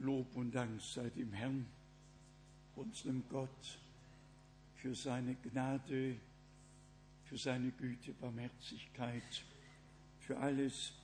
Lob 0.00 0.34
und 0.34 0.54
Dank 0.54 0.80
sei 0.80 1.10
dem 1.10 1.30
Herrn, 1.34 1.66
unserem 2.74 3.22
Gott, 3.28 3.78
für 4.74 4.94
seine 4.94 5.34
Gnade, 5.34 6.16
für 7.24 7.36
seine 7.36 7.70
Güte, 7.70 8.14
Barmherzigkeit, 8.14 9.44
für 10.20 10.38
alles, 10.38 10.94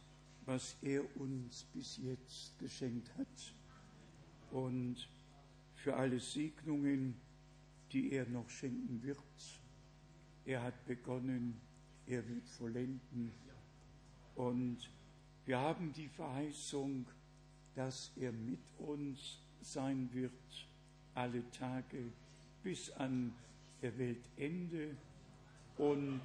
was 0.46 0.76
er 0.80 1.02
uns 1.20 1.64
bis 1.74 1.98
jetzt 1.98 2.58
geschenkt 2.58 3.10
hat 3.18 3.52
und 4.50 4.96
für 5.74 5.94
alle 5.94 6.18
Segnungen, 6.18 7.16
die 7.92 8.12
er 8.12 8.26
noch 8.26 8.48
schenken 8.48 9.02
wird. 9.02 9.18
Er 10.46 10.62
hat 10.62 10.86
begonnen, 10.86 11.60
er 12.06 12.26
wird 12.26 12.48
vollenden. 12.48 13.30
Und 14.36 14.90
wir 15.44 15.58
haben 15.58 15.92
die 15.92 16.08
Verheißung, 16.08 17.04
dass 17.76 18.10
er 18.16 18.32
mit 18.32 18.58
uns 18.78 19.38
sein 19.60 20.08
wird, 20.12 20.32
alle 21.14 21.48
Tage 21.52 22.10
bis 22.62 22.90
an 22.92 23.32
der 23.82 23.96
Weltende. 23.98 24.96
Und 25.76 26.22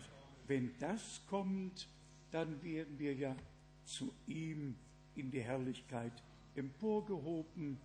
wenn 0.47 0.71
das 0.79 1.21
kommt, 1.27 1.87
dann 2.31 2.63
werden 2.63 2.97
wir 2.97 3.13
ja 3.13 3.35
zu 3.83 4.13
ihm 4.27 4.75
in 5.15 5.29
die 5.29 5.41
Herrlichkeit 5.41 6.13
emporgehoben. 6.55 7.77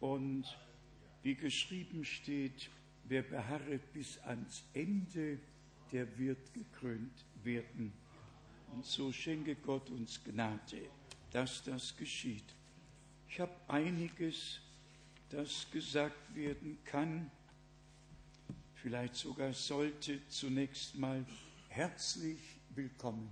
Und 0.00 0.44
wie 1.22 1.36
geschrieben 1.36 2.04
steht, 2.04 2.68
wer 3.04 3.22
beharret 3.22 3.92
bis 3.92 4.18
ans 4.18 4.64
Ende, 4.74 5.38
der 5.92 6.18
wird 6.18 6.52
gekrönt 6.52 7.24
werden. 7.44 7.92
Und 8.72 8.84
so 8.84 9.12
schenke 9.12 9.54
Gott 9.54 9.88
uns 9.90 10.22
Gnade, 10.24 10.82
dass 11.30 11.62
das 11.62 11.96
geschieht. 11.96 12.57
Ich 13.30 13.40
habe 13.40 13.52
einiges, 13.68 14.58
das 15.28 15.70
gesagt 15.70 16.34
werden 16.34 16.78
kann, 16.84 17.30
vielleicht 18.74 19.16
sogar 19.16 19.52
sollte 19.52 20.26
zunächst 20.28 20.96
mal 20.96 21.24
herzlich 21.68 22.40
willkommen, 22.74 23.28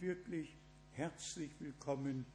wirklich 0.00 0.54
herzlich 0.92 1.50
willkommen 1.60 2.26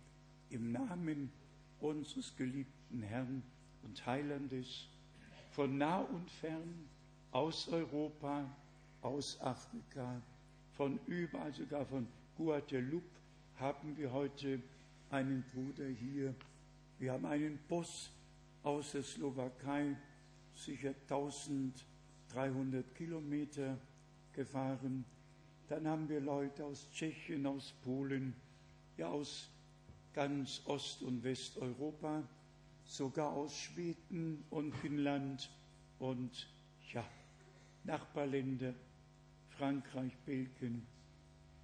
im 0.49 0.71
Namen 0.71 1.31
unseres 1.79 2.35
geliebten 2.35 3.03
Herrn 3.03 3.43
und 3.83 4.03
Heilandes 4.05 4.87
von 5.51 5.77
nah 5.77 5.99
und 5.99 6.29
fern, 6.31 6.89
aus 7.31 7.67
Europa, 7.67 8.43
aus 9.01 9.39
Afrika, 9.39 10.19
von 10.71 10.99
überall, 11.05 11.53
sogar 11.53 11.85
von 11.85 12.07
Guadeloupe 12.35 13.05
haben 13.57 13.95
wir 13.97 14.11
heute 14.11 14.61
einen 15.11 15.43
Bruder 15.53 15.87
hier. 15.87 16.33
Wir 16.99 17.13
haben 17.13 17.25
einen 17.25 17.59
Bus 17.67 18.11
aus 18.61 18.91
der 18.93 19.03
Slowakei, 19.03 19.95
sicher 20.53 20.93
1300 21.09 22.95
Kilometer 22.95 23.77
gefahren. 24.31 25.03
Dann 25.67 25.87
haben 25.87 26.07
wir 26.07 26.21
Leute 26.21 26.63
aus 26.63 26.87
Tschechien, 26.91 27.45
aus 27.45 27.73
Polen, 27.83 28.33
ja 28.97 29.09
aus 29.09 29.49
ganz 30.13 30.61
Ost- 30.65 31.01
und 31.01 31.23
Westeuropa, 31.23 32.23
sogar 32.85 33.33
aus 33.33 33.57
Schweden 33.57 34.43
und 34.49 34.73
Finnland 34.75 35.49
und 35.99 36.47
ja, 36.91 37.03
Nachbarländer, 37.83 38.73
Frankreich, 39.49 40.15
Belgien 40.25 40.85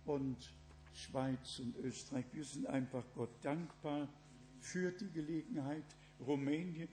und 0.05 0.38
Schweiz 0.93 1.59
und 1.59 1.77
Österreich. 1.77 2.25
Wir 2.33 2.43
sind 2.43 2.67
einfach 2.67 3.03
Gott 3.16 3.30
dankbar 3.41 4.08
für 4.59 4.91
die 4.91 5.09
Gelegenheit. 5.09 5.83
Rumänien, 6.25 6.89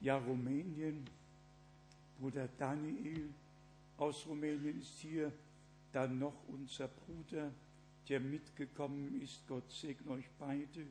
ja 0.00 0.18
Rumänien, 0.18 1.04
Bruder 2.18 2.48
Daniel 2.58 3.28
aus 3.96 4.26
Rumänien 4.26 4.80
ist 4.80 4.98
hier, 4.98 5.32
dann 5.92 6.18
noch 6.18 6.34
unser 6.48 6.88
Bruder, 6.88 7.52
der 8.08 8.20
mitgekommen 8.20 9.20
ist. 9.20 9.46
Gott 9.46 9.70
segne 9.70 10.12
euch 10.12 10.28
beide. 10.38 10.86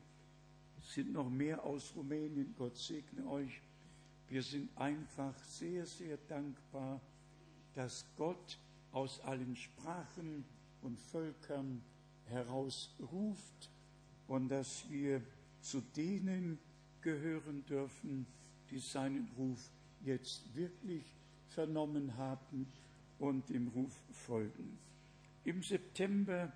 Es 0.80 0.94
sind 0.94 1.14
noch 1.14 1.30
mehr 1.30 1.64
aus 1.64 1.94
Rumänien. 1.96 2.54
Gott 2.58 2.78
segne 2.78 3.26
euch. 3.28 3.62
Wir 4.28 4.44
sind 4.44 4.70
einfach 4.78 5.38
sehr, 5.44 5.86
sehr 5.86 6.18
dankbar, 6.28 7.00
dass 7.74 8.06
Gott 8.18 8.60
aus 8.92 9.22
allen 9.22 9.56
Sprachen 9.56 10.44
und 10.82 11.00
Völkern 11.00 11.82
herausruft 12.26 13.70
und 14.28 14.50
dass 14.50 14.90
wir 14.90 15.22
zu 15.68 15.82
denen 15.82 16.58
gehören 17.02 17.66
dürfen, 17.66 18.26
die 18.72 18.80
seinen 18.80 19.28
Ruf 19.38 19.70
jetzt 20.02 20.56
wirklich 20.56 21.04
vernommen 21.50 22.16
haben 22.16 22.68
und 23.20 23.50
dem 23.50 23.68
Ruf 23.68 23.94
folgen. 24.12 24.78
Im 25.44 25.62
September 25.62 26.54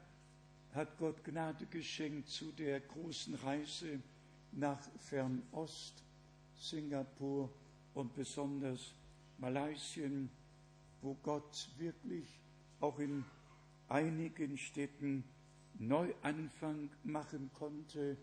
hat 0.73 0.97
Gott 0.97 1.23
Gnade 1.25 1.65
geschenkt 1.65 2.29
zu 2.29 2.53
der 2.53 2.79
großen 2.79 3.35
Reise 3.35 3.99
nach 4.53 4.79
Fernost, 4.99 6.03
Singapur 6.55 7.49
und 7.93 8.13
besonders 8.15 8.93
Malaysien, 9.39 10.29
wo 11.01 11.15
Gott 11.15 11.69
wirklich 11.77 12.39
auch 12.79 12.97
in 12.99 13.25
einigen 13.89 14.57
Städten 14.57 15.25
Neuanfang 15.79 16.89
machen 17.03 17.49
konnte 17.53 18.17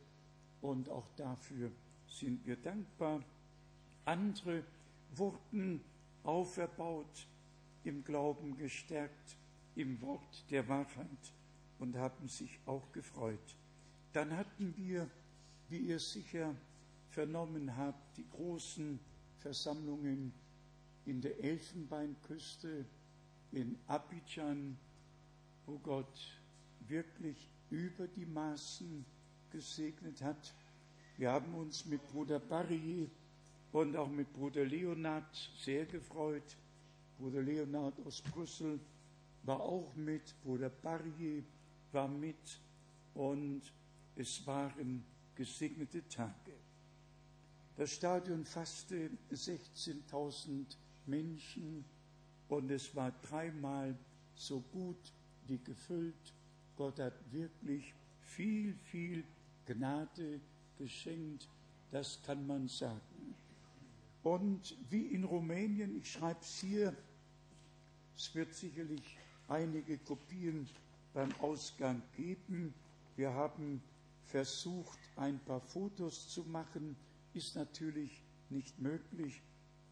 und 0.61 0.89
auch 0.89 1.09
dafür 1.17 1.71
sind 2.07 2.45
wir 2.47 2.57
dankbar. 2.57 3.23
Andere 4.05 4.65
wurden 5.15 5.83
auferbaut, 6.23 7.27
im 7.85 8.05
Glauben 8.05 8.57
gestärkt, 8.57 9.37
im 9.75 10.01
Wort 10.03 10.45
der 10.51 10.69
Wahrheit 10.69 11.33
und 11.79 11.97
haben 11.97 12.29
sich 12.29 12.59
auch 12.67 12.91
gefreut. 12.93 13.57
Dann 14.13 14.37
hatten 14.37 14.75
wir, 14.77 15.09
wie 15.69 15.79
ihr 15.79 16.01
sicher 16.01 16.55
vernommen 17.11 17.77
habt, 17.77 18.17
die 18.17 18.29
großen 18.29 18.99
Versammlungen 19.39 20.33
in 21.07 21.21
der 21.21 21.43
Elfenbeinküste, 21.43 22.85
in 23.53 23.79
Abidjan, 23.87 24.77
wo 25.67 25.79
Gott 25.79 26.41
wirklich 26.81 27.49
über 27.71 28.07
die 28.09 28.27
Maßen 28.27 29.05
gesegnet 29.51 30.23
hat. 30.23 30.55
Wir 31.17 31.33
haben 31.33 31.55
uns 31.55 31.85
mit 31.87 32.07
Bruder 32.09 32.39
Barrier 32.39 33.09
und 33.73 33.97
auch 33.97 34.09
mit 34.09 34.33
Bruder 34.33 34.65
Leonard 34.65 35.51
sehr 35.61 35.85
gefreut. 35.87 36.57
Bruder 37.19 37.43
Leonard 37.43 37.95
aus 38.07 38.23
Brüssel 38.23 38.79
war 39.43 39.61
auch 39.61 39.95
mit, 39.97 40.35
Bruder 40.43 40.71
Barrier 40.71 41.43
war 41.93 42.09
mit 42.09 42.61
und 43.15 43.63
es 44.17 44.47
waren 44.47 45.05
gesegnete 45.35 46.07
Tage. 46.09 46.53
Das 47.77 47.93
Stadion 47.93 48.45
fasste 48.45 49.11
16.000 49.33 50.67
Menschen 51.07 51.85
und 52.49 52.71
es 52.71 52.95
war 52.95 53.13
dreimal 53.23 53.97
so 54.35 54.61
gut 54.73 55.13
wie 55.47 55.59
gefüllt. 55.59 56.35
Gott 56.77 56.99
hat 56.99 57.15
wirklich 57.33 57.95
viel, 58.21 58.75
viel 58.91 59.25
Gnade 59.69 60.41
geschenkt, 60.79 61.47
das 61.91 62.23
kann 62.23 62.47
man 62.47 62.69
sagen. 62.69 63.35
Und 64.23 64.77
wie 64.89 65.07
in 65.07 65.25
Rumänien, 65.25 65.97
ich 65.97 66.13
schreibe 66.13 66.41
es 66.41 66.59
hier, 66.61 66.97
es 68.17 68.35
wird 68.35 68.55
sicherlich 68.55 69.19
einige 69.47 69.99
Kopien 69.99 70.69
beim 71.13 71.33
Ausgang 71.41 72.03
geben. 72.17 72.73
Wir 73.17 73.33
haben 73.33 73.83
versucht, 74.23 74.99
ein 75.17 75.39
paar 75.41 75.61
Fotos 75.61 76.29
zu 76.31 76.45
machen, 76.45 76.97
ist 77.35 77.55
natürlich 77.55 78.23
nicht 78.51 78.79
möglich, 78.79 79.43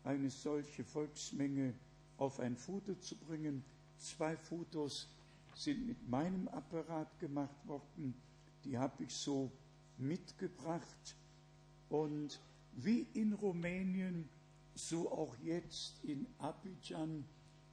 eine 0.05 0.31
solche 0.31 0.84
Volksmenge 0.84 1.75
auf 2.17 2.40
ein 2.40 2.56
Foto 2.56 2.94
zu 2.94 3.17
bringen. 3.17 3.62
Zwei 3.99 4.37
Fotos 4.37 5.08
sind 5.55 5.87
mit 5.87 6.08
meinem 6.08 6.49
Apparat 6.49 7.19
gemacht 7.19 7.67
worden, 7.67 8.14
die 8.64 8.79
habe 8.79 9.05
ich 9.05 9.14
so 9.14 9.50
mitgebracht. 9.98 11.16
Und 11.88 12.40
wie 12.72 13.06
in 13.14 13.32
Rumänien, 13.32 14.28
so 14.75 15.10
auch 15.10 15.37
jetzt 15.43 16.04
in 16.04 16.26
Abidjan, 16.38 17.25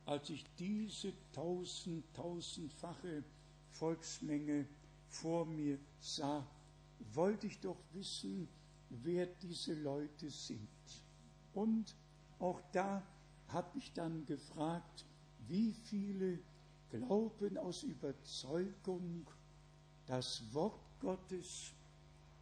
als 0.05 0.29
ich 0.29 0.45
diese 0.57 1.13
tausend, 1.31 2.05
tausendfache 2.13 3.23
Volksmenge 3.71 4.67
vor 5.07 5.45
mir 5.45 5.77
sah, 5.99 6.45
wollte 7.13 7.47
ich 7.47 7.59
doch 7.59 7.77
wissen, 7.93 8.47
wer 8.89 9.25
diese 9.25 9.73
Leute 9.73 10.29
sind. 10.29 10.69
Und 11.53 11.95
auch 12.39 12.61
da 12.71 13.03
habe 13.47 13.77
ich 13.77 13.93
dann 13.93 14.25
gefragt, 14.25 15.05
wie 15.47 15.73
viele 15.73 16.39
glauben 16.89 17.57
aus 17.57 17.83
Überzeugung 17.83 19.27
das 20.05 20.43
Wort 20.53 20.79
Gottes 20.99 21.73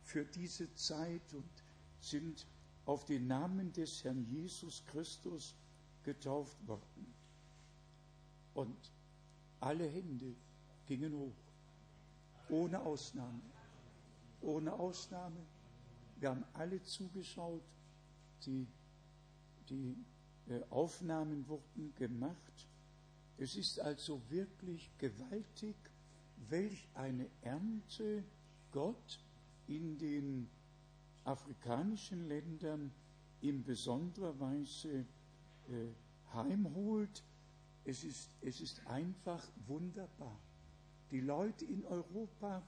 für 0.04 0.26
diese 0.26 0.74
Zeit 0.76 1.34
und 1.34 1.50
sind 2.00 2.46
auf 2.86 3.06
den 3.06 3.28
Namen 3.28 3.72
des 3.74 4.04
Herrn 4.04 4.26
Jesus 4.26 4.84
Christus 4.88 5.56
getauft 6.04 6.58
worden. 6.68 7.14
Und 8.54 8.92
alle 9.60 9.88
Hände 9.88 10.36
gingen 10.86 11.14
hoch, 11.14 11.36
ohne 12.50 12.82
Ausnahme, 12.82 13.42
ohne 14.42 14.74
Ausnahme. 14.74 15.46
Wir 16.20 16.30
haben 16.30 16.44
alle 16.54 16.82
zugeschaut, 16.84 17.64
die, 18.46 18.68
die 19.70 19.96
äh, 20.50 20.62
Aufnahmen 20.70 21.48
wurden 21.48 21.94
gemacht. 21.96 22.68
Es 23.38 23.56
ist 23.56 23.80
also 23.80 24.22
wirklich 24.30 24.92
gewaltig, 24.98 25.76
welch 26.50 26.88
eine 26.94 27.28
Ernte 27.42 28.24
Gott 28.72 29.20
in 29.68 29.98
den 29.98 30.50
afrikanischen 31.24 32.28
Ländern 32.28 32.92
in 33.42 33.64
besonderer 33.64 34.40
Weise 34.40 35.06
äh, 35.70 35.88
heimholt. 36.34 37.24
Es 37.86 38.04
ist, 38.04 38.30
es 38.42 38.62
ist 38.62 38.86
einfach 38.88 39.44
wunderbar. 39.68 40.40
Die 41.10 41.22
Leute 41.22 41.66
in 41.66 41.84
Europa 41.86 42.64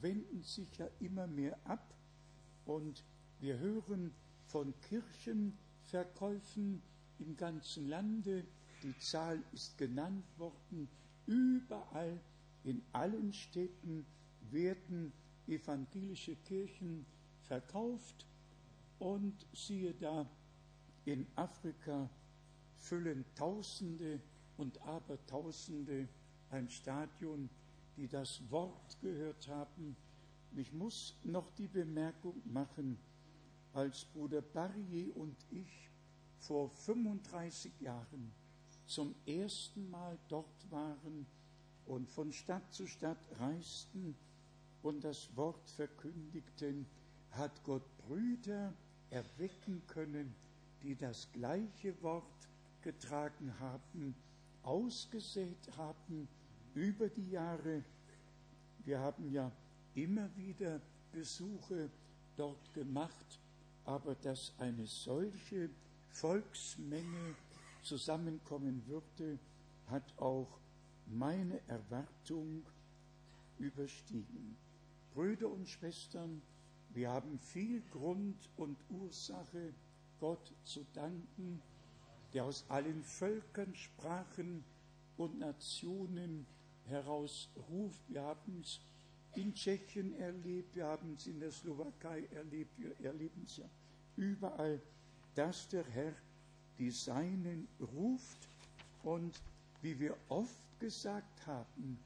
wenden 0.00 0.42
sich 0.42 0.76
ja 0.76 0.88
immer 1.00 1.26
mehr 1.26 1.58
ab 1.64 1.94
und 2.66 3.02
wir 3.40 3.58
hören 3.58 4.12
von 4.46 4.74
Kirchenverkäufen 4.88 6.82
im 7.18 7.36
ganzen 7.36 7.88
Lande. 7.88 8.44
Die 8.82 8.96
Zahl 8.98 9.42
ist 9.52 9.78
genannt 9.78 10.24
worden. 10.36 10.88
Überall 11.26 12.20
in 12.64 12.82
allen 12.92 13.32
Städten 13.32 14.04
werden 14.50 15.12
evangelische 15.48 16.36
Kirchen 16.36 17.06
verkauft 17.42 18.26
und 18.98 19.46
siehe 19.52 19.94
da, 19.94 20.28
in 21.04 21.26
Afrika 21.36 22.10
füllen 22.76 23.24
Tausende 23.34 24.20
und 24.56 24.80
Abertausende 24.82 26.08
ein 26.50 26.68
Stadion, 26.68 27.48
die 27.96 28.08
das 28.08 28.42
Wort 28.50 29.00
gehört 29.00 29.48
haben. 29.48 29.96
Ich 30.56 30.72
muss 30.72 31.14
noch 31.24 31.50
die 31.50 31.68
Bemerkung 31.68 32.40
machen, 32.44 32.98
als 33.72 34.04
Bruder 34.04 34.42
Barrier 34.42 35.16
und 35.16 35.36
ich 35.50 35.90
vor 36.38 36.70
35 36.70 37.80
Jahren 37.80 38.32
zum 38.86 39.14
ersten 39.26 39.90
Mal 39.90 40.18
dort 40.28 40.70
waren 40.70 41.26
und 41.86 42.08
von 42.10 42.32
Stadt 42.32 42.72
zu 42.72 42.86
Stadt 42.86 43.18
reisten 43.38 44.16
und 44.82 45.04
das 45.04 45.34
Wort 45.36 45.68
verkündigten, 45.70 46.86
hat 47.32 47.62
Gott 47.64 47.82
Brüder 47.98 48.72
erwecken 49.10 49.82
können, 49.86 50.34
die 50.82 50.94
das 50.94 51.30
gleiche 51.32 52.00
Wort 52.02 52.48
getragen 52.82 53.52
haben, 53.58 54.14
ausgesät 54.62 55.76
haben 55.76 56.28
über 56.74 57.08
die 57.08 57.30
Jahre. 57.30 57.82
Wir 58.84 59.00
haben 59.00 59.30
ja 59.32 59.50
immer 59.94 60.28
wieder 60.36 60.80
Besuche 61.12 61.90
dort 62.36 62.72
gemacht, 62.72 63.40
aber 63.84 64.14
dass 64.14 64.52
eine 64.58 64.86
solche 64.86 65.70
Volksmenge 66.10 67.34
zusammenkommen 67.82 68.82
würde, 68.86 69.38
hat 69.86 70.16
auch 70.18 70.58
meine 71.06 71.60
Erwartung 71.66 72.62
überstiegen. 73.58 74.56
Brüder 75.14 75.48
und 75.50 75.68
Schwestern, 75.68 76.42
wir 76.90 77.10
haben 77.10 77.38
viel 77.38 77.82
Grund 77.90 78.36
und 78.56 78.76
Ursache, 78.90 79.72
Gott 80.20 80.52
zu 80.64 80.84
danken, 80.94 81.60
der 82.32 82.44
aus 82.44 82.64
allen 82.68 83.02
Völkern, 83.02 83.74
Sprachen 83.74 84.64
und 85.16 85.38
Nationen 85.38 86.46
herausruft. 86.86 88.00
Wir 88.08 88.22
haben 88.22 88.60
es 88.62 88.80
in 89.34 89.54
Tschechien 89.54 90.18
erlebt, 90.18 90.74
wir 90.74 90.86
haben 90.86 91.14
es 91.14 91.26
in 91.26 91.38
der 91.40 91.52
Slowakei 91.52 92.26
erlebt, 92.32 92.78
wir 92.78 92.98
erleben 93.00 93.42
es 93.44 93.58
ja 93.58 93.68
überall, 94.16 94.80
dass 95.34 95.68
der 95.68 95.84
Herr 95.84 96.14
die 96.78 96.90
Seinen 96.90 97.68
ruft 97.80 98.48
und 99.02 99.40
wie 99.82 99.98
wir 99.98 100.16
oft 100.28 100.80
gesagt 100.80 101.46
haben, 101.46 101.98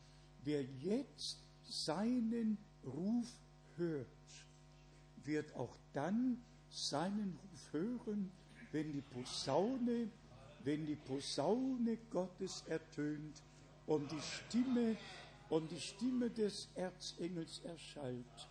wer 0.44 0.62
jetzt 0.62 1.42
seinen 1.62 2.58
Ruf 2.84 3.28
hört, 3.76 4.06
wird 5.24 5.54
auch 5.54 5.76
dann 5.92 6.42
seinen 6.68 7.38
Ruf 7.42 7.72
hören, 7.72 8.30
wenn 8.72 8.92
die 8.92 9.02
Posaune, 9.02 10.08
wenn 10.64 10.86
die 10.86 10.96
Posaune 10.96 11.98
Gottes 12.10 12.64
ertönt 12.68 13.42
und 13.86 14.10
die 14.10 14.20
Stimme 14.20 14.96
und 15.48 15.70
die 15.70 15.80
Stimme 15.80 16.30
des 16.30 16.68
Erzengels 16.74 17.60
erschallt. 17.64 18.48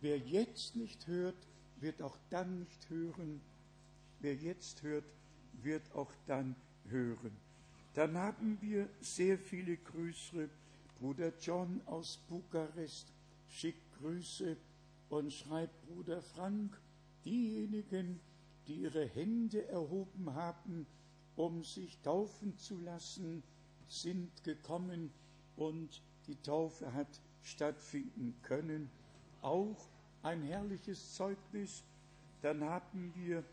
Wer 0.00 0.18
jetzt 0.18 0.76
nicht 0.76 1.06
hört, 1.06 1.36
wird 1.80 2.00
auch 2.02 2.16
dann 2.30 2.60
nicht 2.60 2.88
hören. 2.88 3.40
Wer 4.20 4.34
jetzt 4.34 4.82
hört, 4.82 5.04
wird 5.62 5.92
auch 5.94 6.12
dann 6.26 6.56
hören. 6.88 7.36
Dann 7.94 8.16
haben 8.16 8.58
wir 8.60 8.88
sehr 9.00 9.38
viele 9.38 9.76
Grüße. 9.76 10.48
Bruder 10.98 11.32
John 11.40 11.80
aus 11.86 12.18
Bukarest 12.28 13.12
schickt 13.50 13.92
Grüße 13.98 14.56
und 15.08 15.32
schreibt 15.32 15.86
Bruder 15.86 16.22
Frank, 16.22 16.80
diejenigen, 17.24 18.20
die 18.66 18.76
ihre 18.76 19.04
Hände 19.06 19.66
erhoben 19.68 20.34
haben, 20.34 20.86
um 21.36 21.64
sich 21.64 21.98
taufen 22.00 22.56
zu 22.56 22.78
lassen, 22.78 23.42
sind 23.88 24.44
gekommen 24.44 25.10
und 25.56 26.02
die 26.26 26.36
Taufe 26.36 26.92
hat 26.92 27.20
stattfinden 27.42 28.34
können. 28.42 28.90
Auch 29.42 29.88
ein 30.22 30.42
herrliches 30.42 31.14
Zeugnis. 31.14 31.82
Dann 32.42 32.62
haben 32.64 33.12
wir 33.16 33.44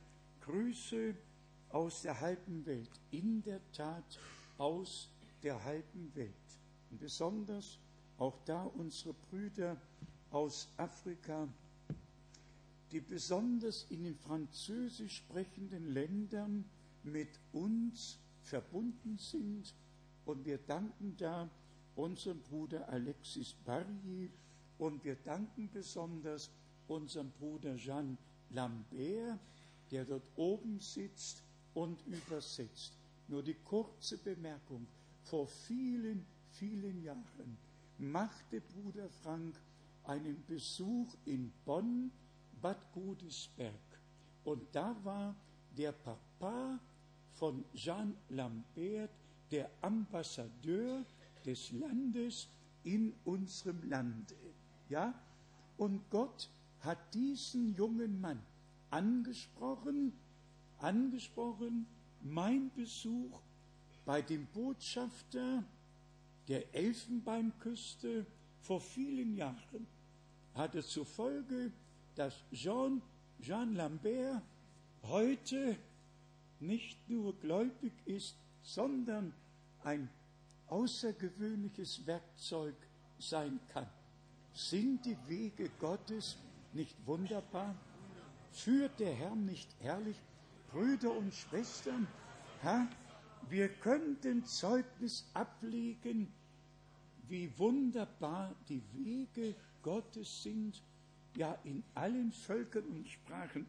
Grüße 0.42 1.16
aus 1.70 2.04
der 2.04 2.20
halben 2.20 2.66
Welt, 2.66 2.90
in 3.12 3.42
der 3.42 3.60
Tat 3.72 4.20
aus 4.58 5.10
der 5.44 5.64
halben 5.64 6.14
Welt. 6.16 6.34
Und 6.90 7.00
besonders 7.00 7.80
auch 8.18 8.38
da 8.46 8.64
unsere 8.64 9.14
Brüder 9.14 9.78
aus 10.32 10.68
Afrika, 10.78 11.48
die 12.92 13.02
besonders 13.02 13.86
in 13.90 14.04
den 14.04 14.16
französisch 14.16 15.18
sprechenden 15.18 15.94
Ländern 15.94 16.66
mit 17.04 17.40
uns 17.52 18.18
verbunden 18.42 19.18
sind. 19.18 19.74
Und 20.26 20.46
wir 20.46 20.58
danken 20.58 21.16
da 21.18 21.50
unserem 21.96 22.40
Bruder 22.42 22.88
Alexis 22.90 23.54
Barrier 23.66 24.30
und 24.78 25.04
wir 25.04 25.16
danken 25.16 25.70
besonders 25.72 26.50
unserem 26.88 27.32
Bruder 27.32 27.76
Jean 27.76 28.18
Lambert, 28.52 29.40
der 29.92 30.06
dort 30.06 30.30
oben 30.36 30.80
sitzt 30.80 31.44
und 31.74 32.06
übersetzt. 32.08 32.94
Nur 33.28 33.44
die 33.44 33.56
kurze 33.56 34.18
Bemerkung. 34.18 34.88
Vor 35.24 35.48
vielen, 35.48 36.26
vielen 36.52 37.04
Jahren 37.04 37.58
machte 38.00 38.62
Bruder 38.62 39.10
Frank 39.24 39.56
einen 40.04 40.44
Besuch 40.48 41.16
in 41.26 41.52
Bonn, 41.66 42.12
Bad 42.62 42.78
Godesberg. 42.94 43.74
Und 44.44 44.64
da 44.72 44.96
war 45.04 45.36
der 45.78 45.92
Papa 45.92 46.80
von 47.34 47.64
Jean 47.74 48.16
Lambert, 48.30 49.12
der 49.52 49.70
Ambassadeur 49.82 51.06
des 51.46 51.72
Landes 51.72 52.48
in 52.84 53.14
unserem 53.26 53.88
Lande. 53.90 54.36
Ja? 54.90 55.14
Und 55.78 56.10
Gott 56.10 56.50
hat 56.82 57.14
diesen 57.14 57.76
jungen 57.76 58.20
Mann 58.22 58.42
angesprochen, 58.90 60.14
angesprochen, 60.80 61.86
mein 62.22 62.72
Besuch 62.76 63.40
bei 64.06 64.22
dem 64.22 64.46
Botschafter 64.48 65.64
der 66.48 66.74
Elfenbeinküste 66.74 68.26
vor 68.62 68.82
vielen 68.82 69.36
Jahren 69.36 69.88
hatte 70.54 70.84
zur 70.84 71.06
Folge, 71.06 71.72
dass 72.16 72.34
Jean, 72.52 73.02
Jean 73.42 73.76
Lambert 73.76 74.42
heute 75.04 75.78
nicht 76.60 77.10
nur 77.10 77.38
gläubig 77.40 77.94
ist, 78.06 78.36
sondern 78.62 79.34
ein 79.84 80.10
außergewöhnliches 80.68 82.06
Werkzeug 82.06 82.76
sein 83.20 83.60
kann. 83.70 83.88
Sind 84.54 85.06
die 85.06 85.18
Wege 85.28 85.70
Gottes 85.80 86.38
nicht 86.74 86.96
wunderbar? 87.06 87.76
Führt 88.52 89.00
der 89.00 89.14
Herr 89.14 89.36
nicht 89.36 89.70
herrlich? 89.80 90.18
Brüder 90.72 91.16
und 91.16 91.34
Schwestern, 91.34 92.08
Herr, 92.62 92.88
wir 93.50 93.70
könnten 93.70 94.44
Zeugnis 94.44 95.30
ablegen, 95.34 96.34
wie 97.30 97.52
wunderbar 97.58 98.56
die 98.70 98.82
Wege 98.94 99.56
Gottes 99.82 100.44
sind, 100.44 100.82
ja 101.36 101.54
in 101.64 101.84
allen 101.94 102.32
Völkern 102.32 102.86
und 102.86 103.08
Sprachen. 103.08 103.66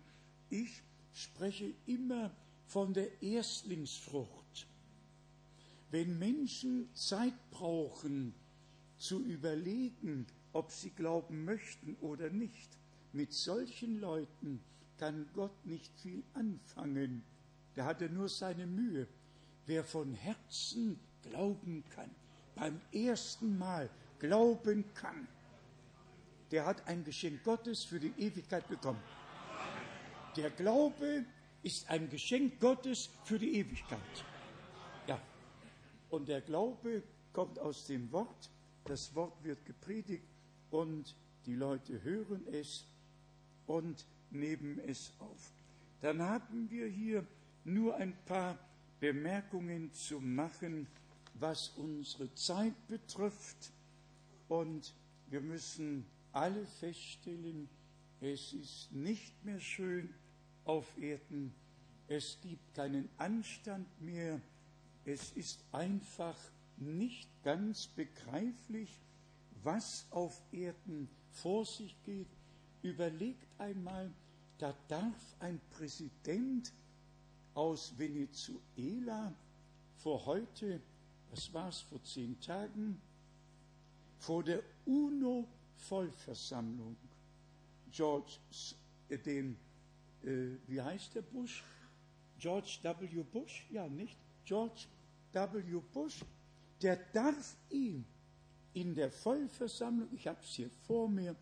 Ich 0.50 0.82
spreche 1.12 1.74
immer 1.86 2.30
von 2.66 2.92
der 2.92 3.22
Erstlingsfrucht. 3.22 4.66
Wenn 5.90 6.18
Menschen 6.18 6.88
Zeit 6.94 7.34
brauchen, 7.50 8.34
zu 8.98 9.22
überlegen, 9.22 10.26
ob 10.52 10.70
sie 10.70 10.90
glauben 10.90 11.44
möchten 11.44 11.96
oder 12.00 12.30
nicht, 12.30 12.68
mit 13.12 13.32
solchen 13.32 14.00
Leuten 14.00 14.60
kann 14.98 15.26
Gott 15.32 15.64
nicht 15.64 15.92
viel 16.00 16.22
anfangen. 16.34 17.22
Da 17.74 17.84
hat 17.84 18.02
er 18.02 18.08
nur 18.08 18.28
seine 18.28 18.66
Mühe. 18.66 19.06
Wer 19.66 19.84
von 19.84 20.12
Herzen 20.14 20.98
glauben 21.22 21.84
kann, 21.90 22.10
beim 22.58 22.80
ersten 22.92 23.58
Mal 23.58 23.88
glauben 24.18 24.84
kann, 24.94 25.28
der 26.50 26.64
hat 26.64 26.86
ein 26.88 27.04
Geschenk 27.04 27.44
Gottes 27.44 27.84
für 27.84 28.00
die 28.00 28.12
Ewigkeit 28.18 28.66
bekommen. 28.68 29.02
Der 30.36 30.50
Glaube 30.50 31.24
ist 31.62 31.88
ein 31.90 32.08
Geschenk 32.08 32.60
Gottes 32.60 33.10
für 33.24 33.38
die 33.38 33.56
Ewigkeit. 33.56 34.00
Ja. 35.06 35.20
Und 36.10 36.28
der 36.28 36.40
Glaube 36.40 37.02
kommt 37.32 37.58
aus 37.58 37.86
dem 37.86 38.10
Wort. 38.12 38.50
Das 38.84 39.14
Wort 39.14 39.42
wird 39.44 39.64
gepredigt 39.66 40.24
und 40.70 41.14
die 41.44 41.54
Leute 41.54 42.02
hören 42.02 42.46
es 42.52 42.86
und 43.66 44.06
nehmen 44.30 44.80
es 44.86 45.12
auf. 45.18 45.52
Dann 46.00 46.22
haben 46.22 46.70
wir 46.70 46.86
hier 46.86 47.26
nur 47.64 47.96
ein 47.96 48.16
paar 48.24 48.58
Bemerkungen 49.00 49.92
zu 49.92 50.20
machen, 50.20 50.86
was 51.40 51.70
unsere 51.76 52.32
Zeit 52.34 52.74
betrifft. 52.88 53.72
Und 54.48 54.94
wir 55.28 55.40
müssen 55.40 56.04
alle 56.32 56.66
feststellen, 56.66 57.68
es 58.20 58.52
ist 58.52 58.92
nicht 58.92 59.44
mehr 59.44 59.60
schön 59.60 60.12
auf 60.64 60.86
Erden, 60.98 61.54
es 62.08 62.38
gibt 62.42 62.74
keinen 62.74 63.08
Anstand 63.16 63.86
mehr, 64.00 64.40
es 65.04 65.32
ist 65.32 65.62
einfach 65.72 66.36
nicht 66.76 67.28
ganz 67.42 67.86
begreiflich, 67.86 68.90
was 69.62 70.06
auf 70.10 70.42
Erden 70.52 71.08
vor 71.30 71.64
sich 71.64 71.94
geht. 72.04 72.28
Überlegt 72.82 73.46
einmal, 73.58 74.10
da 74.58 74.74
darf 74.88 75.36
ein 75.40 75.60
Präsident 75.70 76.72
aus 77.54 77.96
Venezuela 77.98 79.32
vor 79.96 80.26
heute, 80.26 80.80
was 81.30 81.52
war 81.52 81.68
es, 81.68 81.80
vor 81.80 82.02
zehn 82.02 82.40
Tagen, 82.40 82.98
vor 84.18 84.42
der 84.42 84.62
UNO-Vollversammlung 84.86 86.96
George, 87.90 88.38
äh, 89.08 89.18
den, 89.18 89.56
äh, 90.22 90.56
wie 90.66 90.80
heißt 90.80 91.14
der 91.14 91.22
Bush? 91.22 91.62
George 92.38 92.78
W. 92.82 93.22
Bush? 93.22 93.66
Ja, 93.70 93.88
nicht? 93.88 94.16
George 94.44 94.86
W. 95.32 95.80
Bush, 95.92 96.24
der 96.80 96.96
darf 97.12 97.56
ihm 97.70 98.04
in 98.74 98.94
der 98.94 99.10
Vollversammlung, 99.10 100.08
ich 100.12 100.26
habe 100.26 100.40
es 100.40 100.54
hier 100.54 100.70
vor 100.86 101.08
mir, 101.08 101.34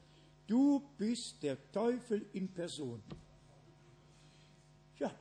du 0.46 0.82
bist 0.96 1.42
der 1.42 1.70
Teufel 1.72 2.26
in 2.32 2.48
Person. 2.48 3.02
Ja, 4.98 5.14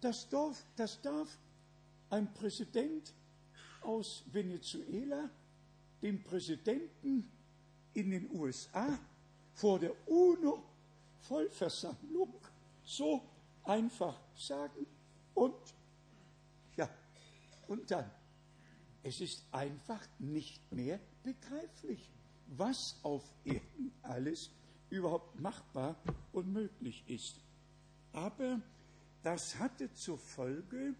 das 0.00 0.28
darf, 0.28 0.64
das 0.76 1.00
darf 1.00 1.38
ein 2.10 2.32
Präsident 2.32 3.12
aus 3.84 4.24
Venezuela 4.32 5.30
dem 6.02 6.22
Präsidenten 6.22 7.30
in 7.94 8.10
den 8.10 8.30
USA 8.30 8.98
vor 9.54 9.78
der 9.78 9.94
UNO-Vollversammlung 10.08 12.34
so 12.84 13.22
einfach 13.62 14.20
sagen 14.34 14.86
und 15.34 15.54
ja, 16.76 16.90
und 17.68 17.88
dann, 17.90 18.10
es 19.02 19.20
ist 19.20 19.44
einfach 19.52 20.00
nicht 20.18 20.72
mehr 20.72 20.98
begreiflich, 21.22 22.10
was 22.48 22.98
auf 23.02 23.24
Erden 23.44 23.92
alles 24.02 24.50
überhaupt 24.90 25.40
machbar 25.40 25.96
und 26.32 26.52
möglich 26.52 27.02
ist. 27.06 27.40
Aber 28.12 28.60
das 29.22 29.58
hatte 29.58 29.94
zur 29.94 30.18
Folge, 30.18 30.94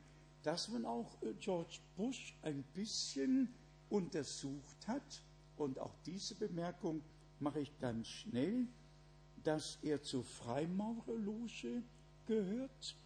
dass 0.45 0.69
man 0.69 0.85
auch 0.85 1.21
äh, 1.23 1.35
George 1.41 1.81
Bush 1.97 2.37
ein 2.43 2.63
bisschen 2.75 3.53
untersucht 3.91 4.87
hat, 4.87 5.23
und 5.57 5.79
auch 5.79 5.95
diese 6.05 6.35
Bemerkung 6.35 7.03
mache 7.39 7.61
ich 7.61 7.79
ganz 7.79 8.09
schnell, 8.09 8.67
dass 9.43 9.79
er 9.83 10.03
zur 10.03 10.25
Freimaurerloge 10.25 11.83
gehört. 12.27 12.97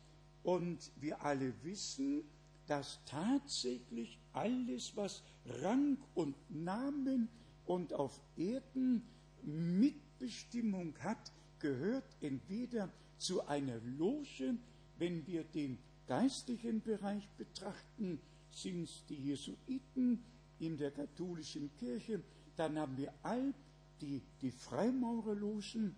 Und 0.43 0.91
wir 1.01 1.23
alle 1.23 1.53
wissen, 1.63 2.23
dass 2.67 3.01
tatsächlich 3.05 4.19
alles, 4.33 4.97
was 4.97 5.23
Rang 5.63 5.99
und 6.15 6.37
Namen 6.49 7.29
und 7.67 7.93
auf 7.93 8.21
Erden 8.37 9.03
Mitbestimmung 9.43 10.95
hat, 11.01 11.33
gehört 11.59 12.17
entweder 12.21 12.89
zu 13.19 13.47
einer 13.47 13.79
Loge, 13.81 14.57
wenn 14.99 15.27
wir 15.27 15.45
den 15.45 15.79
geistlichen 16.09 16.83
Bereich 16.83 17.29
betrachten, 17.37 18.21
sind 18.51 18.85
es 18.85 19.05
die 19.09 19.15
Jesuiten 19.15 20.25
in 20.59 20.77
der 20.77 20.91
katholischen 20.91 21.71
Kirche, 21.77 22.21
dann 22.57 22.79
haben 22.79 22.97
wir 22.97 23.13
all 23.23 23.55
die, 24.01 24.23
die 24.41 24.51
Freimaurerlogen 24.51 25.95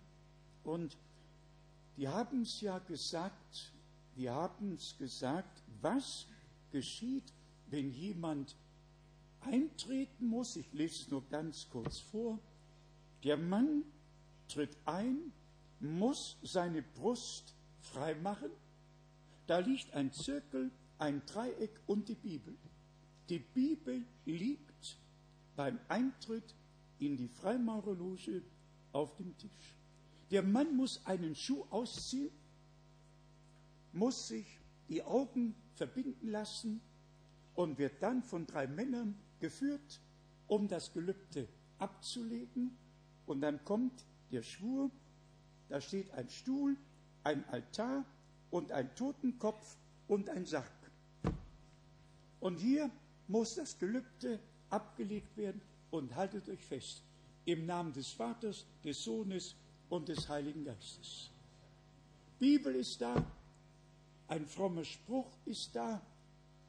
und 0.63 0.97
die 1.97 2.07
haben 2.07 2.43
es 2.43 2.61
ja 2.61 2.77
gesagt, 2.79 3.73
die 4.15 4.29
haben 4.29 4.73
es 4.73 4.95
gesagt, 4.97 5.63
was 5.81 6.27
geschieht, 6.71 7.33
wenn 7.67 7.91
jemand 7.91 8.55
eintreten 9.41 10.27
muss. 10.27 10.55
Ich 10.55 10.71
lese 10.73 11.03
es 11.03 11.09
nur 11.09 11.27
ganz 11.29 11.67
kurz 11.69 11.99
vor. 11.99 12.39
Der 13.23 13.37
Mann 13.37 13.83
tritt 14.47 14.77
ein, 14.85 15.31
muss 15.79 16.37
seine 16.43 16.81
Brust 16.81 17.55
freimachen. 17.79 18.51
Da 19.47 19.59
liegt 19.59 19.93
ein 19.93 20.11
Zirkel, 20.11 20.71
ein 20.97 21.21
Dreieck 21.25 21.79
und 21.87 22.07
die 22.07 22.15
Bibel. 22.15 22.55
Die 23.29 23.39
Bibel 23.39 24.05
liegt 24.25 24.97
beim 25.55 25.79
Eintritt 25.87 26.55
in 26.99 27.17
die 27.17 27.27
Freimaurerloge 27.27 28.43
auf 28.91 29.15
dem 29.15 29.37
Tisch. 29.37 29.75
Der 30.29 30.43
Mann 30.43 30.75
muss 30.75 31.05
einen 31.05 31.35
Schuh 31.35 31.65
ausziehen, 31.69 32.31
muss 33.93 34.27
sich 34.27 34.45
die 34.87 35.03
Augen 35.03 35.55
verbinden 35.75 36.29
lassen 36.29 36.81
und 37.55 37.77
wird 37.77 38.01
dann 38.01 38.23
von 38.23 38.45
drei 38.45 38.67
Männern 38.67 39.15
geführt, 39.39 39.99
um 40.47 40.67
das 40.67 40.93
Gelübde 40.93 41.47
abzulegen. 41.79 42.77
Und 43.25 43.41
dann 43.41 43.63
kommt 43.65 44.05
der 44.31 44.43
Schwur, 44.43 44.91
da 45.69 45.81
steht 45.81 46.11
ein 46.11 46.29
Stuhl, 46.29 46.77
ein 47.23 47.43
Altar 47.49 48.05
und 48.51 48.71
ein 48.71 48.93
Totenkopf 48.95 49.77
und 50.07 50.29
ein 50.29 50.45
Sarg. 50.45 50.71
Und 52.39 52.57
hier 52.57 52.91
muss 53.27 53.55
das 53.55 53.77
Gelübde 53.79 54.39
abgelegt 54.69 55.35
werden 55.37 55.61
und 55.89 56.15
haltet 56.15 56.49
euch 56.49 56.63
fest. 56.63 57.03
Im 57.45 57.65
Namen 57.65 57.93
des 57.93 58.11
Vaters, 58.11 58.65
des 58.83 59.03
Sohnes 59.03 59.55
und 59.89 60.07
des 60.09 60.29
Heiligen 60.29 60.63
Geistes. 60.63 61.31
Bibel 62.39 62.75
ist 62.75 63.01
da, 63.01 63.25
ein 64.27 64.45
frommer 64.45 64.83
Spruch 64.83 65.31
ist 65.45 65.75
da 65.75 66.01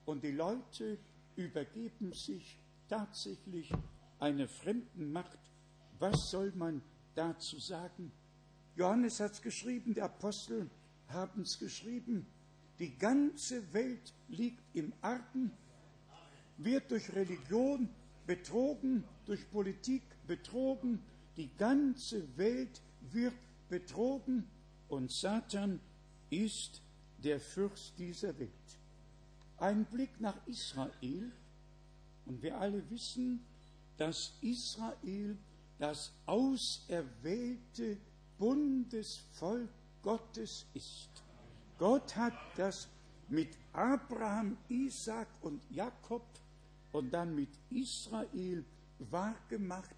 und 0.04 0.22
die 0.22 0.32
Leute 0.32 0.98
übergeben 1.36 2.12
sich 2.12 2.58
tatsächlich 2.88 3.70
einer 4.18 4.48
fremden 4.48 5.12
Macht. 5.12 5.38
Was 5.98 6.30
soll 6.30 6.52
man 6.52 6.82
dazu 7.14 7.58
sagen? 7.58 8.12
Johannes 8.76 9.20
hat 9.20 9.32
es 9.32 9.42
geschrieben, 9.42 9.94
die 9.94 10.02
Apostel 10.02 10.68
haben 11.08 11.42
es 11.42 11.58
geschrieben. 11.58 12.26
Die 12.78 12.96
ganze 12.98 13.72
Welt 13.72 14.12
liegt 14.28 14.62
im 14.74 14.92
Argen, 15.00 15.52
wird 16.56 16.90
durch 16.90 17.12
Religion 17.14 17.88
betrogen, 18.26 19.04
durch 19.26 19.50
Politik 19.50 20.02
betrogen, 20.26 21.00
die 21.36 21.50
ganze 21.56 22.36
Welt 22.36 22.80
wird 23.12 23.34
betrogen 23.68 24.46
und 24.88 25.10
Satan 25.10 25.80
ist 26.30 26.82
der 27.18 27.40
Fürst 27.40 27.98
dieser 27.98 28.38
Welt. 28.38 28.50
Ein 29.58 29.84
Blick 29.84 30.20
nach 30.20 30.46
Israel 30.46 31.30
und 32.26 32.42
wir 32.42 32.58
alle 32.58 32.88
wissen, 32.90 33.44
dass 33.96 34.32
Israel 34.40 35.36
das 35.78 36.12
auserwählte 36.26 37.96
Bundesvolk 38.38 39.68
Gottes 40.02 40.66
ist. 40.74 41.10
Gott 41.78 42.14
hat 42.16 42.34
das 42.56 42.88
mit 43.28 43.48
Abraham, 43.72 44.56
Isaac 44.68 45.28
und 45.40 45.62
Jakob 45.70 46.24
und 46.92 47.10
dann 47.12 47.34
mit 47.34 47.48
Israel 47.70 48.64
wahrgemacht, 48.98 49.94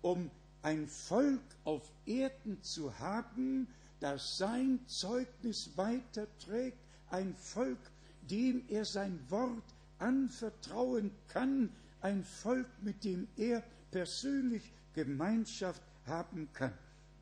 um 0.00 0.30
ein 0.62 0.86
Volk 0.88 1.40
auf 1.64 1.90
Erden 2.06 2.62
zu 2.62 2.98
haben, 2.98 3.68
das 4.00 4.38
sein 4.38 4.80
Zeugnis 4.86 5.70
weiterträgt, 5.76 6.78
ein 7.10 7.34
Volk, 7.36 7.78
dem 8.22 8.64
er 8.68 8.84
sein 8.84 9.18
Wort 9.28 9.74
anvertrauen 9.98 11.12
kann, 11.28 11.70
ein 12.00 12.24
Volk, 12.24 12.68
mit 12.80 13.04
dem 13.04 13.28
er 13.36 13.62
persönlich 13.90 14.72
Gemeinschaft 14.94 15.82
haben 16.06 16.48
kann. 16.52 16.72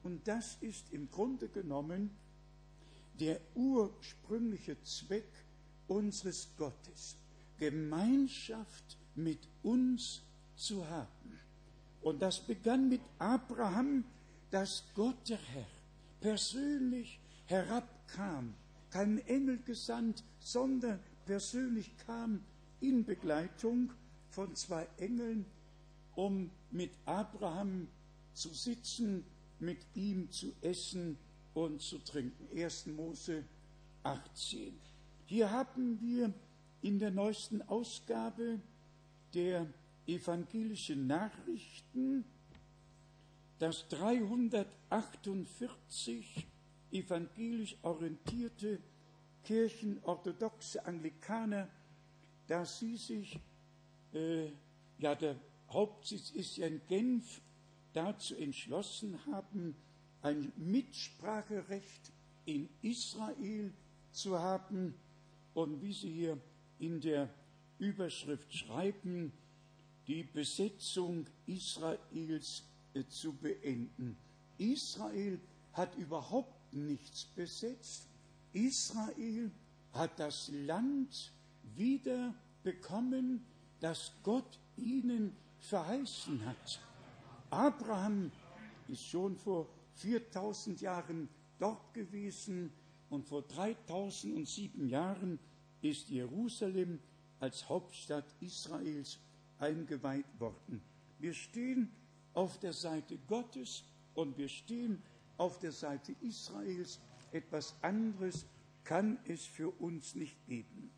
Und 0.02 0.26
das 0.26 0.56
ist 0.60 0.92
im 0.92 1.10
Grunde 1.10 1.48
genommen 1.48 2.10
der 3.18 3.40
ursprüngliche 3.54 4.80
Zweck 4.82 5.30
unseres 5.88 6.48
Gottes, 6.56 7.16
Gemeinschaft 7.58 8.96
mit 9.14 9.40
uns 9.62 10.22
zu 10.56 10.88
haben. 10.88 11.38
Und 12.00 12.22
das 12.22 12.40
begann 12.40 12.88
mit 12.88 13.02
Abraham, 13.18 14.04
dass 14.50 14.84
Gott 14.94 15.28
der 15.28 15.38
Herr 15.38 15.66
persönlich 16.20 17.20
herabkam, 17.46 18.54
kein 18.90 19.18
Engel 19.26 19.58
gesandt, 19.58 20.24
sondern 20.38 20.98
persönlich 21.26 21.96
kam 22.06 22.42
in 22.80 23.04
Begleitung 23.04 23.92
von 24.30 24.54
zwei 24.54 24.88
Engeln, 24.96 25.44
um 26.14 26.50
mit 26.70 26.90
Abraham 27.04 27.88
zu 28.32 28.48
sitzen, 28.48 29.24
mit 29.60 29.78
ihm 29.94 30.30
zu 30.30 30.52
essen 30.62 31.18
und 31.54 31.80
zu 31.80 31.98
trinken. 31.98 32.48
1. 32.56 32.86
Mose 32.86 33.44
18. 34.02 34.78
Hier 35.26 35.50
haben 35.50 36.00
wir 36.00 36.32
in 36.82 36.98
der 36.98 37.10
neuesten 37.10 37.62
Ausgabe 37.62 38.60
der 39.34 39.66
evangelischen 40.06 41.06
Nachrichten 41.06 42.24
das 43.58 43.86
348 43.88 46.46
evangelisch 46.90 47.76
orientierte 47.82 48.80
Kirchen, 49.44 50.02
orthodoxe 50.02 50.84
Anglikaner, 50.84 51.68
dass 52.46 52.78
sie 52.78 52.96
sich, 52.96 53.38
äh, 54.12 54.50
ja, 54.98 55.14
der 55.14 55.36
Hauptsitz 55.68 56.30
ist 56.30 56.56
ja 56.56 56.66
in 56.66 56.80
Genf, 56.88 57.40
dazu 57.92 58.34
entschlossen 58.36 59.18
haben, 59.26 59.74
ein 60.22 60.52
Mitspracherecht 60.56 62.12
in 62.44 62.68
Israel 62.82 63.72
zu 64.12 64.38
haben 64.38 64.94
und 65.54 65.82
wie 65.82 65.92
Sie 65.92 66.12
hier 66.12 66.38
in 66.78 67.00
der 67.00 67.28
Überschrift 67.78 68.52
schreiben, 68.54 69.32
die 70.06 70.22
Besetzung 70.24 71.26
Israels 71.46 72.62
äh, 72.94 73.04
zu 73.08 73.32
beenden. 73.32 74.16
Israel 74.58 75.40
hat 75.72 75.94
überhaupt 75.96 76.74
nichts 76.74 77.24
besetzt. 77.24 78.08
Israel 78.52 79.50
hat 79.92 80.18
das 80.18 80.50
Land 80.66 81.32
wieder 81.76 82.34
bekommen, 82.62 83.44
das 83.80 84.12
Gott 84.22 84.58
ihnen 84.76 85.32
verheißen 85.60 86.44
hat. 86.44 86.80
Abraham 87.50 88.30
ist 88.88 89.04
schon 89.04 89.36
vor 89.36 89.68
4000 89.94 90.80
Jahren 90.80 91.28
dort 91.58 91.92
gewesen 91.94 92.72
und 93.10 93.26
vor 93.26 93.42
3007 93.42 94.88
Jahren 94.88 95.38
ist 95.82 96.08
Jerusalem 96.08 97.00
als 97.40 97.68
Hauptstadt 97.68 98.24
Israels 98.40 99.18
eingeweiht 99.58 100.26
worden. 100.38 100.80
Wir 101.18 101.34
stehen 101.34 101.90
auf 102.34 102.58
der 102.60 102.72
Seite 102.72 103.18
Gottes 103.26 103.84
und 104.14 104.38
wir 104.38 104.48
stehen 104.48 105.02
auf 105.36 105.58
der 105.58 105.72
Seite 105.72 106.14
Israels. 106.20 107.00
Etwas 107.32 107.74
anderes 107.82 108.46
kann 108.84 109.18
es 109.26 109.44
für 109.44 109.70
uns 109.80 110.14
nicht 110.14 110.36
geben. 110.46 110.90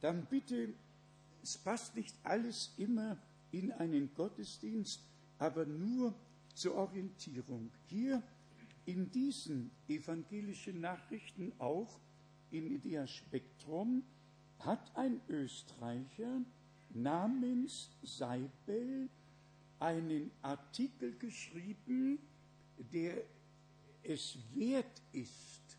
Dann 0.00 0.26
bitte, 0.26 0.74
es 1.42 1.58
passt 1.58 1.96
nicht 1.96 2.14
alles 2.22 2.72
immer 2.76 3.18
in 3.52 3.72
einen 3.72 4.12
Gottesdienst, 4.14 5.00
aber 5.44 5.66
nur 5.66 6.14
zur 6.54 6.74
Orientierung. 6.74 7.70
Hier 7.88 8.22
in 8.86 9.10
diesen 9.10 9.70
evangelischen 9.88 10.80
Nachrichten 10.80 11.52
auch 11.58 12.00
in 12.50 12.66
Idea 12.66 13.06
Spektrum 13.06 14.02
hat 14.60 14.96
ein 14.96 15.20
Österreicher 15.28 16.40
namens 16.94 17.90
Seibel 18.02 19.10
einen 19.80 20.30
Artikel 20.40 21.14
geschrieben, 21.18 22.20
der 22.78 23.22
es 24.02 24.38
wert 24.54 25.02
ist, 25.12 25.76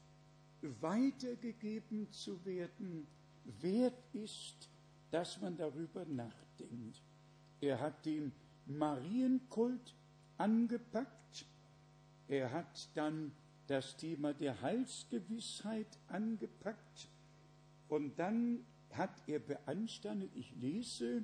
weitergegeben 0.61 2.11
zu 2.11 2.43
werden, 2.45 3.07
wert 3.61 4.03
ist, 4.13 4.69
dass 5.09 5.41
man 5.41 5.57
darüber 5.57 6.05
nachdenkt. 6.05 7.01
Er 7.61 7.79
hat 7.79 8.05
den 8.05 8.31
Marienkult 8.65 9.95
angepackt, 10.37 11.45
er 12.27 12.51
hat 12.51 12.89
dann 12.95 13.31
das 13.67 13.97
Thema 13.97 14.33
der 14.33 14.61
Heilsgewissheit 14.61 15.99
angepackt 16.07 17.09
und 17.87 18.17
dann 18.17 18.65
hat 18.91 19.27
er 19.27 19.39
beanstandet, 19.39 20.31
ich 20.35 20.55
lese, 20.55 21.23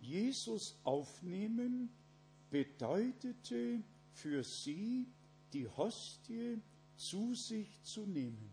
Jesus 0.00 0.76
aufnehmen 0.84 1.90
bedeutete 2.50 3.82
für 4.12 4.42
sie, 4.42 5.06
die 5.52 5.68
Hostie 5.68 6.60
zu 6.96 7.34
sich 7.34 7.82
zu 7.82 8.06
nehmen. 8.06 8.50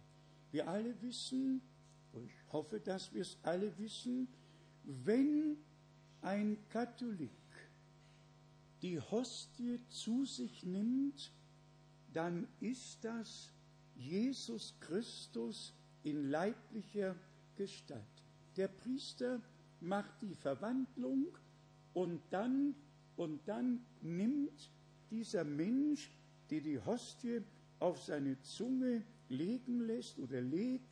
Wir 0.51 0.67
alle 0.67 0.99
wissen, 1.01 1.61
ich 2.13 2.53
hoffe, 2.53 2.79
dass 2.79 3.13
wir 3.13 3.21
es 3.21 3.37
alle 3.43 3.77
wissen, 3.77 4.27
wenn 4.83 5.57
ein 6.21 6.57
Katholik 6.69 7.31
die 8.81 8.99
Hostie 8.99 9.79
zu 9.89 10.25
sich 10.25 10.63
nimmt, 10.63 11.31
dann 12.13 12.47
ist 12.59 13.03
das 13.03 13.51
Jesus 13.95 14.73
Christus 14.79 15.73
in 16.03 16.29
leiblicher 16.29 17.15
Gestalt. 17.55 18.03
Der 18.55 18.67
Priester 18.67 19.41
macht 19.81 20.21
die 20.21 20.35
Verwandlung 20.35 21.27
und 21.93 22.21
dann, 22.29 22.75
und 23.17 23.41
dann 23.47 23.85
nimmt 24.01 24.71
dieser 25.11 25.43
Mensch, 25.43 26.09
der 26.49 26.61
die 26.61 26.79
Hostie 26.79 27.41
auf 27.79 28.01
seine 28.01 28.39
Zunge 28.41 29.03
legen 29.29 29.81
lässt 29.81 30.19
oder 30.19 30.41
legt, 30.41 30.89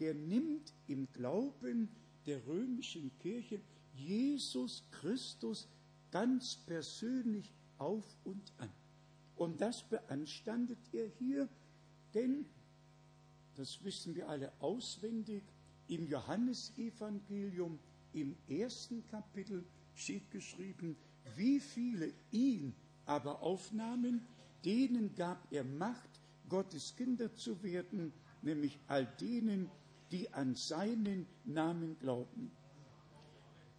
der 0.00 0.14
nimmt 0.14 0.72
im 0.86 1.10
Glauben 1.12 1.88
der 2.26 2.44
römischen 2.46 3.10
Kirche 3.18 3.60
Jesus 3.94 4.82
Christus 4.90 5.68
ganz 6.14 6.54
persönlich 6.54 7.52
auf 7.76 8.04
und 8.22 8.52
an. 8.58 8.70
Und 9.34 9.60
das 9.60 9.82
beanstandet 9.82 10.78
er 10.92 11.08
hier, 11.18 11.48
denn, 12.14 12.46
das 13.56 13.82
wissen 13.82 14.14
wir 14.14 14.28
alle 14.28 14.52
auswendig, 14.60 15.42
im 15.88 16.06
Johannesevangelium 16.06 17.80
im 18.12 18.36
ersten 18.46 19.04
Kapitel 19.08 19.64
steht 19.96 20.30
geschrieben, 20.30 20.96
wie 21.34 21.58
viele 21.58 22.12
ihn 22.30 22.76
aber 23.06 23.42
aufnahmen, 23.42 24.24
denen 24.64 25.16
gab 25.16 25.52
er 25.52 25.64
Macht, 25.64 26.20
Gottes 26.48 26.94
Kinder 26.94 27.34
zu 27.34 27.60
werden, 27.64 28.12
nämlich 28.40 28.78
all 28.86 29.04
denen, 29.20 29.68
die 30.12 30.32
an 30.32 30.54
seinen 30.54 31.26
Namen 31.44 31.98
glauben. 31.98 32.52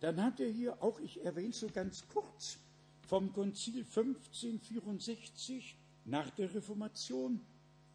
Dann 0.06 0.22
hat 0.22 0.40
er 0.40 0.52
hier 0.52 0.84
auch, 0.84 1.00
ich 1.00 1.26
erwähne 1.26 1.52
so 1.52 1.68
ganz 1.68 2.08
kurz, 2.08 2.60
vom 3.08 3.34
Konzil 3.34 3.80
1564 3.80 5.76
nach 6.06 6.30
der 6.30 6.54
Reformation 6.54 7.42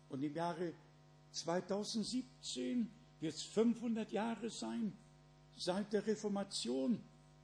und 0.08 0.20
im 0.24 0.34
Jahre 0.34 0.72
2017 1.30 2.90
wird 3.20 3.32
es 3.32 3.44
500 3.44 4.10
Jahre 4.10 4.50
sein 4.50 4.92
seit 5.56 5.92
der 5.92 6.04
Reformation. 6.04 7.00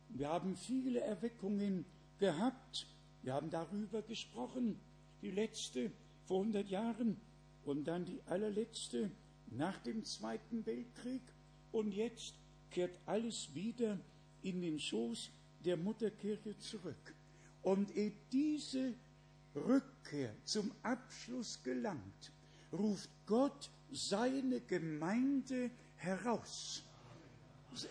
Wir 0.08 0.30
haben 0.30 0.56
viele 0.56 0.98
Erweckungen 0.98 1.84
gehabt. 2.18 2.88
Wir 3.22 3.34
haben 3.34 3.50
darüber 3.50 4.02
gesprochen. 4.02 4.80
Die 5.22 5.30
letzte 5.30 5.92
vor 6.24 6.40
100 6.40 6.68
Jahren 6.68 7.20
und 7.64 7.84
dann 7.84 8.04
die 8.04 8.20
allerletzte 8.26 9.12
nach 9.46 9.78
dem 9.84 10.04
Zweiten 10.04 10.66
Weltkrieg. 10.66 11.22
Und 11.70 11.94
jetzt 11.94 12.34
kehrt 12.72 12.98
alles 13.06 13.54
wieder 13.54 14.00
in 14.46 14.60
den 14.60 14.78
Schoß 14.78 15.30
der 15.64 15.76
Mutterkirche 15.76 16.56
zurück. 16.58 17.14
Und 17.62 17.94
ehe 17.96 18.12
diese 18.30 18.94
Rückkehr 19.54 20.32
zum 20.44 20.70
Abschluss 20.82 21.60
gelangt, 21.64 22.32
ruft 22.72 23.10
Gott 23.26 23.70
seine 23.90 24.60
Gemeinde 24.60 25.70
heraus. 25.96 26.84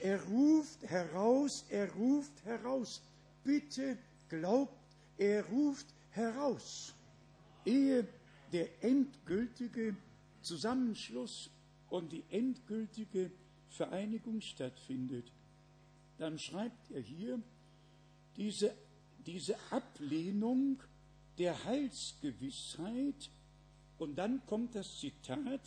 Er 0.02 0.24
ruft 0.24 0.82
heraus, 0.84 1.66
er 1.70 1.92
ruft 1.94 2.44
heraus. 2.46 3.02
Bitte 3.44 3.98
glaubt, 4.30 4.96
er 5.18 5.46
ruft 5.48 5.88
heraus. 6.12 6.94
Ehe 7.66 8.08
der 8.54 8.84
endgültige 8.84 9.96
Zusammenschluss 10.42 11.50
und 11.90 12.12
die 12.12 12.24
endgültige 12.30 13.32
Vereinigung 13.70 14.40
stattfindet, 14.42 15.32
dann 16.18 16.40
schreibt 16.40 16.92
er 16.92 17.02
hier, 17.02 17.42
diese, 18.36 18.76
diese 19.26 19.56
Ablehnung 19.72 20.82
der 21.38 21.64
Heilsgewissheit, 21.66 23.30
und 23.98 24.16
dann 24.16 24.46
kommt 24.46 24.76
das 24.76 25.00
Zitat 25.00 25.62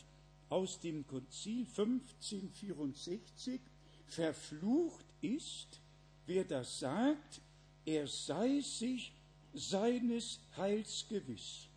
aus 0.48 0.80
dem 0.80 1.06
Konzil 1.06 1.66
1564, 1.66 3.60
verflucht 4.06 5.04
ist, 5.20 5.80
wer 6.26 6.44
das 6.44 6.80
sagt, 6.80 7.40
er 7.84 8.06
sei 8.06 8.60
sich 8.60 9.12
seines 9.54 10.40
Heils 10.56 11.06
gewiss. 11.08 11.68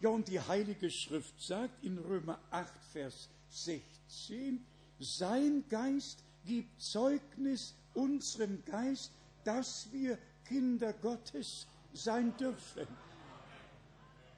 Ja, 0.00 0.10
und 0.10 0.28
die 0.28 0.40
Heilige 0.40 0.90
Schrift 0.90 1.40
sagt 1.40 1.82
in 1.84 1.98
Römer 1.98 2.38
8, 2.50 2.72
Vers 2.92 3.28
16, 3.50 4.64
sein 4.98 5.64
Geist 5.68 6.23
gibt 6.44 6.80
Zeugnis 6.80 7.74
unserem 7.94 8.64
Geist, 8.64 9.12
dass 9.44 9.88
wir 9.92 10.18
Kinder 10.44 10.92
Gottes 10.92 11.66
sein 11.92 12.36
dürfen. 12.36 12.86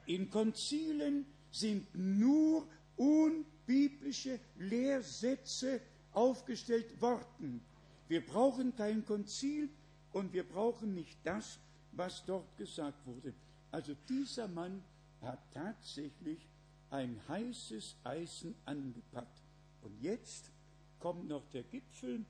In 0.05 0.29
Konzilen 0.29 1.25
sind 1.51 1.87
nur 1.93 2.67
unbiblische 2.95 4.39
Lehrsätze 4.57 5.81
aufgestellt 6.13 7.01
worden. 7.01 7.61
Wir 8.07 8.25
brauchen 8.25 8.75
kein 8.75 9.05
Konzil 9.05 9.69
und 10.13 10.31
wir 10.33 10.47
brauchen 10.47 10.93
nicht 10.93 11.17
das, 11.23 11.59
was 11.91 12.23
dort 12.25 12.55
gesagt 12.57 13.05
wurde. 13.05 13.33
Also 13.71 13.93
dieser 14.07 14.47
Mann 14.47 14.83
hat 15.21 15.39
tatsächlich 15.53 16.47
ein 16.89 17.19
heißes 17.27 17.97
Eisen 18.03 18.55
angepackt. 18.65 19.41
Und 19.81 20.01
jetzt 20.01 20.51
kommt 20.99 21.27
noch 21.27 21.47
der 21.49 21.63
Gipfel. 21.63 22.25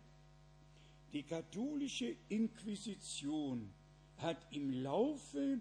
Die 1.13 1.23
katholische 1.23 2.15
Inquisition 2.29 3.69
hat 4.17 4.37
im 4.51 4.71
Laufe 4.83 5.59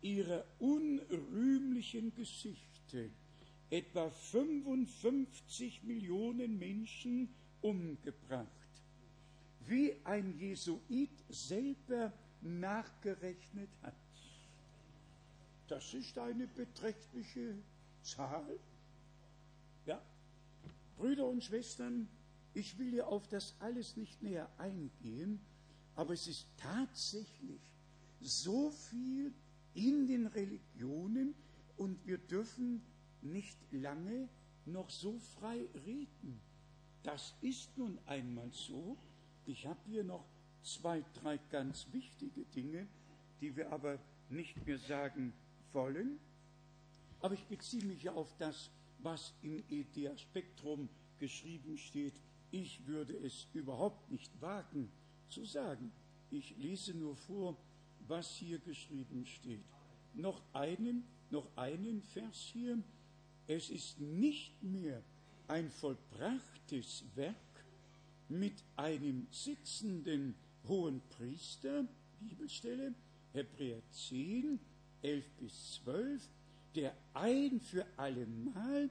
ihrer 0.00 0.44
unrühmlichen 0.58 2.14
Geschichte 2.14 3.10
etwa 3.70 4.08
55 4.10 5.82
Millionen 5.82 6.58
Menschen 6.58 7.28
umgebracht. 7.60 8.46
Wie 9.66 9.96
ein 10.04 10.38
Jesuit 10.38 11.10
selber 11.28 12.12
nachgerechnet 12.40 13.70
hat. 13.82 13.94
Das 15.68 15.94
ist 15.94 16.16
eine 16.18 16.46
beträchtliche 16.46 17.56
Zahl. 18.02 18.58
Ja, 19.84 20.00
Brüder 20.96 21.26
und 21.26 21.42
Schwestern, 21.42 22.08
ich 22.56 22.78
will 22.78 22.94
ja 22.94 23.04
auf 23.04 23.28
das 23.28 23.54
alles 23.60 23.96
nicht 23.96 24.22
näher 24.22 24.48
eingehen, 24.56 25.40
aber 25.94 26.14
es 26.14 26.26
ist 26.26 26.46
tatsächlich 26.56 27.60
so 28.20 28.70
viel 28.70 29.34
in 29.74 30.06
den 30.06 30.26
Religionen 30.26 31.34
und 31.76 32.06
wir 32.06 32.16
dürfen 32.16 32.80
nicht 33.20 33.58
lange 33.72 34.30
noch 34.64 34.88
so 34.88 35.18
frei 35.38 35.68
reden. 35.84 36.40
Das 37.02 37.34
ist 37.42 37.76
nun 37.76 37.98
einmal 38.06 38.50
so. 38.52 38.96
Ich 39.44 39.66
habe 39.66 39.80
hier 39.84 40.02
noch 40.02 40.24
zwei, 40.62 41.04
drei 41.12 41.36
ganz 41.50 41.86
wichtige 41.92 42.46
Dinge, 42.46 42.88
die 43.42 43.54
wir 43.54 43.70
aber 43.70 43.98
nicht 44.30 44.66
mehr 44.66 44.78
sagen 44.78 45.34
wollen. 45.72 46.18
Aber 47.20 47.34
ich 47.34 47.44
beziehe 47.44 47.84
mich 47.84 48.02
ja 48.02 48.12
auf 48.12 48.34
das, 48.38 48.70
was 49.00 49.34
im 49.42 49.62
EDA 49.68 50.16
Spektrum 50.16 50.88
geschrieben 51.18 51.76
steht. 51.76 52.14
Ich 52.58 52.86
würde 52.86 53.12
es 53.18 53.46
überhaupt 53.52 54.10
nicht 54.10 54.32
wagen 54.40 54.90
zu 55.28 55.44
sagen. 55.44 55.92
Ich 56.30 56.56
lese 56.56 56.94
nur 56.94 57.14
vor, 57.14 57.54
was 58.08 58.30
hier 58.36 58.58
geschrieben 58.60 59.26
steht. 59.26 59.60
Noch 60.14 60.40
einen, 60.54 61.04
noch 61.28 61.54
einen 61.54 62.00
Vers 62.00 62.48
hier. 62.54 62.82
Es 63.46 63.68
ist 63.68 64.00
nicht 64.00 64.62
mehr 64.62 65.02
ein 65.48 65.70
vollbrachtes 65.70 67.04
Werk 67.14 67.36
mit 68.30 68.54
einem 68.76 69.26
sitzenden 69.30 70.34
hohen 70.66 71.02
Priester, 71.10 71.86
Bibelstelle, 72.20 72.94
Hebräer 73.34 73.82
10, 73.90 74.58
11 75.02 75.30
bis 75.40 75.74
12, 75.84 76.26
der 76.74 76.96
ein 77.12 77.60
für 77.60 77.84
allemal 77.98 78.88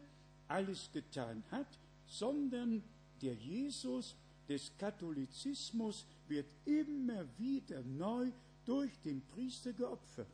alles 0.47 0.91
getan 0.91 1.43
hat, 1.49 1.79
sondern 2.05 2.83
der 3.21 3.33
Jesus 3.33 4.15
des 4.47 4.71
Katholizismus 4.77 6.05
wird 6.27 6.47
immer 6.65 7.25
wieder 7.37 7.81
neu 7.83 8.31
durch 8.65 8.99
den 9.01 9.21
Priester 9.27 9.73
geopfert. 9.73 10.27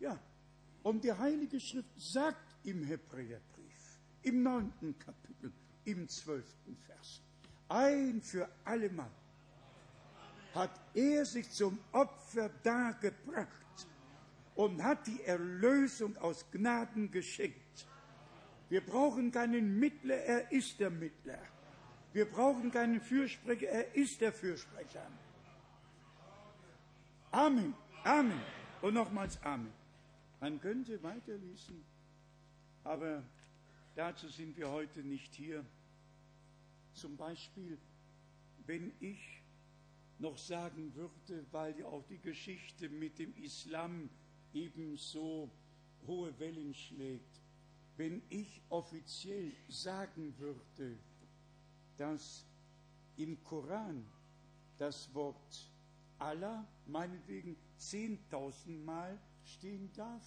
Ja, 0.00 0.18
und 0.82 1.02
die 1.02 1.12
Heilige 1.12 1.60
Schrift 1.60 1.88
sagt 1.96 2.56
im 2.64 2.84
Hebräerbrief, 2.84 3.98
im 4.22 4.42
neunten 4.42 4.98
Kapitel, 4.98 5.52
im 5.84 6.08
zwölften 6.08 6.76
Vers, 6.76 7.22
ein 7.68 8.20
für 8.20 8.48
allemal 8.64 9.10
hat 10.54 10.80
er 10.94 11.24
sich 11.24 11.50
zum 11.50 11.78
Opfer 11.92 12.48
dargebracht 12.62 13.48
und 14.54 14.82
hat 14.82 15.06
die 15.06 15.22
Erlösung 15.24 16.16
aus 16.18 16.48
Gnaden 16.52 17.10
geschenkt. 17.10 17.86
Wir 18.68 18.80
brauchen 18.80 19.32
keinen 19.32 19.78
Mittler, 19.78 20.16
er 20.16 20.52
ist 20.52 20.78
der 20.78 20.90
Mittler. 20.90 21.38
Wir 22.14 22.26
brauchen 22.26 22.70
keinen 22.70 23.00
Fürsprecher, 23.00 23.66
er 23.66 23.92
ist 23.96 24.20
der 24.20 24.32
Fürsprecher. 24.32 25.04
Amen, 27.32 27.74
Amen 28.04 28.40
und 28.82 28.94
nochmals 28.94 29.42
Amen. 29.42 29.72
Man 30.38 30.60
könnte 30.60 31.02
weiterlesen, 31.02 31.84
aber 32.84 33.24
dazu 33.96 34.28
sind 34.28 34.56
wir 34.56 34.70
heute 34.70 35.00
nicht 35.00 35.34
hier. 35.34 35.66
Zum 36.92 37.16
Beispiel, 37.16 37.78
wenn 38.64 38.92
ich 39.00 39.42
noch 40.20 40.38
sagen 40.38 40.94
würde, 40.94 41.44
weil 41.50 41.76
ja 41.80 41.86
auch 41.86 42.04
die 42.04 42.20
Geschichte 42.20 42.90
mit 42.90 43.18
dem 43.18 43.34
Islam 43.38 44.08
ebenso 44.52 45.50
hohe 46.06 46.38
Wellen 46.38 46.74
schlägt, 46.74 47.40
wenn 47.96 48.22
ich 48.28 48.62
offiziell 48.68 49.50
sagen 49.68 50.32
würde, 50.38 50.96
dass 51.96 52.44
im 53.16 53.42
Koran 53.44 54.04
das 54.78 55.12
Wort 55.14 55.70
Allah 56.18 56.66
meinetwegen 56.86 57.56
zehntausendmal 57.76 59.18
stehen 59.44 59.90
darf, 59.94 60.22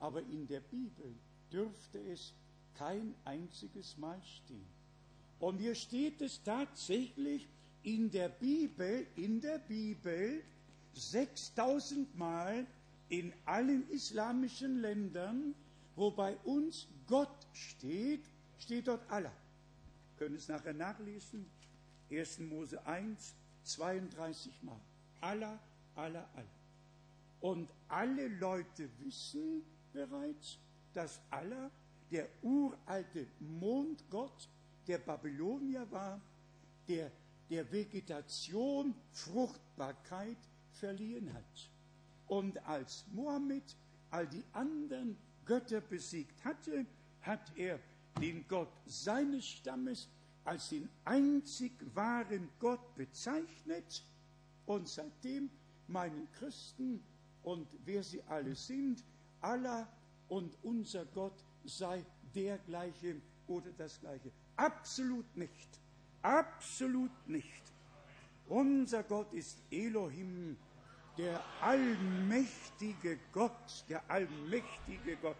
aber 0.00 0.22
in 0.22 0.46
der 0.46 0.60
Bibel 0.60 1.14
dürfte 1.52 1.98
es 2.00 2.32
kein 2.74 3.14
einziges 3.24 3.96
Mal 3.98 4.20
stehen. 4.22 4.66
Und 5.38 5.58
hier 5.58 5.74
steht 5.74 6.20
es 6.20 6.42
tatsächlich 6.42 7.46
in 7.82 8.10
der 8.10 8.28
Bibel, 8.28 9.06
in 9.16 9.40
der 9.40 9.58
Bibel 9.58 10.42
6000 10.94 12.16
Mal 12.16 12.66
in 13.08 13.32
allen 13.44 13.88
islamischen 13.90 14.80
Ländern, 14.80 15.54
wo 15.96 16.10
bei 16.10 16.36
uns 16.44 16.86
Gott 17.06 17.46
steht, 17.52 18.24
steht 18.58 18.88
dort 18.88 19.08
Allah. 19.10 19.32
Können 20.18 20.36
es 20.36 20.48
nachher 20.48 20.74
nachlesen. 20.74 21.46
1. 22.10 22.40
Mose 22.40 22.84
1, 22.86 23.34
32 23.64 24.62
Mal. 24.62 24.80
Allah, 25.20 25.58
Allah, 25.96 26.28
Allah. 26.34 26.46
Und 27.40 27.68
alle 27.88 28.28
Leute 28.28 28.88
wissen 29.00 29.62
bereits, 29.92 30.58
dass 30.92 31.20
Allah 31.30 31.70
der 32.10 32.28
uralte 32.42 33.26
Mondgott 33.40 34.48
der 34.86 34.98
Babylonier 34.98 35.90
war, 35.90 36.20
der 36.86 37.10
der 37.50 37.70
Vegetation 37.70 38.94
Fruchtbarkeit 39.12 40.38
verliehen 40.72 41.32
hat. 41.32 41.70
Und 42.26 42.58
als 42.66 43.04
Mohammed 43.12 43.76
all 44.10 44.26
die 44.26 44.44
anderen 44.52 45.16
Götter 45.44 45.80
besiegt 45.80 46.42
hatte, 46.44 46.86
hat 47.20 47.52
er 47.56 47.78
den 48.20 48.46
Gott 48.48 48.72
seines 48.86 49.46
Stammes 49.46 50.08
als 50.44 50.68
den 50.68 50.88
einzig 51.04 51.72
wahren 51.94 52.48
Gott 52.58 52.94
bezeichnet. 52.94 54.04
Und 54.66 54.88
seitdem 54.88 55.50
meinen 55.88 56.30
Christen 56.32 57.02
und 57.42 57.68
wer 57.84 58.02
sie 58.02 58.22
alle 58.24 58.54
sind, 58.54 59.04
Allah 59.40 59.86
und 60.28 60.56
unser 60.62 61.04
Gott 61.06 61.44
sei 61.64 62.04
der 62.34 62.58
gleiche 62.58 63.20
oder 63.46 63.70
das 63.76 64.00
gleiche. 64.00 64.30
Absolut 64.56 65.36
nicht. 65.36 65.80
Absolut 66.22 67.28
nicht. 67.28 67.62
Unser 68.48 69.02
Gott 69.02 69.32
ist 69.32 69.58
Elohim, 69.70 70.56
der 71.18 71.42
allmächtige 71.60 73.18
Gott, 73.32 73.84
der 73.88 74.02
allmächtige 74.10 75.16
Gott. 75.16 75.36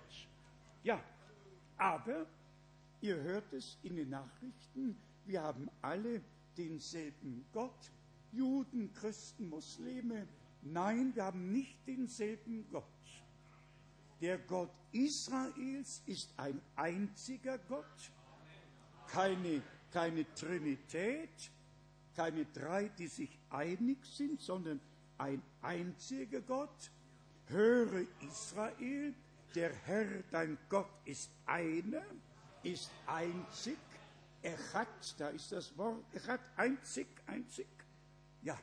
Ja, 0.82 1.02
aber 1.78 2.26
ihr 3.04 3.22
hört 3.22 3.52
es 3.52 3.76
in 3.82 3.96
den 3.96 4.08
Nachrichten, 4.08 4.96
wir 5.26 5.42
haben 5.42 5.68
alle 5.82 6.22
denselben 6.56 7.44
Gott, 7.52 7.92
Juden, 8.32 8.92
Christen, 8.94 9.50
Muslime. 9.50 10.26
Nein, 10.62 11.14
wir 11.14 11.24
haben 11.24 11.52
nicht 11.52 11.86
denselben 11.86 12.66
Gott. 12.70 12.84
Der 14.22 14.38
Gott 14.38 14.70
Israels 14.92 16.02
ist 16.06 16.32
ein 16.38 16.58
einziger 16.76 17.58
Gott, 17.58 18.12
keine, 19.08 19.60
keine 19.90 20.24
Trinität, 20.34 21.52
keine 22.16 22.46
drei, 22.46 22.88
die 22.88 23.08
sich 23.08 23.38
einig 23.50 23.98
sind, 24.06 24.40
sondern 24.40 24.80
ein 25.18 25.42
einziger 25.60 26.40
Gott. 26.40 26.90
Höre 27.48 28.06
Israel, 28.22 29.12
der 29.54 29.74
Herr, 29.74 30.22
dein 30.30 30.56
Gott, 30.70 30.88
ist 31.04 31.30
einer, 31.44 32.02
ist 32.64 32.90
einzig. 33.06 33.78
Er 34.42 34.58
hat, 34.74 35.14
da 35.18 35.28
ist 35.28 35.52
das 35.52 35.76
Wort, 35.78 36.04
er 36.12 36.26
hat 36.26 36.40
einzig, 36.56 37.06
einzig. 37.26 37.68
Ja, 38.42 38.58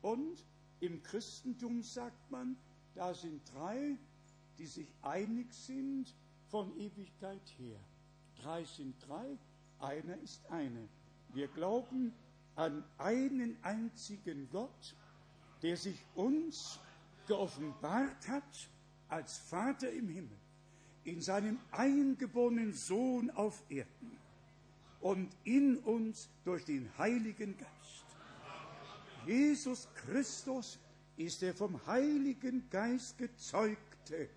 und 0.00 0.44
im 0.80 1.02
Christentum 1.02 1.82
sagt 1.82 2.30
man, 2.30 2.56
da 2.94 3.12
sind 3.14 3.42
drei, 3.52 3.96
die 4.58 4.66
sich 4.66 4.92
einig 5.02 5.52
sind 5.52 6.14
von 6.48 6.76
Ewigkeit 6.78 7.46
her. 7.58 7.80
Drei 8.36 8.64
sind 8.64 8.96
drei, 9.06 9.38
einer 9.78 10.16
ist 10.18 10.44
einer. 10.50 10.88
Wir 11.32 11.48
glauben 11.48 12.12
an 12.54 12.84
einen 12.98 13.62
einzigen 13.62 14.48
Gott, 14.50 14.94
der 15.62 15.76
sich 15.76 15.98
uns 16.14 16.78
geoffenbart 17.26 18.28
hat 18.28 18.68
als 19.08 19.38
Vater 19.38 19.90
im 19.90 20.08
Himmel, 20.08 20.36
in 21.04 21.20
seinem 21.20 21.58
eingeborenen 21.70 22.72
Sohn 22.72 23.30
auf 23.30 23.62
Erden 23.68 24.16
und 25.00 25.36
in 25.44 25.78
uns 25.78 26.30
durch 26.44 26.64
den 26.64 26.96
Heiligen 26.96 27.56
Geist. 27.56 28.06
Jesus 29.26 29.88
Christus 29.94 30.78
ist 31.16 31.42
der 31.42 31.54
vom 31.54 31.84
Heiligen 31.86 32.68
Geist 32.70 33.18
gezeugte, 33.18 34.28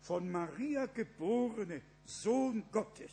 von 0.00 0.30
Maria 0.30 0.86
geborene 0.86 1.82
Sohn 2.04 2.64
Gottes. 2.70 3.12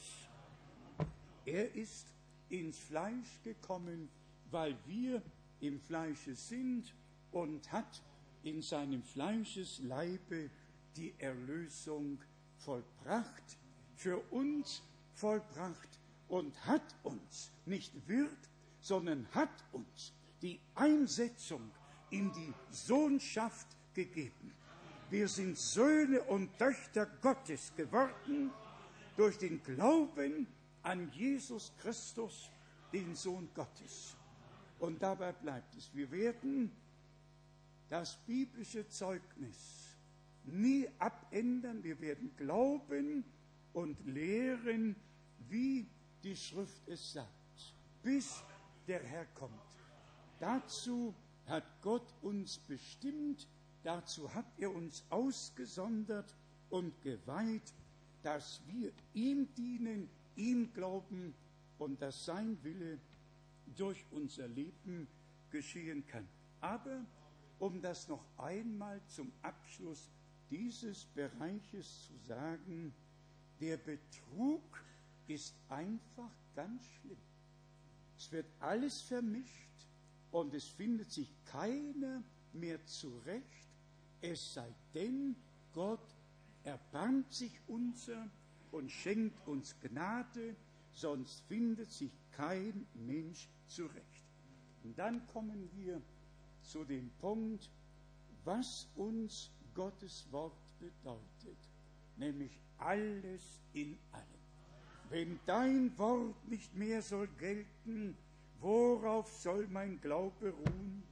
Er 1.45 1.74
ist 1.76 2.08
ins 2.50 2.78
Fleisch 2.78 3.41
gekommen, 3.43 4.10
weil 4.50 4.78
wir 4.86 5.21
im 5.62 5.80
Fleische 5.80 6.36
sind 6.36 6.93
und 7.32 7.71
hat 7.71 8.02
in 8.43 8.62
seinem 8.62 9.04
Fleischesleibe 9.04 10.50
die 10.95 11.13
Erlösung 11.19 12.19
vollbracht, 12.65 13.58
für 13.95 14.17
uns 14.32 14.82
vollbracht 15.13 15.89
und 16.28 16.65
hat 16.65 16.95
uns, 17.04 17.52
nicht 17.65 17.91
wird, 18.08 18.50
sondern 18.80 19.28
hat 19.34 19.50
uns 19.71 20.13
die 20.41 20.60
Einsetzung 20.76 21.71
in 22.10 22.32
die 22.34 22.54
Sohnschaft 22.71 23.67
gegeben. 23.93 24.54
Wir 25.10 25.28
sind 25.28 25.58
Söhne 25.58 26.21
und 26.24 26.58
Töchter 26.58 27.06
Gottes 27.21 27.74
geworden 27.76 28.52
durch 29.17 29.38
den 29.38 29.62
Glauben 29.62 30.47
an 30.84 31.12
Jesus 31.12 31.74
Christus, 31.82 32.50
den 32.93 33.15
Sohn 33.15 33.50
Gottes. 33.54 34.15
Und 34.80 35.02
dabei 35.02 35.32
bleibt 35.34 35.76
es. 35.76 35.93
Wir 35.93 36.10
werden 36.12 36.71
das 37.89 38.15
biblische 38.26 38.88
Zeugnis 38.88 39.81
nie 40.46 40.88
abändern. 41.00 41.84
Wir 41.84 42.00
werden 42.02 42.32
glauben 42.36 43.24
und 43.74 43.98
lehren, 44.06 44.96
wie 45.50 45.88
die 46.24 46.36
Schrift 46.36 46.88
es 46.88 47.14
sagt, 47.14 47.76
bis 48.04 48.44
der 48.88 49.04
Herr 49.04 49.26
kommt. 49.34 49.52
Dazu 50.40 51.14
hat 51.46 51.66
Gott 51.82 52.14
uns 52.22 52.58
bestimmt, 52.58 53.48
dazu 53.84 54.34
hat 54.34 54.46
er 54.58 54.74
uns 54.74 55.04
ausgesondert 55.10 56.36
und 56.70 57.00
geweiht, 57.02 57.74
dass 58.24 58.62
wir 58.68 58.92
ihm 59.14 59.54
dienen, 59.56 60.10
ihm 60.36 60.72
glauben 60.74 61.34
und 61.78 62.02
dass 62.02 62.26
sein 62.26 62.58
Wille 62.64 63.00
durch 63.76 64.06
unser 64.12 64.48
Leben 64.48 65.08
geschehen 65.50 66.06
kann. 66.08 66.28
Aber 66.60 67.06
um 67.60 67.82
das 67.82 68.08
noch 68.08 68.24
einmal 68.38 69.02
zum 69.08 69.32
Abschluss 69.42 70.10
dieses 70.52 71.06
Bereiches 71.06 72.06
zu 72.06 72.14
sagen, 72.28 72.94
der 73.60 73.78
Betrug 73.78 74.84
ist 75.28 75.56
einfach 75.70 76.32
ganz 76.56 76.86
schlimm. 77.00 77.18
Es 78.18 78.32
wird 78.32 78.46
alles 78.60 79.02
vermischt 79.02 79.88
und 80.32 80.54
es 80.54 80.68
findet 80.68 81.12
sich 81.12 81.34
keiner 81.46 82.22
mehr 82.54 82.86
zurecht, 82.86 83.70
es 84.22 84.54
sei 84.54 84.68
denn, 84.94 85.36
Gott 85.74 86.16
erbarmt 86.64 87.32
sich 87.34 87.60
unser 87.68 88.30
und 88.72 88.92
schenkt 88.92 89.48
uns 89.48 89.76
Gnade, 89.80 90.56
sonst 90.94 91.40
findet 91.48 91.92
sich 91.92 92.12
kein 92.32 92.86
Mensch 92.94 93.50
zurecht. 93.68 94.26
Und 94.84 94.98
dann 95.00 95.26
kommen 95.28 95.70
wir 95.74 96.02
zu 96.62 96.84
dem 96.84 97.10
Punkt, 97.20 97.70
was 98.44 98.88
uns 98.96 99.50
Gottes 99.74 100.28
Wort 100.32 100.54
bedeutet, 100.80 101.58
nämlich 102.18 102.52
alles 102.78 103.62
in 103.74 103.98
allem. 104.12 104.26
Wenn 105.10 105.40
dein 105.46 105.98
Wort 105.98 106.48
nicht 106.48 106.74
mehr 106.76 107.02
soll 107.02 107.28
gelten, 107.38 108.16
worauf 108.60 109.32
soll 109.34 109.68
mein 109.68 110.00
Glaube 110.02 110.52
ruhen? 110.52 111.04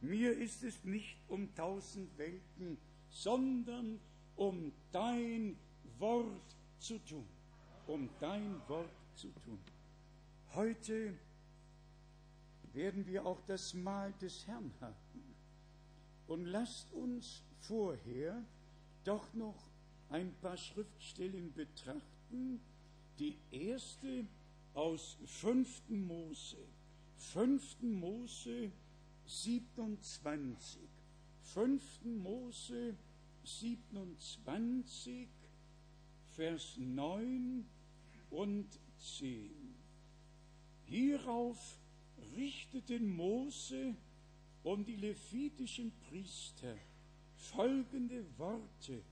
Mir 0.00 0.36
ist 0.36 0.62
es 0.62 0.84
nicht 0.84 1.16
um 1.28 1.54
tausend 1.54 2.16
Welten, 2.16 2.78
sondern 3.10 4.00
um 4.36 4.72
dein 4.92 5.56
Wort 5.98 6.56
zu 6.78 6.98
tun, 7.00 7.26
um 7.86 8.08
dein 8.20 8.56
Wort 8.68 8.88
zu 9.14 9.28
tun. 9.44 9.58
Heute 10.54 11.14
werden 12.72 13.06
wir 13.06 13.26
auch 13.26 13.40
das 13.46 13.74
Mahl 13.74 14.12
des 14.20 14.46
Herrn 14.46 14.72
haben. 14.80 14.94
Und 16.26 16.44
lasst 16.44 16.92
uns 16.92 17.42
vorher 17.62 18.42
doch 19.04 19.32
noch 19.34 19.70
ein 20.10 20.34
paar 20.40 20.56
Schriftstellen 20.56 21.52
betrachten. 21.52 22.60
Die 23.18 23.36
erste 23.50 24.26
aus 24.74 25.16
5. 25.26 25.82
Mose, 25.88 26.56
5. 27.16 27.82
Mose 27.82 28.70
27. 29.26 30.80
5. 31.42 31.82
Mose 32.04 32.94
27, 33.44 35.28
Vers 36.36 36.76
9 36.78 37.66
und 38.30 38.66
10. 38.98 39.50
Hierauf 40.86 41.78
richteten 42.36 43.14
Mose 43.16 43.94
und 44.62 44.86
die 44.86 44.96
levitischen 44.96 45.92
Priester 46.08 46.76
folgende 47.40 48.24
Worte 48.38 49.02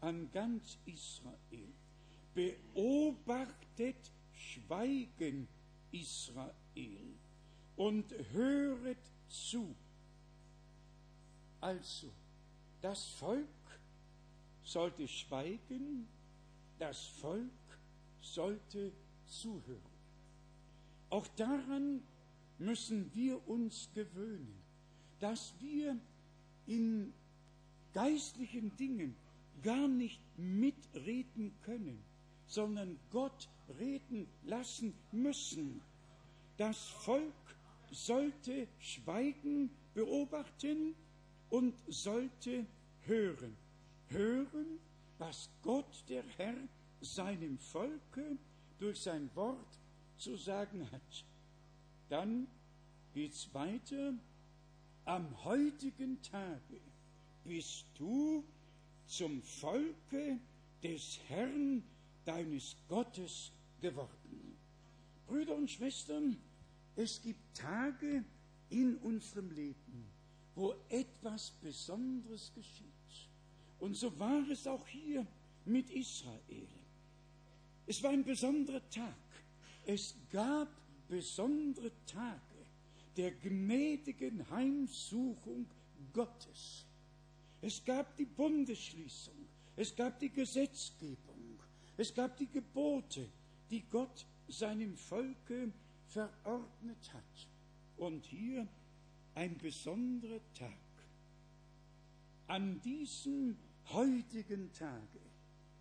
an 0.00 0.30
ganz 0.32 0.78
Israel. 0.86 1.72
Beobachtet 2.34 4.10
Schweigen 4.32 5.46
Israel 5.90 7.14
und 7.76 8.12
höret 8.32 8.98
zu. 9.28 9.74
Also, 11.60 12.10
das 12.80 13.06
Volk 13.10 13.46
sollte 14.64 15.06
schweigen, 15.06 16.08
das 16.78 17.06
Volk 17.06 17.50
sollte 18.20 18.92
zuhören. 19.26 19.92
Auch 21.10 21.26
daran 21.36 22.02
müssen 22.58 23.12
wir 23.14 23.46
uns 23.48 23.88
gewöhnen, 23.94 24.60
dass 25.20 25.54
wir 25.60 25.96
in 26.66 27.12
geistlichen 27.92 28.76
Dingen 28.76 29.14
gar 29.62 29.88
nicht 29.88 30.20
mitreden 30.36 31.52
können, 31.62 32.02
sondern 32.46 32.98
Gott 33.10 33.48
reden 33.78 34.26
lassen 34.44 34.94
müssen. 35.12 35.80
Das 36.56 36.88
Volk 36.88 37.32
sollte 37.90 38.66
schweigen, 38.78 39.70
beobachten 39.94 40.94
und 41.50 41.74
sollte 41.86 42.66
hören. 43.02 43.56
Hören, 44.08 44.78
was 45.18 45.48
Gott, 45.62 46.04
der 46.08 46.24
Herr, 46.36 46.56
seinem 47.00 47.58
Volke 47.58 48.36
durch 48.78 49.00
sein 49.00 49.30
Wort 49.34 49.78
zu 50.16 50.36
sagen 50.36 50.88
hat. 50.90 51.24
Dann 52.08 52.46
geht 53.12 53.32
es 53.32 53.52
weiter. 53.54 54.14
Am 55.04 55.44
heutigen 55.44 56.22
Tage 56.22 56.80
bist 57.44 57.86
du 57.94 58.44
zum 59.06 59.42
Volke 59.42 60.38
des 60.82 61.18
Herrn 61.28 61.82
deines 62.24 62.76
Gottes 62.88 63.52
geworden. 63.80 64.56
Brüder 65.26 65.54
und 65.54 65.70
Schwestern, 65.70 66.36
es 66.96 67.20
gibt 67.22 67.56
Tage 67.56 68.24
in 68.70 68.96
unserem 68.98 69.50
Leben, 69.50 70.06
wo 70.54 70.74
etwas 70.88 71.50
Besonderes 71.62 72.52
geschieht. 72.54 72.86
Und 73.78 73.96
so 73.96 74.18
war 74.18 74.48
es 74.48 74.66
auch 74.66 74.86
hier 74.86 75.26
mit 75.64 75.90
Israel. 75.90 76.68
Es 77.86 78.02
war 78.02 78.10
ein 78.10 78.24
besonderer 78.24 78.88
Tag. 78.90 79.16
Es 79.84 80.14
gab 80.30 80.68
besondere 81.08 81.90
Tage 82.06 82.40
der 83.16 83.32
gnädigen 83.32 84.48
Heimsuchung 84.50 85.66
Gottes. 86.12 86.86
Es 87.62 87.84
gab 87.84 88.16
die 88.16 88.24
Bundesschließung, 88.24 89.46
es 89.76 89.94
gab 89.94 90.18
die 90.18 90.30
Gesetzgebung, 90.30 91.60
es 91.96 92.12
gab 92.12 92.36
die 92.36 92.48
Gebote, 92.48 93.28
die 93.70 93.82
Gott 93.82 94.26
seinem 94.48 94.96
Volke 94.96 95.72
verordnet 96.08 97.12
hat. 97.14 97.48
Und 97.96 98.26
hier 98.26 98.66
ein 99.36 99.56
besonderer 99.58 100.40
Tag. 100.54 100.72
An 102.48 102.80
diesem 102.82 103.56
heutigen 103.92 104.72
Tage 104.72 105.20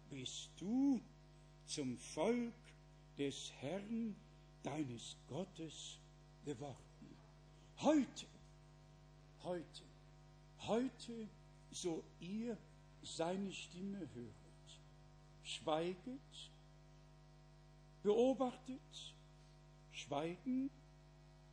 bist 0.09 0.51
du 0.57 1.01
zum 1.65 1.97
Volk 1.97 2.53
des 3.17 3.51
Herrn 3.59 4.15
deines 4.61 5.15
Gottes 5.27 5.97
geworden. 6.45 6.77
Heute, 7.77 8.27
heute, 9.43 9.83
heute, 10.59 11.27
so 11.71 12.03
ihr 12.19 12.57
seine 13.01 13.51
Stimme 13.51 13.99
höret, 14.13 14.79
schweiget, 15.43 16.51
beobachtet, 18.03 19.15
schweigen, 19.91 20.69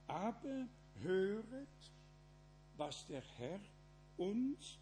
aber 0.07 0.69
höret, 1.01 1.69
was 2.77 3.07
der 3.07 3.23
Herr 3.39 3.61
uns 4.17 4.79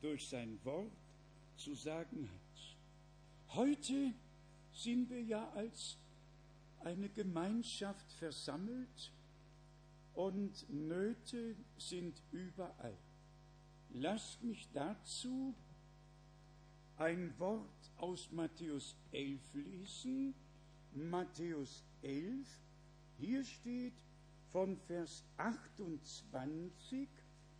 durch 0.00 0.28
sein 0.28 0.58
Wort 0.64 0.92
zu 1.56 1.74
sagen 1.74 2.28
hat. 2.30 3.56
Heute 3.56 4.12
sind 4.72 5.08
wir 5.08 5.22
ja 5.22 5.48
als 5.52 5.96
eine 6.80 7.08
Gemeinschaft 7.08 8.12
versammelt 8.12 9.12
und 10.14 10.68
Nöte 10.70 11.56
sind 11.78 12.20
überall. 12.30 12.96
Lasst 13.98 14.42
mich 14.42 14.68
dazu 14.74 15.54
ein 16.98 17.32
Wort 17.38 17.90
aus 17.96 18.30
Matthäus 18.30 18.94
11 19.10 19.40
lesen. 19.54 20.34
Matthäus 20.92 21.82
11, 22.02 22.46
hier 23.16 23.42
steht 23.42 23.94
von 24.52 24.76
Vers 24.76 25.24
28 25.38 27.08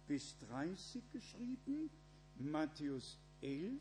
bis 0.06 0.36
30 0.40 1.10
geschrieben. 1.10 1.88
Matthäus 2.38 3.18
11 3.40 3.80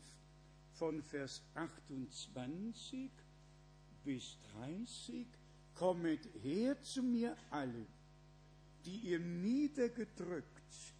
von 0.72 1.02
Vers 1.02 1.42
28 1.54 3.10
bis 4.02 4.38
30. 4.54 5.26
Kommet 5.74 6.26
her 6.42 6.80
zu 6.80 7.02
mir 7.02 7.36
alle, 7.50 7.86
die 8.86 8.96
ihr 8.96 9.18
niedergedrückt 9.18 10.55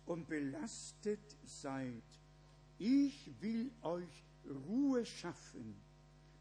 und 0.06 0.28
belastet 0.28 1.36
seid. 1.44 2.02
Ich 2.78 3.30
will 3.40 3.70
euch 3.82 4.24
Ruhe 4.68 5.04
schaffen. 5.04 5.76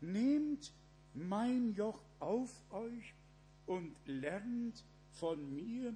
Nehmt 0.02 0.74
mein 1.14 1.74
Joch 1.74 2.02
auf 2.20 2.52
euch 2.72 3.14
und 3.66 3.96
lernt 4.06 4.84
von 5.12 5.54
mir, 5.56 5.96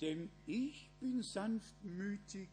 denn 0.00 0.30
ich 0.46 0.90
bin 1.00 1.22
sanftmütig 1.22 2.48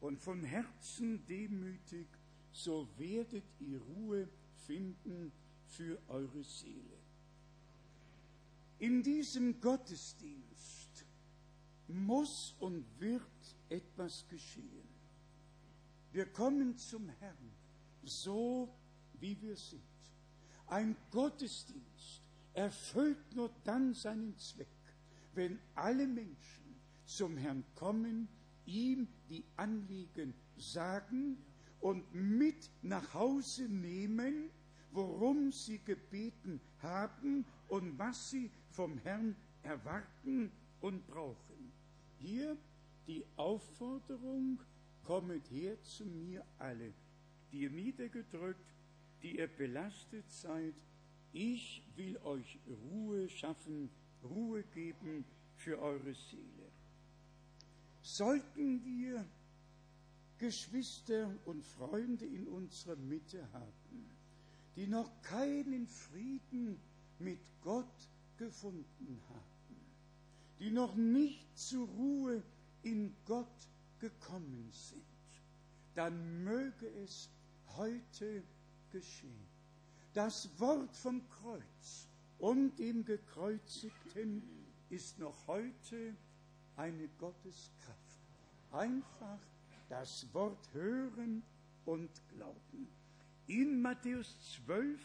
und 0.00 0.18
von 0.18 0.42
Herzen 0.42 1.24
demütig, 1.26 2.06
so 2.52 2.88
werdet 2.96 3.44
ihr 3.60 3.80
Ruhe 3.80 4.28
finden 4.66 5.32
für 5.66 5.98
eure 6.08 6.42
Seele. 6.42 6.98
In 8.78 9.02
diesem 9.02 9.60
Gottesdienst 9.60 11.04
muss 11.86 12.54
und 12.60 12.84
wird 12.98 13.22
etwas 13.70 14.26
geschehen. 14.28 14.88
Wir 16.12 16.26
kommen 16.26 16.76
zum 16.76 17.08
Herrn, 17.20 17.52
so 18.02 18.68
wie 19.20 19.40
wir 19.40 19.56
sind. 19.56 19.82
Ein 20.66 20.96
Gottesdienst 21.10 22.22
erfüllt 22.52 23.34
nur 23.34 23.50
dann 23.64 23.94
seinen 23.94 24.36
Zweck, 24.36 24.66
wenn 25.34 25.58
alle 25.74 26.06
Menschen 26.06 26.76
zum 27.06 27.36
Herrn 27.36 27.64
kommen, 27.74 28.28
ihm 28.66 29.08
die 29.28 29.44
Anliegen 29.56 30.34
sagen 30.56 31.38
und 31.80 32.12
mit 32.14 32.70
nach 32.82 33.14
Hause 33.14 33.68
nehmen, 33.68 34.50
worum 34.92 35.52
sie 35.52 35.78
gebeten 35.78 36.60
haben 36.82 37.44
und 37.68 37.98
was 37.98 38.30
sie 38.30 38.50
vom 38.70 38.98
Herrn 38.98 39.36
erwarten 39.62 40.50
und 40.80 41.06
brauchen. 41.06 41.72
Hier 42.18 42.56
die 43.06 43.24
Aufforderung, 43.36 44.60
kommet 45.04 45.50
her 45.50 45.80
zu 45.82 46.04
mir 46.04 46.44
alle, 46.58 46.92
die 47.50 47.62
ihr 47.62 47.70
niedergedrückt, 47.70 48.74
die 49.22 49.38
ihr 49.38 49.48
belastet 49.48 50.30
seid, 50.30 50.74
ich 51.32 51.82
will 51.96 52.16
euch 52.18 52.58
Ruhe 52.66 53.28
schaffen, 53.28 53.90
Ruhe 54.22 54.62
geben 54.74 55.24
für 55.56 55.78
eure 55.80 56.14
Seele. 56.14 56.70
Sollten 58.02 58.84
wir 58.84 59.26
Geschwister 60.38 61.36
und 61.44 61.64
Freunde 61.64 62.24
in 62.24 62.48
unserer 62.48 62.96
Mitte 62.96 63.46
haben, 63.52 64.10
die 64.76 64.86
noch 64.86 65.10
keinen 65.22 65.86
Frieden 65.86 66.80
mit 67.18 67.40
Gott 67.60 68.08
gefunden 68.38 69.20
haben, 69.28 69.76
die 70.58 70.70
noch 70.70 70.94
nicht 70.94 71.58
zur 71.58 71.86
Ruhe 71.86 72.42
in 72.82 73.14
Gott 73.24 73.68
gekommen 73.98 74.70
sind, 74.72 75.02
dann 75.94 76.44
möge 76.44 76.86
es 77.02 77.30
heute 77.76 78.42
geschehen. 78.90 79.46
Das 80.12 80.48
Wort 80.58 80.96
vom 80.96 81.22
Kreuz 81.28 82.08
und 82.38 82.76
dem 82.78 83.04
Gekreuzigten 83.04 84.42
ist 84.88 85.18
noch 85.18 85.46
heute 85.46 86.16
eine 86.76 87.08
Gotteskraft. 87.18 87.98
Einfach 88.72 89.38
das 89.88 90.26
Wort 90.32 90.72
hören 90.72 91.42
und 91.84 92.10
glauben. 92.28 92.88
In 93.46 93.82
Matthäus 93.82 94.62
12 94.64 95.00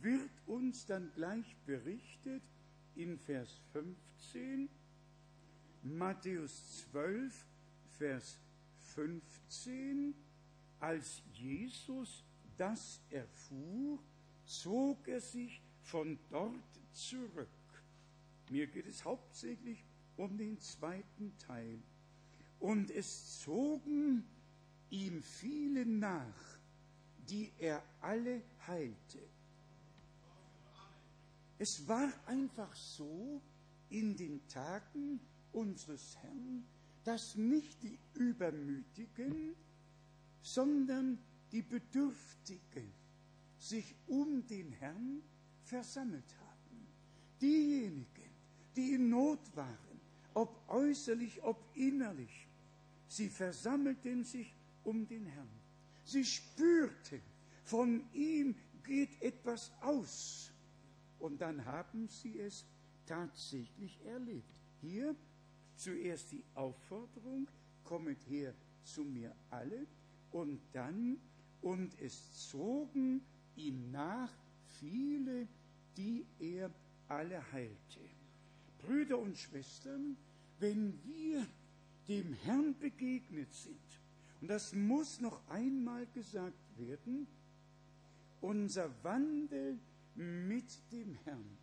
wird 0.00 0.30
uns 0.46 0.86
dann 0.86 1.12
gleich 1.14 1.56
berichtet 1.66 2.42
in 2.94 3.18
Vers 3.18 3.60
15, 3.72 4.68
Matthäus 5.82 6.86
12, 6.92 7.46
Vers 7.98 8.38
15, 8.94 10.14
als 10.78 11.22
Jesus 11.32 12.24
das 12.56 13.00
erfuhr, 13.10 13.98
zog 14.44 15.08
er 15.08 15.20
sich 15.20 15.60
von 15.80 16.18
dort 16.30 16.80
zurück. 16.92 17.48
Mir 18.50 18.66
geht 18.66 18.86
es 18.86 19.04
hauptsächlich 19.04 19.84
um 20.16 20.36
den 20.36 20.58
zweiten 20.60 21.36
Teil. 21.38 21.78
Und 22.60 22.90
es 22.90 23.40
zogen 23.40 24.24
ihm 24.90 25.22
viele 25.22 25.84
nach, 25.84 26.58
die 27.28 27.50
er 27.58 27.82
alle 28.00 28.42
heilte. 28.66 29.18
Es 31.58 31.88
war 31.88 32.12
einfach 32.26 32.74
so 32.74 33.40
in 33.88 34.16
den 34.16 34.46
Tagen 34.48 35.20
unseres 35.52 36.16
Herrn, 36.18 36.64
dass 37.04 37.36
nicht 37.36 37.82
die 37.82 37.98
Übermütigen, 38.14 39.54
sondern 40.40 41.18
die 41.50 41.62
Bedürftigen 41.62 42.92
sich 43.58 43.94
um 44.06 44.46
den 44.46 44.72
Herrn 44.72 45.22
versammelt 45.62 46.34
haben. 46.38 46.86
Diejenigen, 47.40 48.30
die 48.76 48.94
in 48.94 49.08
Not 49.08 49.40
waren, 49.54 50.00
ob 50.34 50.68
äußerlich, 50.68 51.42
ob 51.42 51.58
innerlich, 51.74 52.48
sie 53.08 53.28
versammelten 53.28 54.24
sich 54.24 54.54
um 54.84 55.06
den 55.06 55.26
Herrn. 55.26 55.48
Sie 56.04 56.24
spürten, 56.24 57.20
von 57.64 58.02
ihm 58.12 58.54
geht 58.82 59.20
etwas 59.22 59.70
aus. 59.80 60.50
Und 61.18 61.40
dann 61.40 61.64
haben 61.64 62.08
sie 62.08 62.40
es 62.40 62.64
tatsächlich 63.06 64.00
erlebt. 64.04 64.48
Hier 64.80 65.14
zuerst 65.76 66.32
die 66.32 66.44
Aufforderung, 66.54 67.48
kommet 67.84 68.18
her 68.28 68.54
zu 68.84 69.04
mir 69.04 69.34
alle, 69.50 69.86
Und 70.32 70.60
dann, 70.72 71.18
und 71.60 72.00
es 72.00 72.48
zogen 72.48 73.20
ihm 73.54 73.90
nach 73.90 74.30
viele, 74.80 75.46
die 75.96 76.24
er 76.38 76.70
alle 77.06 77.52
heilte. 77.52 78.00
Brüder 78.78 79.18
und 79.18 79.36
Schwestern, 79.36 80.16
wenn 80.58 80.98
wir 81.04 81.46
dem 82.08 82.32
Herrn 82.32 82.74
begegnet 82.78 83.52
sind, 83.52 83.76
und 84.40 84.48
das 84.48 84.74
muss 84.74 85.20
noch 85.20 85.46
einmal 85.48 86.06
gesagt 86.14 86.78
werden, 86.78 87.26
unser 88.40 88.90
Wandel 89.04 89.78
mit 90.16 90.80
dem 90.90 91.14
Herrn 91.24 91.58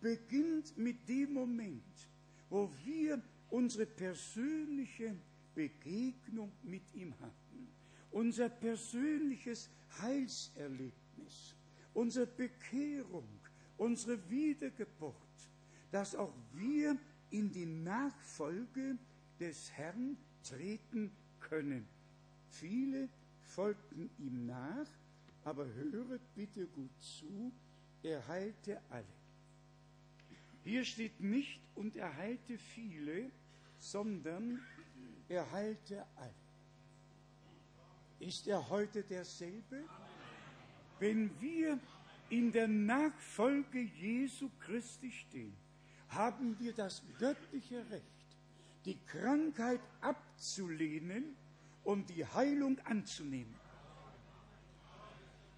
beginnt 0.00 0.76
mit 0.76 1.08
dem 1.08 1.34
Moment, 1.34 2.08
wo 2.50 2.70
wir 2.84 3.22
unsere 3.50 3.86
persönliche 3.86 5.16
Begegnung 5.54 6.52
mit 6.62 6.82
ihm 6.94 7.12
hatten, 7.20 7.68
unser 8.10 8.48
persönliches 8.48 9.70
Heilserlebnis, 10.00 11.54
unsere 11.94 12.26
Bekehrung, 12.26 13.28
unsere 13.76 14.18
Wiedergeburt, 14.30 15.14
dass 15.90 16.14
auch 16.14 16.34
wir 16.52 16.96
in 17.30 17.50
die 17.50 17.66
Nachfolge 17.66 18.96
des 19.40 19.70
Herrn 19.72 20.16
treten 20.42 21.10
können. 21.40 21.86
Viele 22.50 23.08
folgten 23.42 24.10
ihm 24.18 24.46
nach, 24.46 24.86
aber 25.44 25.66
höret 25.66 26.20
bitte 26.34 26.66
gut 26.66 26.90
zu, 27.00 27.52
er 28.02 28.26
heilte 28.28 28.80
alle. 28.90 29.04
Hier 30.68 30.84
steht 30.84 31.18
nicht, 31.18 31.62
und 31.76 31.96
er 31.96 32.14
heilte 32.14 32.58
viele, 32.58 33.30
sondern 33.78 34.60
er 35.26 35.50
heilte 35.50 36.04
alle. 36.14 36.34
Ist 38.18 38.46
er 38.46 38.68
heute 38.68 39.02
derselbe? 39.02 39.82
Wenn 40.98 41.30
wir 41.40 41.78
in 42.28 42.52
der 42.52 42.68
Nachfolge 42.68 43.80
Jesu 43.80 44.50
Christi 44.60 45.10
stehen, 45.10 45.56
haben 46.08 46.54
wir 46.60 46.74
das 46.74 47.02
göttliche 47.18 47.88
Recht, 47.90 48.36
die 48.84 48.98
Krankheit 49.06 49.80
abzulehnen 50.02 51.34
und 51.82 52.10
die 52.10 52.26
Heilung 52.26 52.78
anzunehmen. 52.80 53.54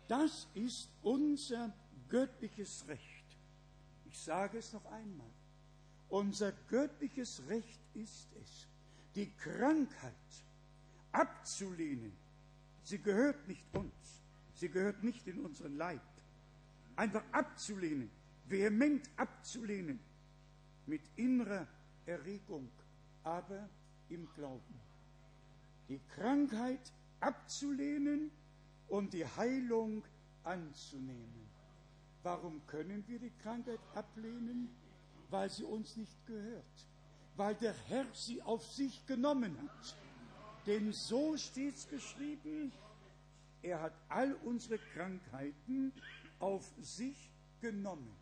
Das 0.06 0.46
ist 0.54 0.88
unser 1.02 1.74
göttliches 2.08 2.86
Recht. 2.86 3.09
Ich 4.10 4.18
sage 4.18 4.58
es 4.58 4.72
noch 4.72 4.84
einmal. 4.86 5.30
Unser 6.08 6.50
göttliches 6.68 7.42
Recht 7.48 7.80
ist 7.94 8.28
es, 8.42 8.66
die 9.14 9.30
Krankheit 9.36 10.12
abzulehnen. 11.12 12.12
Sie 12.82 12.98
gehört 12.98 13.46
nicht 13.46 13.64
uns. 13.72 14.20
Sie 14.54 14.68
gehört 14.68 15.04
nicht 15.04 15.28
in 15.28 15.44
unseren 15.44 15.76
Leib. 15.76 16.02
Einfach 16.96 17.22
abzulehnen, 17.30 18.10
vehement 18.46 19.08
abzulehnen, 19.16 20.00
mit 20.86 21.02
innerer 21.14 21.68
Erregung, 22.04 22.68
aber 23.22 23.68
im 24.08 24.28
Glauben. 24.34 24.80
Die 25.88 26.00
Krankheit 26.16 26.92
abzulehnen 27.20 28.32
und 28.88 29.12
die 29.12 29.24
Heilung 29.24 30.02
anzunehmen. 30.42 31.49
Warum 32.22 32.64
können 32.66 33.04
wir 33.06 33.18
die 33.18 33.32
Krankheit 33.42 33.80
ablehnen? 33.94 34.68
Weil 35.30 35.48
sie 35.50 35.64
uns 35.64 35.96
nicht 35.96 36.26
gehört. 36.26 36.64
Weil 37.36 37.54
der 37.54 37.74
Herr 37.88 38.06
sie 38.12 38.42
auf 38.42 38.66
sich 38.66 39.06
genommen 39.06 39.56
hat. 39.62 39.96
Denn 40.66 40.92
so 40.92 41.36
steht 41.36 41.76
es 41.76 41.88
geschrieben, 41.88 42.72
er 43.62 43.80
hat 43.80 43.94
all 44.08 44.34
unsere 44.44 44.78
Krankheiten 44.94 45.92
auf 46.38 46.70
sich 46.80 47.30
genommen 47.60 48.14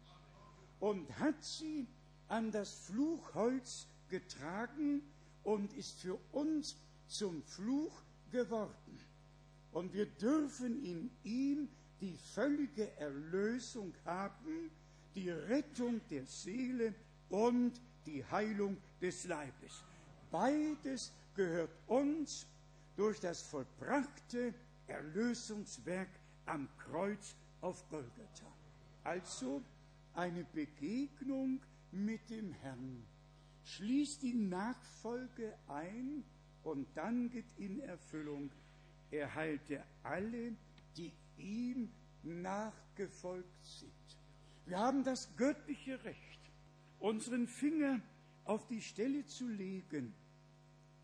und 0.80 1.18
hat 1.18 1.42
sie 1.42 1.86
an 2.28 2.51
das 2.51 2.72
Fluchholz 2.86 3.88
getragen 4.09 5.03
und 5.44 5.72
ist 5.74 6.01
für 6.01 6.18
uns 6.32 6.76
zum 7.07 7.42
Fluch 7.42 8.03
geworden. 8.30 8.99
Und 9.72 9.92
wir 9.92 10.07
dürfen 10.07 10.84
in 10.84 11.11
ihm 11.24 11.68
die 12.01 12.16
völlige 12.34 12.90
Erlösung 12.96 13.92
haben, 14.05 14.70
die 15.14 15.30
Rettung 15.30 16.01
der 16.11 16.24
Seele 16.26 16.94
und 17.28 17.80
die 18.07 18.24
Heilung 18.24 18.76
des 19.01 19.26
Leibes. 19.26 19.84
Beides 20.30 21.12
gehört 21.34 21.70
uns 21.86 22.46
durch 22.96 23.20
das 23.20 23.42
vollbrachte 23.42 24.55
Erlösungswerk 24.86 26.09
am 26.46 26.68
Kreuz 26.78 27.34
auf 27.61 27.88
Golgatha. 27.88 28.46
Also 29.05 29.62
eine 30.14 30.44
Begegnung 30.44 31.61
mit 31.92 32.28
dem 32.30 32.53
Herrn 32.53 33.05
schließt 33.64 34.22
die 34.22 34.34
Nachfolge 34.34 35.55
ein 35.68 36.24
und 36.64 36.86
dann 36.94 37.30
geht 37.30 37.53
in 37.57 37.80
Erfüllung. 37.80 38.51
Er 39.11 39.34
heilte 39.34 39.82
alle, 40.03 40.53
die 40.96 41.12
ihm 41.39 41.91
nachgefolgt 42.22 43.64
sind. 43.64 43.93
Wir 44.66 44.78
haben 44.78 45.03
das 45.05 45.34
göttliche 45.36 46.03
Recht, 46.05 46.41
unseren 46.99 47.47
Finger 47.47 48.01
auf 48.45 48.66
die 48.66 48.82
Stelle 48.82 49.26
zu 49.26 49.49
legen 49.49 50.14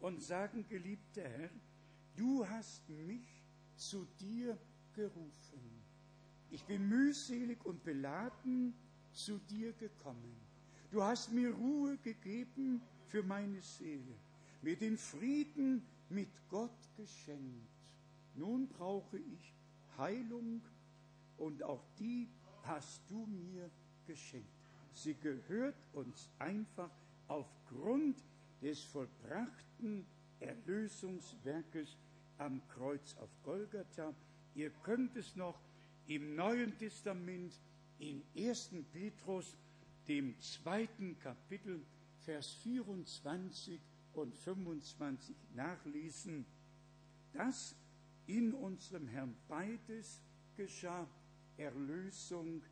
und 0.01 0.23
sagen, 0.23 0.67
geliebter 0.69 1.23
Herr, 1.23 1.51
du 2.17 2.47
hast 2.47 2.89
mich 2.89 3.27
zu 3.77 4.07
dir 4.21 4.59
gerufen. 4.95 5.83
Ich 6.51 6.65
bin 6.65 6.89
mühselig 6.89 7.65
und 7.65 7.83
beladen 7.85 8.75
zu 9.13 9.39
dir 9.39 9.73
gekommen. 9.73 10.37
Du 10.91 11.03
hast 11.03 11.33
mir 11.33 11.51
Ruhe 11.53 11.97
gegeben 11.99 12.81
für 13.07 13.23
meine 13.23 13.61
Seele, 13.61 14.15
mir 14.63 14.77
den 14.77 14.97
Frieden 14.97 15.85
mit 16.09 16.31
Gott 16.49 16.89
geschenkt. 16.97 17.69
Nun 18.35 18.69
brauche 18.69 19.19
ich 19.19 19.54
Heilung 19.99 20.63
und 21.37 21.63
auch 21.63 21.85
die 21.99 22.29
hast 22.63 23.03
du 23.09 23.27
mir 23.27 23.71
geschenkt. 24.07 24.49
Sie 24.93 25.15
gehört 25.15 25.77
uns 25.93 26.31
einfach 26.39 26.91
aufgrund 27.29 28.23
des 28.63 28.83
vollbrachten 28.85 30.07
Erlösungswerkes 30.41 31.97
am 32.39 32.67
Kreuz 32.69 33.17
auf 33.17 33.31
Golgatha. 33.43 34.15
Ihr 34.55 34.71
könnt 34.83 35.17
es 35.17 35.37
noch 35.37 35.61
im 36.07 36.37
Neuen 36.37 36.77
Testament 36.79 37.59
in 37.99 38.23
1. 38.37 38.71
Petrus, 38.93 39.57
dem 40.07 40.39
zweiten 40.41 41.19
Kapitel, 41.19 41.85
Vers 42.21 42.53
24 42.63 43.81
und 44.15 44.35
25 44.35 45.37
nachlesen. 45.55 46.47
Das 47.33 47.75
in 48.27 48.53
unserem 48.55 49.07
Herrn 49.09 49.37
beides 49.49 50.21
geschah, 50.57 51.07
Erlösung 51.57 52.63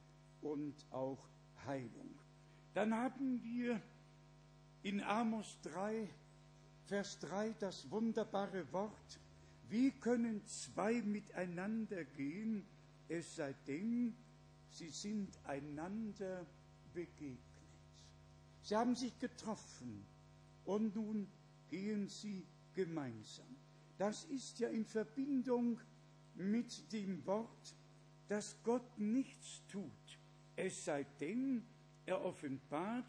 und 0.40 0.74
auch 0.90 1.28
Heilung. 1.66 2.18
Dann 2.74 2.94
haben 2.94 3.42
wir 3.42 3.80
in 4.82 5.00
Amos 5.02 5.58
3, 5.62 6.08
Vers 6.86 7.18
3 7.20 7.54
das 7.60 7.90
wunderbare 7.90 8.70
Wort, 8.72 9.20
wie 9.68 9.90
können 9.90 10.44
zwei 10.46 11.00
miteinander 11.02 12.04
gehen, 12.04 12.64
es 13.08 13.36
sei 13.36 13.54
denn, 13.66 14.14
sie 14.70 14.88
sind 14.88 15.38
einander 15.44 16.46
begegnet. 16.92 17.38
Sie 18.62 18.76
haben 18.76 18.94
sich 18.94 19.18
getroffen 19.18 20.04
und 20.64 20.94
nun 20.94 21.26
gehen 21.68 22.08
sie 22.08 22.46
gemeinsam. 22.74 23.51
Das 24.02 24.24
ist 24.24 24.58
ja 24.58 24.68
in 24.68 24.84
Verbindung 24.84 25.78
mit 26.34 26.92
dem 26.92 27.24
Wort, 27.24 27.76
dass 28.26 28.60
Gott 28.64 28.98
nichts 28.98 29.62
tut, 29.68 30.18
es 30.56 30.84
sei 30.84 31.06
denn, 31.20 31.62
er 32.04 32.20
offenbart 32.24 33.06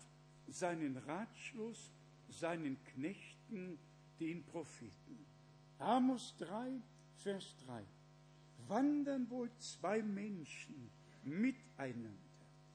seinen 0.48 0.96
Ratschluss 0.98 1.91
seinen 2.30 2.78
Knechten, 2.84 3.80
den 4.20 4.46
Propheten. 4.46 5.26
Amos 5.80 6.36
3, 6.38 6.80
Vers 7.16 7.56
3. 7.66 7.84
Wandern 8.68 9.28
wohl 9.32 9.50
zwei 9.58 10.04
Menschen 10.04 10.91
miteinander, 11.24 12.14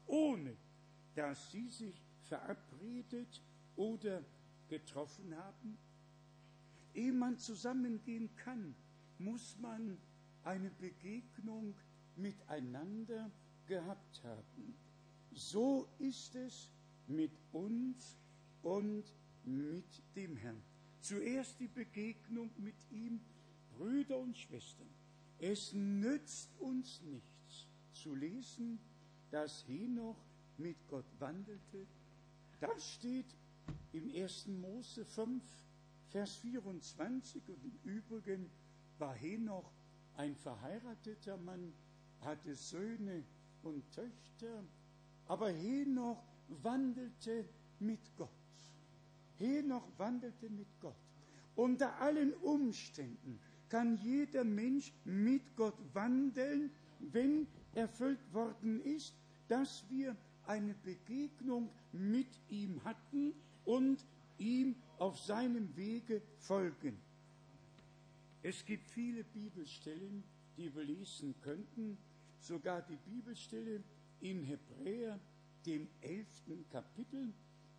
ohne 0.09 0.57
dass 1.15 1.53
sie 1.53 1.69
sich 1.69 2.03
verabredet 2.25 3.41
oder 3.77 4.25
getroffen 4.69 5.37
haben? 5.37 5.79
Ehe 6.99 7.13
man 7.13 7.39
zusammengehen 7.39 8.29
kann, 8.35 8.75
muss 9.19 9.57
man 9.61 9.99
eine 10.43 10.71
Begegnung 10.71 11.75
miteinander 12.17 13.31
gehabt 13.67 14.25
haben. 14.25 14.75
So 15.33 15.89
ist 16.01 16.35
es 16.35 16.73
mit 17.07 17.31
uns 17.53 18.19
und 18.63 19.05
mit 19.45 20.03
dem 20.17 20.37
Herrn. 20.37 20.61
Zuerst 21.01 21.61
die 21.61 21.69
Begegnung 21.69 22.51
mit 22.57 22.75
ihm. 22.91 23.21
Brüder 23.77 24.19
und 24.19 24.37
Schwestern, 24.37 24.89
es 25.39 25.73
nützt 25.73 26.51
uns 26.59 27.01
nichts 27.03 27.69
zu 27.93 28.13
lesen, 28.13 28.81
dass 29.31 29.65
Henoch 29.69 30.19
mit 30.57 30.77
Gott 30.89 31.07
wandelte. 31.21 31.87
Das 32.61 32.95
steht 32.95 33.37
im 33.93 34.13
1. 34.13 34.49
Mose 34.49 35.05
5, 35.05 35.45
Vers 36.09 36.37
24 36.37 37.49
und 37.49 37.65
im 37.65 37.79
Übrigen 37.85 38.51
war 38.99 39.15
Henoch 39.15 39.71
ein 40.17 40.35
verheirateter 40.35 41.37
Mann, 41.37 41.73
hatte 42.21 42.55
Söhne 42.55 43.25
und 43.63 43.85
Töchter, 43.93 44.65
aber 45.27 45.51
Henoch 45.51 46.23
wandelte 46.63 47.45
mit 47.79 48.01
Gott. 48.17 48.31
Henoch 49.37 49.87
wandelte 49.99 50.49
mit 50.49 50.69
Gott. 50.81 50.97
Unter 51.55 52.01
allen 52.01 52.33
Umständen 52.35 53.39
kann 53.69 53.99
jeder 53.99 54.45
Mensch 54.45 54.93
mit 55.05 55.57
Gott 55.57 55.77
wandeln, 55.93 56.71
wenn 57.01 57.47
erfüllt 57.75 58.33
worden 58.33 58.81
ist, 58.81 59.15
dass 59.49 59.85
wir 59.91 60.17
eine 60.47 60.75
Begegnung 60.75 61.69
mit 61.93 62.29
ihm 62.49 62.83
hatten 62.85 63.35
und 63.65 64.05
ihm 64.39 64.77
auf 64.99 65.19
seinem 65.19 65.77
Wege 65.77 66.23
folgen. 66.39 66.99
Es 68.43 68.65
gibt 68.65 68.89
viele 68.91 69.25
Bibelstellen, 69.25 70.25
die 70.57 70.75
wir 70.75 70.85
lesen 70.85 71.35
könnten, 71.43 71.99
sogar 72.41 72.83
die 72.83 72.97
Bibelstelle 72.97 73.83
in 74.21 74.43
Hebräer, 74.43 75.19
dem 75.67 75.89
elften 76.01 76.69
Kapitel, 76.71 77.33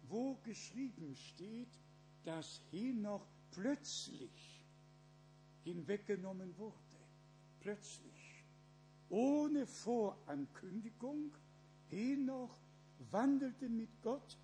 wo 0.03 0.35
geschrieben 0.43 1.15
steht, 1.15 1.79
dass 2.23 2.61
Henoch 2.71 3.25
plötzlich 3.51 4.65
hinweggenommen 5.63 6.57
wurde. 6.57 6.75
Plötzlich. 7.59 8.43
Ohne 9.09 9.65
Vorankündigung. 9.65 11.31
Henoch 11.89 12.59
wandelte 13.11 13.67
mit 13.67 13.89
Gott 14.01 14.37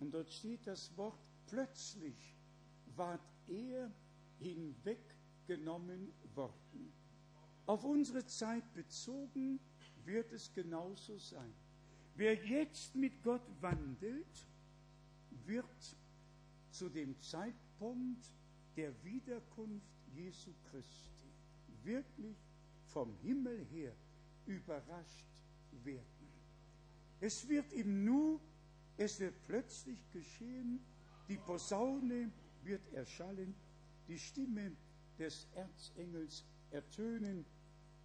und 0.00 0.12
dort 0.12 0.30
steht 0.30 0.66
das 0.66 0.94
Wort 0.96 1.18
plötzlich 1.52 2.34
ward 2.96 3.20
er 3.46 3.92
hinweggenommen 4.38 6.10
worden. 6.34 6.92
Auf 7.66 7.84
unsere 7.84 8.24
Zeit 8.24 8.64
bezogen 8.72 9.60
wird 10.06 10.32
es 10.32 10.50
genauso 10.54 11.18
sein. 11.18 11.52
Wer 12.14 12.34
jetzt 12.34 12.94
mit 12.94 13.22
Gott 13.22 13.46
wandelt, 13.60 14.46
wird 15.44 15.96
zu 16.70 16.88
dem 16.88 17.20
Zeitpunkt 17.20 18.24
der 18.76 18.92
Wiederkunft 19.04 19.92
Jesu 20.14 20.52
Christi 20.70 21.28
wirklich 21.82 22.36
vom 22.86 23.14
Himmel 23.16 23.66
her 23.66 23.94
überrascht 24.46 25.26
werden. 25.84 26.06
Es 27.20 27.46
wird 27.46 27.70
im 27.74 28.04
Nu, 28.04 28.40
es 28.96 29.20
wird 29.20 29.34
plötzlich 29.42 30.10
geschehen, 30.12 30.80
die 31.32 31.38
Posaune 31.38 32.30
wird 32.62 32.92
erschallen, 32.92 33.54
die 34.06 34.18
Stimme 34.18 34.72
des 35.18 35.48
Erzengels 35.54 36.44
ertönen 36.70 37.46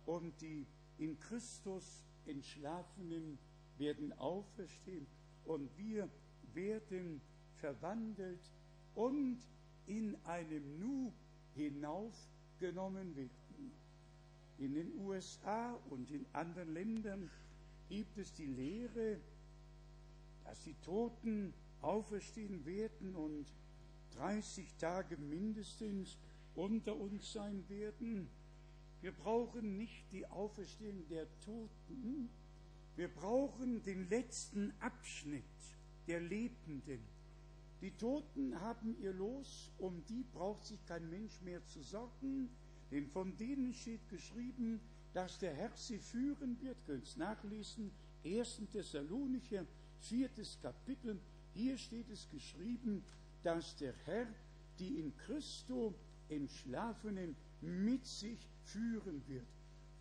und 0.05 0.39
die 0.39 0.65
in 0.97 1.19
Christus 1.19 2.05
Entschlafenen 2.25 3.37
werden 3.77 4.13
auferstehen 4.13 5.05
und 5.43 5.69
wir 5.77 6.09
werden 6.53 7.19
verwandelt 7.55 8.39
und 8.95 9.39
in 9.87 10.15
einem 10.23 10.79
Nu 10.79 11.11
hinaufgenommen 11.53 13.13
werden. 13.17 13.71
In 14.57 14.73
den 14.73 14.97
USA 14.99 15.73
und 15.89 16.09
in 16.11 16.25
anderen 16.31 16.73
Ländern 16.73 17.29
gibt 17.89 18.17
es 18.17 18.31
die 18.31 18.47
Lehre, 18.47 19.19
dass 20.45 20.63
die 20.63 20.75
Toten 20.75 21.53
auferstehen 21.81 22.65
werden 22.65 23.15
und 23.15 23.45
30 24.11 24.75
Tage 24.75 25.17
mindestens 25.17 26.17
unter 26.55 26.95
uns 26.95 27.33
sein 27.33 27.63
werden. 27.69 28.29
Wir 29.01 29.11
brauchen 29.11 29.77
nicht 29.77 30.11
die 30.11 30.25
Auferstehung 30.25 31.07
der 31.07 31.27
Toten, 31.41 32.29
wir 32.95 33.09
brauchen 33.09 33.83
den 33.83 34.09
letzten 34.09 34.73
Abschnitt 34.79 35.43
der 36.07 36.19
Lebenden. 36.19 36.99
Die 37.81 37.91
Toten 37.91 38.59
haben 38.59 38.97
ihr 38.99 39.13
Los, 39.13 39.71
um 39.77 40.03
die 40.05 40.23
braucht 40.33 40.65
sich 40.65 40.83
kein 40.87 41.07
Mensch 41.11 41.39
mehr 41.41 41.63
zu 41.67 41.83
sorgen, 41.83 42.49
denn 42.89 43.05
von 43.05 43.37
denen 43.37 43.73
steht 43.75 44.09
geschrieben, 44.09 44.79
dass 45.13 45.37
der 45.37 45.53
Herr 45.53 45.71
sie 45.75 45.99
führen 45.99 46.59
wird. 46.59 46.77
Könnt 46.87 47.17
nachlesen, 47.17 47.91
1. 48.25 48.61
Thessalonicher, 48.71 49.65
viertes 49.99 50.59
Kapitel. 50.59 51.19
Hier 51.57 51.75
steht 51.75 52.07
es 52.11 52.29
geschrieben, 52.29 53.03
dass 53.41 53.75
der 53.77 53.93
Herr 54.05 54.27
die 54.77 54.99
in 54.99 55.17
Christo 55.17 55.95
Entschlafenen 56.29 57.35
mit 57.61 58.05
sich 58.05 58.37
führen 58.63 59.23
wird. 59.27 59.47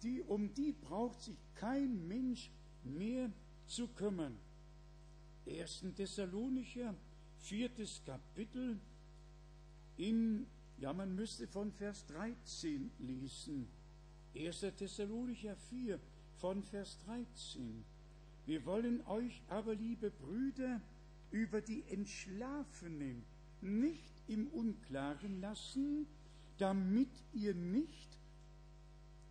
Die, 0.02 0.20
um 0.20 0.52
die 0.52 0.72
braucht 0.72 1.22
sich 1.22 1.38
kein 1.54 2.07
Mensch 2.07 2.50
mehr 2.84 3.30
zu 3.66 3.88
kümmern. 3.88 4.36
1. 5.46 5.86
Thessalonicher, 5.96 6.94
viertes 7.38 8.02
Kapitel, 8.04 8.78
in, 9.96 10.46
ja, 10.78 10.92
man 10.92 11.14
müsste 11.14 11.48
von 11.48 11.72
Vers 11.72 12.04
13 12.09 12.90
lesen. 12.98 13.66
1. 14.36 14.61
Thessalonicher 14.76 15.57
4, 15.57 15.98
von 16.34 16.62
Vers 16.62 16.98
13. 17.07 17.82
Wir 18.44 18.66
wollen 18.66 19.00
euch 19.07 19.40
aber, 19.48 19.74
liebe 19.74 20.11
Brüder, 20.11 20.82
über 21.30 21.60
die 21.60 21.84
Entschlafenen 21.88 23.24
nicht 23.60 24.12
im 24.28 24.48
Unklaren 24.48 25.40
lassen, 25.40 26.06
damit 26.58 27.10
ihr 27.32 27.54
nicht 27.54 28.18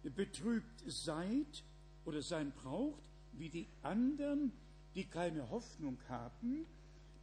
betrübt 0.03 0.83
seid 0.87 1.63
oder 2.05 2.21
sein 2.21 2.51
braucht, 2.51 3.09
wie 3.33 3.49
die 3.49 3.67
anderen, 3.81 4.51
die 4.93 5.05
keine 5.05 5.49
Hoffnung 5.49 5.97
haben, 6.07 6.65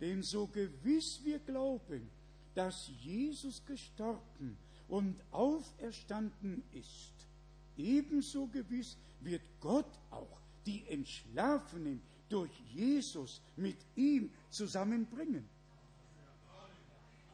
denn 0.00 0.22
so 0.22 0.46
gewiss 0.48 1.20
wir 1.22 1.38
glauben, 1.38 2.10
dass 2.54 2.90
Jesus 3.00 3.64
gestorben 3.64 4.58
und 4.88 5.16
auferstanden 5.30 6.62
ist, 6.72 7.28
ebenso 7.76 8.46
gewiss 8.48 8.96
wird 9.20 9.42
Gott 9.60 9.98
auch 10.10 10.40
die 10.66 10.86
Entschlafenen 10.88 12.02
durch 12.32 12.50
Jesus 12.74 13.42
mit 13.56 13.76
ihm 13.94 14.30
zusammenbringen. 14.48 15.46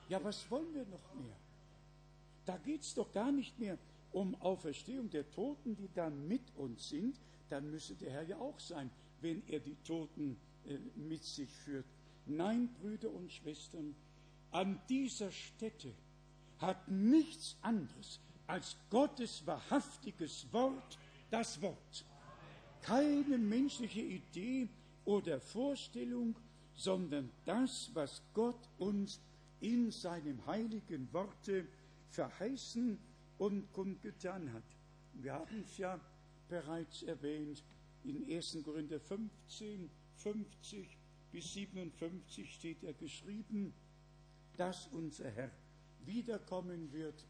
Ja, 0.08 0.22
was 0.24 0.50
wollen 0.50 0.74
wir 0.74 0.84
noch 0.86 1.14
mehr? 1.14 1.36
Da 2.44 2.56
geht 2.56 2.80
es 2.80 2.94
doch 2.94 3.12
gar 3.12 3.30
nicht 3.30 3.58
mehr 3.58 3.78
um 4.10 4.34
Auferstehung 4.40 5.10
der 5.10 5.30
Toten, 5.30 5.76
die 5.76 5.88
dann 5.94 6.26
mit 6.26 6.42
uns 6.56 6.88
sind. 6.88 7.20
Dann 7.48 7.70
müsse 7.70 7.94
der 7.94 8.10
Herr 8.10 8.22
ja 8.22 8.38
auch 8.38 8.58
sein, 8.58 8.90
wenn 9.20 9.46
er 9.48 9.60
die 9.60 9.76
Toten 9.84 10.36
äh, 10.66 10.78
mit 10.96 11.22
sich 11.24 11.50
führt. 11.50 11.86
Nein, 12.26 12.68
Brüder 12.80 13.10
und 13.10 13.30
Schwestern, 13.30 13.94
an 14.50 14.80
dieser 14.88 15.30
Stätte 15.30 15.92
hat 16.58 16.88
nichts 16.88 17.56
anderes 17.62 18.18
als 18.46 18.76
Gottes 18.90 19.46
wahrhaftiges 19.46 20.46
Wort 20.52 20.98
das 21.30 21.60
Wort. 21.60 22.04
Keine 22.82 23.36
menschliche 23.38 24.00
Idee 24.00 24.68
oder 25.08 25.40
Vorstellung, 25.40 26.36
sondern 26.74 27.30
das, 27.46 27.90
was 27.94 28.22
Gott 28.34 28.68
uns 28.76 29.22
in 29.58 29.90
seinem 29.90 30.44
heiligen 30.44 31.10
Worte 31.14 31.66
verheißen 32.10 32.98
und 33.38 33.72
kundgetan 33.72 34.52
hat. 34.52 34.64
Wir 35.14 35.32
haben 35.32 35.62
es 35.64 35.78
ja 35.78 35.98
bereits 36.50 37.04
erwähnt, 37.04 37.64
in 38.04 38.30
1. 38.30 38.58
Korinther 38.62 39.00
15, 39.00 39.88
50 40.16 40.98
bis 41.32 41.54
57 41.54 42.54
steht 42.54 42.82
ja 42.82 42.92
geschrieben, 42.92 43.72
dass 44.58 44.88
unser 44.88 45.30
Herr 45.30 45.50
wiederkommen 46.04 46.92
wird 46.92 47.24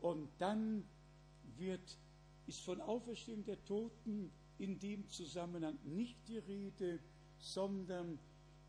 und 0.00 0.28
dann 0.38 0.82
wird, 1.56 1.98
ist 2.48 2.62
von 2.62 2.80
Auferstehung 2.80 3.44
der 3.44 3.64
Toten 3.64 4.32
in 4.58 4.80
dem 4.80 5.08
Zusammenhang 5.08 5.78
nicht 5.84 6.16
die 6.26 6.38
Rede, 6.38 6.98
sondern 7.42 8.18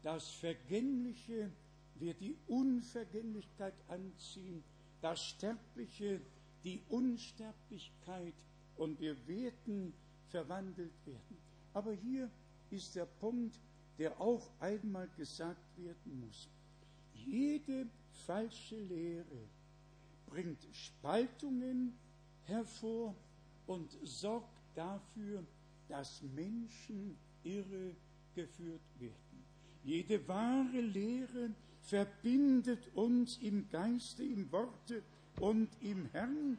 das 0.02 0.30
Vergängliche 0.32 1.50
wird 1.96 2.20
die 2.20 2.36
Unvergänglichkeit 2.48 3.76
anziehen, 3.88 4.64
das 5.02 5.24
Sterbliche 5.24 6.20
die 6.64 6.82
Unsterblichkeit 6.90 8.34
und 8.76 9.00
wir 9.00 9.16
werden 9.28 9.94
verwandelt 10.30 10.94
werden. 11.06 11.38
Aber 11.74 11.94
hier 11.94 12.30
ist 12.72 12.96
der 12.96 13.06
Punkt, 13.06 13.60
der 13.98 14.20
auch 14.20 14.50
einmal 14.60 15.08
gesagt 15.18 15.78
werden 15.78 16.20
muss. 16.20 16.50
Jede 17.14 17.88
falsche 18.26 18.80
Lehre 18.80 19.48
bringt 20.26 20.66
Spaltungen 20.72 21.94
hervor 22.46 23.16
und 23.68 23.96
sorgt 24.04 24.60
dafür, 24.76 25.46
dass 25.88 26.24
Menschen 26.36 27.16
irre 27.44 27.96
geführt 28.36 28.82
werden. 29.00 29.46
Jede 29.84 30.28
wahre 30.28 30.82
Lehre 30.82 31.52
verbindet 31.82 32.88
uns 32.96 33.38
im 33.38 33.68
Geiste, 33.70 34.24
im 34.24 34.52
Worte 34.52 35.04
und 35.40 35.70
im 35.82 36.06
Herrn 36.12 36.58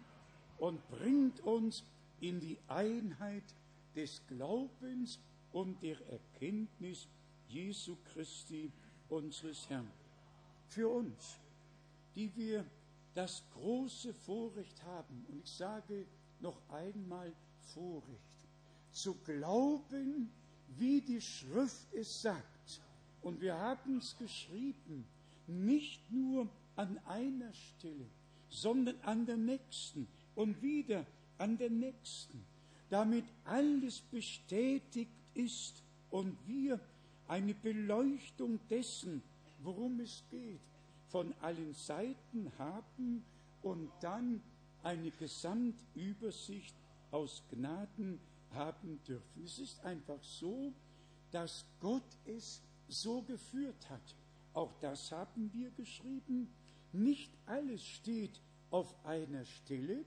und 0.58 0.86
bringt 0.88 1.40
uns 1.40 1.84
in 2.20 2.40
die 2.40 2.58
Einheit 2.68 3.44
des 3.94 4.22
Glaubens 4.26 5.18
und 5.52 5.82
der 5.82 5.96
Erkenntnis 6.08 7.08
Jesu 7.48 7.96
Christi, 8.12 8.70
unseres 9.08 9.68
Herrn. 9.68 9.90
Für 10.68 10.88
uns, 10.88 11.38
die 12.14 12.34
wir 12.34 12.64
das 13.14 13.44
große 13.52 14.12
Vorrecht 14.12 14.82
haben, 14.84 15.24
und 15.28 15.38
ich 15.38 15.50
sage 15.50 16.06
noch 16.40 16.60
einmal 16.68 17.32
Vorrecht, 17.74 18.48
zu 18.90 19.14
glauben, 19.24 20.30
wie 20.78 21.00
die 21.00 21.20
Schrift 21.20 21.92
es 21.94 22.22
sagt. 22.22 22.80
Und 23.22 23.40
wir 23.40 23.56
haben 23.56 23.98
es 23.98 24.16
geschrieben, 24.18 25.06
nicht 25.46 26.10
nur 26.10 26.48
an 26.76 26.98
einer 27.06 27.52
Stelle, 27.52 28.06
sondern 28.48 28.96
an 29.02 29.26
der 29.26 29.36
nächsten 29.36 30.06
und 30.34 30.60
wieder 30.62 31.06
an 31.38 31.56
der 31.58 31.70
nächsten, 31.70 32.44
damit 32.90 33.24
alles 33.44 34.00
bestätigt 34.00 35.10
ist 35.34 35.82
und 36.10 36.36
wir 36.46 36.80
eine 37.28 37.54
Beleuchtung 37.54 38.60
dessen, 38.68 39.22
worum 39.62 40.00
es 40.00 40.22
geht, 40.30 40.60
von 41.08 41.32
allen 41.40 41.72
Seiten 41.74 42.52
haben 42.58 43.24
und 43.62 43.90
dann 44.00 44.42
eine 44.82 45.10
Gesamtübersicht 45.12 46.74
aus 47.10 47.42
Gnaden 47.50 48.20
haben 48.54 49.02
dürfen. 49.04 49.42
Es 49.44 49.58
ist 49.58 49.80
einfach 49.84 50.22
so, 50.22 50.72
dass 51.30 51.64
Gott 51.80 52.16
es 52.24 52.62
so 52.88 53.22
geführt 53.22 53.88
hat. 53.90 54.14
Auch 54.52 54.72
das 54.80 55.10
haben 55.10 55.52
wir 55.52 55.70
geschrieben. 55.70 56.48
Nicht 56.92 57.32
alles 57.46 57.82
steht 57.82 58.40
auf 58.70 58.94
einer 59.04 59.44
Stelle, 59.44 60.04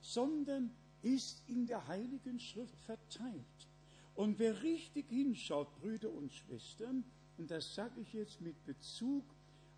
sondern 0.00 0.70
ist 1.02 1.42
in 1.48 1.66
der 1.66 1.86
Heiligen 1.86 2.38
Schrift 2.38 2.78
verteilt. 2.84 3.68
Und 4.14 4.38
wer 4.38 4.62
richtig 4.62 5.08
hinschaut, 5.10 5.74
Brüder 5.80 6.10
und 6.10 6.32
Schwestern, 6.32 7.04
und 7.36 7.50
das 7.50 7.74
sage 7.74 8.00
ich 8.00 8.12
jetzt 8.12 8.40
mit 8.40 8.64
Bezug 8.64 9.24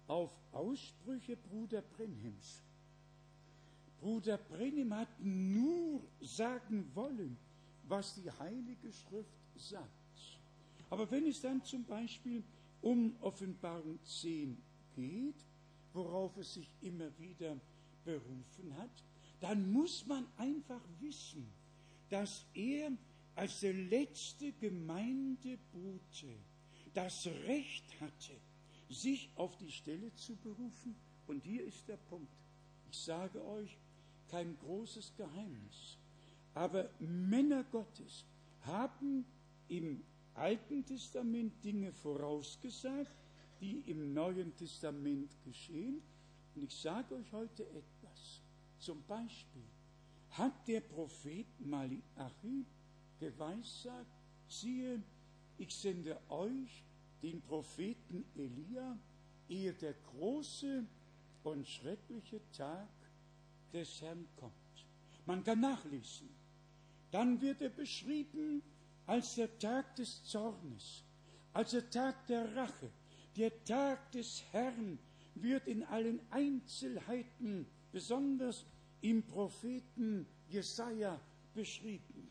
auf 0.07 0.31
Aussprüche 0.53 1.37
Bruder 1.37 1.83
Brenhims. 1.83 2.63
Bruder 4.01 4.39
Brenhim 4.39 4.95
hat 4.95 5.09
nur 5.21 6.03
sagen 6.21 6.91
wollen, 6.95 7.39
was 7.89 8.15
die 8.15 8.31
Heilige 8.31 8.93
Schrift 8.93 9.39
sagt. 9.57 9.91
Aber 10.91 11.11
wenn 11.11 11.27
es 11.27 11.41
dann 11.41 11.63
zum 11.65 11.85
Beispiel 11.85 12.43
um 12.83 13.17
Offenbarung 13.21 13.99
10 14.05 14.57
geht, 14.95 15.45
worauf 15.93 16.37
es 16.37 16.55
sich 16.55 16.71
immer 16.83 17.11
wieder 17.19 17.57
berufen 18.05 18.77
hat, 18.77 19.05
dann 19.41 19.71
muss 19.73 20.07
man 20.07 20.27
einfach 20.37 20.83
wissen, 21.01 21.47
dass 22.09 22.45
er 22.55 22.93
als 23.35 23.61
der 23.61 23.75
letzte 23.75 24.53
Gemeindebote 24.53 26.29
das 26.95 27.27
Recht 27.27 28.01
hatte, 28.01 28.33
sich 28.89 29.29
auf 29.37 29.57
die 29.59 29.71
Stelle 29.71 30.15
zu 30.15 30.37
berufen. 30.37 30.97
Und 31.27 31.43
hier 31.43 31.65
ist 31.65 31.87
der 31.89 31.97
Punkt. 31.97 32.33
Ich 32.91 32.99
sage 32.99 33.45
euch 33.45 33.77
kein 34.29 34.57
großes 34.59 35.13
Geheimnis, 35.17 35.99
aber 36.57 36.89
Männer 36.99 37.65
Gottes 37.65 38.25
haben 38.63 39.27
im 39.69 40.03
Alten 40.35 40.85
Testament 40.87 41.53
Dinge 41.63 41.93
vorausgesagt, 41.93 43.15
die 43.61 43.83
im 43.87 44.15
Neuen 44.15 44.57
Testament 44.57 45.31
geschehen. 45.45 46.01
Und 46.55 46.63
ich 46.63 46.75
sage 46.75 47.15
euch 47.15 47.31
heute 47.33 47.63
etwas. 47.65 48.41
Zum 48.79 49.03
Beispiel 49.03 49.65
hat 50.31 50.67
der 50.67 50.81
Prophet 50.81 51.47
Malachi 51.59 52.65
geweissagt, 53.21 54.07
siehe, 54.49 55.03
ich 55.59 55.75
sende 55.75 56.19
euch 56.31 56.83
den 57.23 57.43
Propheten 57.43 58.25
Elia, 58.35 58.97
ehe 59.51 59.75
der 59.75 59.93
große 59.93 60.87
und 61.45 61.69
schreckliche 61.69 62.41
Tag 62.57 62.89
des 63.75 64.01
Herrn 64.01 64.27
kommt. 64.37 64.53
Man 65.27 65.45
kann 65.45 65.61
nachlesen. 65.61 66.36
Dann 67.11 67.41
wird 67.41 67.63
er 67.63 67.71
beschrieben 67.71 68.63
als 69.07 69.37
der 69.37 69.59
Tag 69.59 69.95
des 69.97 70.25
Zornes, 70.25 71.05
als 71.53 71.71
der 71.71 71.89
Tag 71.91 72.27
der 72.27 72.55
Rache. 72.57 72.91
Der 73.37 73.65
Tag 73.65 74.11
des 74.13 74.43
Herrn 74.53 74.99
wird 75.35 75.67
in 75.69 75.85
allen 75.85 76.21
Einzelheiten, 76.31 77.67
besonders 77.93 78.65
im 79.01 79.23
Propheten 79.23 80.27
Jesaja, 80.49 81.21
beschrieben. 81.55 82.29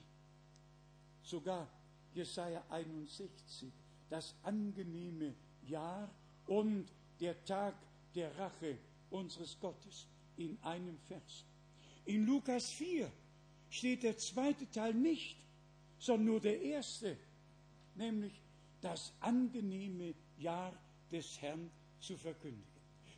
Sogar 1.21 1.67
Jesaja 2.13 2.63
61, 2.69 3.71
das 4.09 4.35
angenehme 4.43 5.33
Jahr 5.67 6.09
und 6.47 6.85
der 7.19 7.43
Tag 7.45 7.75
der 8.13 8.35
Rache 8.37 8.77
unseres 9.09 9.59
Gottes 9.59 10.07
in 10.37 10.57
einem 10.61 10.97
Vers. 10.99 11.45
In 12.05 12.25
Lukas 12.25 12.71
4 12.71 13.11
steht 13.69 14.03
der 14.03 14.17
zweite 14.17 14.69
Teil 14.71 14.93
nicht, 14.93 15.37
sondern 15.99 16.25
nur 16.25 16.39
der 16.39 16.61
erste, 16.61 17.17
nämlich 17.95 18.33
das 18.81 19.13
angenehme 19.19 20.13
Jahr 20.37 20.73
des 21.11 21.41
Herrn 21.41 21.69
zu 21.99 22.17
verkündigen. 22.17 22.63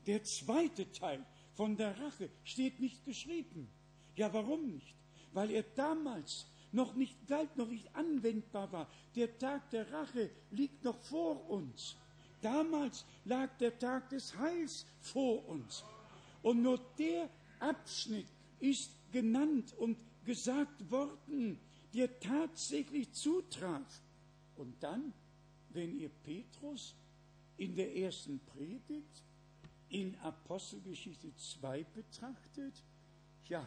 Der 0.05 0.23
zweite 0.23 0.89
Teil 0.91 1.25
von 1.55 1.75
der 1.75 1.99
Rache 1.99 2.29
steht 2.43 2.79
nicht 2.79 3.03
geschrieben. 3.03 3.67
Ja, 4.15 4.31
warum 4.33 4.71
nicht? 4.71 4.95
Weil 5.33 5.51
er 5.51 5.63
damals 5.63 6.47
noch 6.71 6.95
nicht 6.95 7.27
galt, 7.27 7.57
noch 7.57 7.67
nicht 7.67 7.93
anwendbar 7.95 8.71
war. 8.71 8.89
Der 9.15 9.37
Tag 9.37 9.69
der 9.71 9.91
Rache 9.91 10.29
liegt 10.51 10.83
noch 10.83 10.97
vor 10.99 11.49
uns. 11.49 11.95
Damals 12.41 13.05
lag 13.25 13.57
der 13.57 13.77
Tag 13.77 14.09
des 14.09 14.37
Heils 14.37 14.85
vor 15.01 15.45
uns. 15.47 15.83
Und 16.43 16.61
nur 16.61 16.79
der 16.97 17.29
Abschnitt 17.59 18.27
ist 18.59 18.91
genannt 19.11 19.73
und 19.77 19.97
gesagt 20.27 20.91
worden, 20.91 21.57
der 21.93 22.19
tatsächlich 22.19 23.11
zutraf. 23.13 24.01
Und 24.57 24.75
dann, 24.83 25.13
wenn 25.69 25.97
ihr 25.97 26.09
Petrus 26.09 26.95
in 27.55 27.75
der 27.75 27.95
ersten 27.95 28.39
Predigt 28.45 29.23
in 29.89 30.15
Apostelgeschichte 30.19 31.33
2 31.33 31.83
betrachtet, 31.95 32.83
ja, 33.45 33.65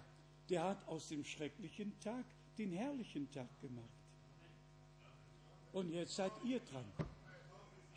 der 0.51 0.65
hat 0.65 0.87
aus 0.87 1.09
dem 1.09 1.25
schrecklichen 1.25 1.99
Tag 1.99 2.27
den 2.59 2.73
herrlichen 2.73 3.31
Tag 3.31 3.49
gemacht. 3.61 3.89
Und 5.73 5.91
jetzt 5.93 6.15
seid 6.17 6.33
ihr 6.45 6.61
dran. 6.61 6.85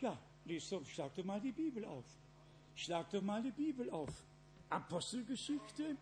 Ja, 0.00 0.18
lest 0.46 0.72
doch, 0.72 0.86
schlag 0.86 1.14
doch 1.14 1.24
mal 1.24 1.40
die 1.40 1.52
Bibel 1.52 1.84
auf. 1.84 2.06
Schlag 2.74 3.10
doch 3.10 3.22
mal 3.22 3.42
die 3.42 3.50
Bibel 3.50 3.90
auf. 3.90 4.24
Apostelgeschichte, 4.70 5.96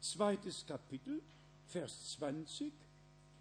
zweites 0.00 0.64
Kapitel, 0.64 1.20
Vers 1.66 2.12
20. 2.12 2.72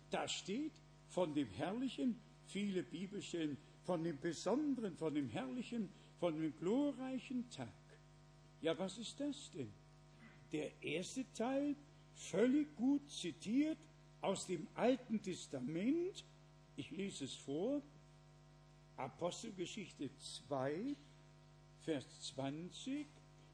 Da 0.09 0.27
steht 0.27 0.73
von 1.09 1.33
dem 1.33 1.49
herrlichen, 1.49 2.19
viele 2.45 2.83
Bibelstellen, 2.83 3.57
von 3.83 4.03
dem 4.03 4.19
besonderen, 4.19 4.95
von 4.97 5.13
dem 5.13 5.29
herrlichen, 5.29 5.89
von 6.19 6.39
dem 6.39 6.55
glorreichen 6.57 7.49
Tag. 7.49 7.69
Ja, 8.61 8.77
was 8.77 8.97
ist 8.97 9.19
das 9.19 9.51
denn? 9.51 9.71
Der 10.51 10.81
erste 10.81 11.25
Teil, 11.33 11.75
völlig 12.13 12.75
gut 12.75 13.09
zitiert 13.09 13.77
aus 14.21 14.47
dem 14.47 14.67
Alten 14.73 15.21
Testament. 15.21 16.23
Ich 16.75 16.91
lese 16.91 17.25
es 17.25 17.35
vor. 17.35 17.81
Apostelgeschichte 18.97 20.09
2, 20.47 20.95
Vers 21.81 22.21
20. 22.33 23.05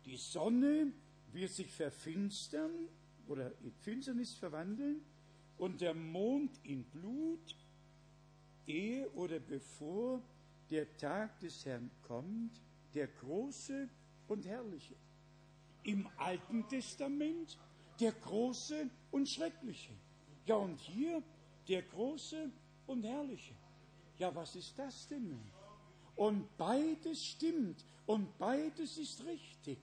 Die 0.05 0.17
Sonne 0.17 0.93
wird 1.33 1.51
sich 1.51 1.71
verfinstern 1.71 2.87
oder 3.27 3.51
in 3.61 3.71
Finsternis 3.81 4.33
verwandeln 4.35 5.01
und 5.57 5.81
der 5.81 5.93
Mond 5.93 6.59
in 6.63 6.83
Blut, 6.85 7.55
ehe 8.67 9.09
oder 9.11 9.39
bevor 9.39 10.21
der 10.69 10.95
Tag 10.97 11.39
des 11.39 11.65
Herrn 11.65 11.91
kommt, 12.07 12.61
der 12.93 13.07
große 13.07 13.89
und 14.27 14.45
herrliche. 14.45 14.95
Im 15.83 16.07
Alten 16.17 16.67
Testament 16.67 17.57
der 17.99 18.11
große 18.11 18.89
und 19.11 19.29
schreckliche. 19.29 19.91
Ja, 20.45 20.55
und 20.55 20.79
hier 20.79 21.21
der 21.67 21.83
große 21.83 22.49
und 22.87 23.03
herrliche. 23.03 23.53
Ja, 24.17 24.33
was 24.33 24.55
ist 24.55 24.77
das 24.77 25.07
denn 25.07 25.29
nun? 25.29 25.51
Und 26.15 26.57
beides 26.57 27.23
stimmt 27.23 27.85
und 28.05 28.37
beides 28.37 28.97
ist 28.97 29.23
richtig. 29.25 29.79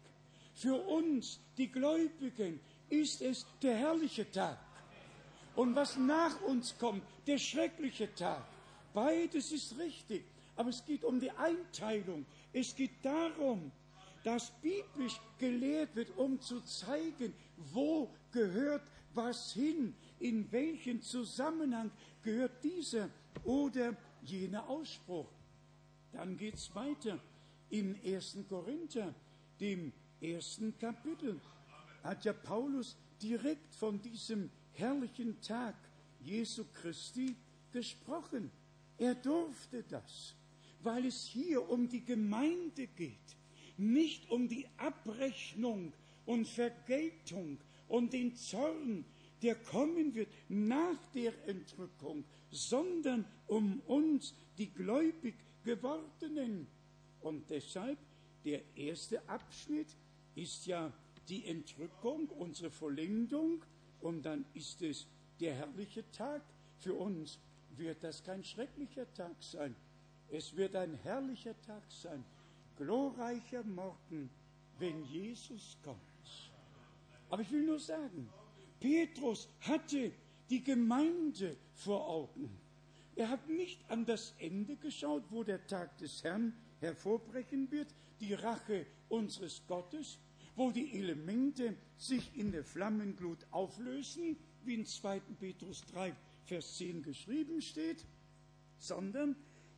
Für 0.55 0.74
uns, 0.89 1.41
die 1.57 1.70
Gläubigen, 1.70 2.61
ist 2.91 3.20
es 3.22 3.47
der 3.62 3.76
herrliche 3.76 4.30
Tag. 4.30 4.59
und 5.59 5.74
was 5.74 5.97
nach 5.97 6.41
uns 6.43 6.78
kommt, 6.78 7.03
der 7.26 7.36
schreckliche 7.36 8.14
Tag. 8.14 8.47
Beides 8.95 9.51
ist 9.51 9.76
richtig, 9.76 10.24
aber 10.55 10.70
es 10.70 10.84
geht 10.84 11.03
um 11.03 11.18
die 11.18 11.32
Einteilung. 11.32 12.24
Es 12.53 12.76
geht 12.76 13.05
darum, 13.05 13.72
dass 14.22 14.53
biblisch 14.62 15.20
gelehrt 15.36 15.97
wird, 15.97 16.16
um 16.16 16.41
zu 16.41 16.61
zeigen, 16.61 17.34
wo 17.72 18.09
gehört 18.30 18.82
was 19.14 19.53
hin, 19.53 19.95
in 20.20 20.51
welchen 20.53 21.03
Zusammenhang 21.03 21.91
gehört 22.22 22.62
dieser 22.62 23.11
oder 23.43 23.97
jener 24.22 24.68
Ausspruch. 24.68 25.26
Dann 26.12 26.36
geht 26.36 26.55
es 26.55 26.72
weiter. 26.72 27.18
Im 27.70 27.97
1. 28.05 28.39
Korinther, 28.49 29.12
dem 29.61 29.93
ersten 30.20 30.78
Kapitel, 30.78 31.41
hat 32.03 32.24
ja 32.24 32.32
Paulus 32.32 32.96
direkt 33.20 33.74
von 33.74 34.01
diesem 34.01 34.51
herrlichen 34.72 35.40
Tag 35.40 35.74
Jesu 36.20 36.64
Christi 36.72 37.36
gesprochen. 37.72 38.51
Er 38.96 39.14
durfte 39.14 39.82
das, 39.84 40.34
weil 40.82 41.07
es 41.07 41.24
hier 41.24 41.68
um 41.68 41.88
die 41.88 42.05
Gemeinde 42.05 42.86
geht, 42.86 43.36
nicht 43.76 44.30
um 44.30 44.49
die 44.49 44.66
Abrechnung 44.76 45.92
und 46.26 46.46
Vergeltung 46.46 47.59
und 47.88 48.12
den 48.12 48.34
Zorn, 48.36 49.05
der 49.42 49.55
kommen 49.55 50.14
wird 50.14 50.28
nach 50.49 50.99
der 51.14 51.32
Entrückung, 51.46 52.24
sondern 52.51 53.24
um 53.46 53.80
uns, 53.86 54.34
die 54.57 54.70
gläubig 54.70 55.34
gewordenen. 55.64 56.66
Und 57.20 57.49
deshalb, 57.51 57.99
der 58.44 58.62
erste 58.76 59.26
Abschnitt 59.28 59.88
ist 60.34 60.66
ja 60.66 60.92
die 61.28 61.46
Entrückung, 61.46 62.28
unsere 62.28 62.70
Vollendung, 62.70 63.62
und 64.00 64.22
dann 64.22 64.44
ist 64.54 64.82
es 64.82 65.06
der 65.40 65.54
herrliche 65.54 66.08
Tag. 66.10 66.42
Für 66.78 66.94
uns 66.94 67.38
wird 67.76 68.02
das 68.02 68.22
kein 68.22 68.44
schrecklicher 68.44 69.12
Tag 69.14 69.34
sein. 69.40 69.74
Es 70.30 70.56
wird 70.56 70.76
ein 70.76 70.94
herrlicher 70.94 71.60
Tag 71.62 71.82
sein, 71.88 72.24
glorreicher 72.76 73.64
Morgen, 73.64 74.30
wenn 74.78 75.04
Jesus 75.04 75.76
kommt. 75.82 75.98
Aber 77.30 77.42
ich 77.42 77.50
will 77.50 77.64
nur 77.64 77.80
sagen, 77.80 78.28
Petrus 78.80 79.48
hatte 79.60 80.12
die 80.50 80.62
Gemeinde 80.62 81.56
vor 81.74 82.08
Augen. 82.08 82.50
Er 83.16 83.28
hat 83.28 83.48
nicht 83.48 83.80
an 83.90 84.06
das 84.06 84.34
Ende 84.38 84.76
geschaut, 84.76 85.24
wo 85.30 85.42
der 85.42 85.66
Tag 85.66 85.98
des 85.98 86.22
Herrn 86.22 86.54
hervorbrechen 86.80 87.70
wird, 87.70 87.88
die 88.20 88.34
Rache 88.34 88.86
unseres 89.08 89.62
Gottes, 89.66 90.18
wo 90.59 90.72
die 90.72 90.98
Elemente 90.98 91.76
sich 91.96 92.36
in 92.36 92.50
der 92.50 92.64
Flammenglut 92.64 93.46
auflösen, 93.52 94.36
wie 94.64 94.74
in 94.74 94.84
2. 94.84 95.20
Petrus 95.38 95.84
3, 95.92 96.12
Vers 96.46 96.78
10 96.78 97.04
geschrieben 97.04 97.62
steht, 97.62 98.04
sondern 98.76 99.36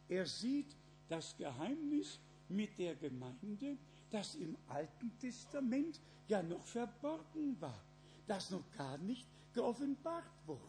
er 0.09 0.25
sieht 0.25 0.75
das 1.07 1.37
Geheimnis 1.37 2.19
mit 2.49 2.79
der 2.79 2.95
Gemeinde, 2.95 3.77
das 4.11 4.37
im 4.37 4.57
Alten 4.69 5.13
Testament 5.19 6.01
ja 6.29 6.43
noch 6.43 6.65
verborgen 6.65 7.61
war, 7.61 7.85
das 8.27 8.51
noch 8.51 8.65
gar 8.73 8.97
nicht 8.97 9.29
geoffenbart 9.53 10.33
wurde. 10.47 10.65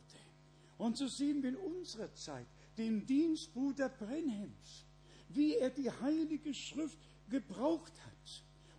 Und 0.78 0.97
so 0.97 1.07
sehen 1.07 1.41
wir 1.41 1.51
in 1.51 1.55
unserer 1.55 2.14
Zeit 2.16 2.47
den 2.78 3.05
Dienst 3.05 3.53
Bruder 3.53 3.88
Brenhems, 3.88 4.86
wie 5.30 5.55
er 5.55 5.70
die 5.70 5.89
Heilige 5.89 6.53
Schrift 6.53 6.99
gebraucht 7.30 7.93
hat 8.05 8.11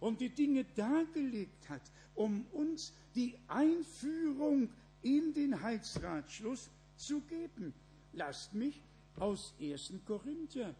und 0.02 0.20
die 0.20 0.30
Dinge 0.30 0.64
dargelegt 0.74 1.68
hat, 1.68 1.92
um 2.16 2.44
uns 2.50 2.92
die 3.14 3.36
Einführung 3.46 4.68
in 5.00 5.32
den 5.32 5.62
Heilsratschluss 5.62 6.70
zu 6.96 7.20
geben. 7.20 7.72
Lasst 8.12 8.52
mich 8.52 8.82
aus 9.16 9.54
1. 9.60 9.92
Korinther, 10.04 10.74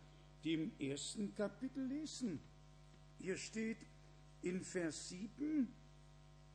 dem 0.45 0.73
ersten 0.81 1.33
Kapitel 1.37 1.87
lesen. 1.87 2.41
Hier 3.21 3.37
steht 3.37 3.77
in 4.43 4.61
Vers 4.65 5.11
7, 5.11 5.69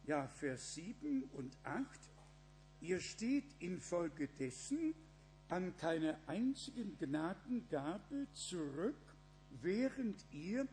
ja, 0.05 0.27
Vers 0.27 0.75
7 0.75 1.23
und 1.37 1.57
8, 1.63 1.87
ihr 2.81 2.99
steht 2.99 3.45
infolgedessen 3.59 4.93
an 5.47 5.73
keiner 5.77 6.19
einzigen 6.27 6.97
Gnadengabe 6.97 8.27
zurück, 8.33 9.15
während 9.61 10.25
ihr 10.33 10.67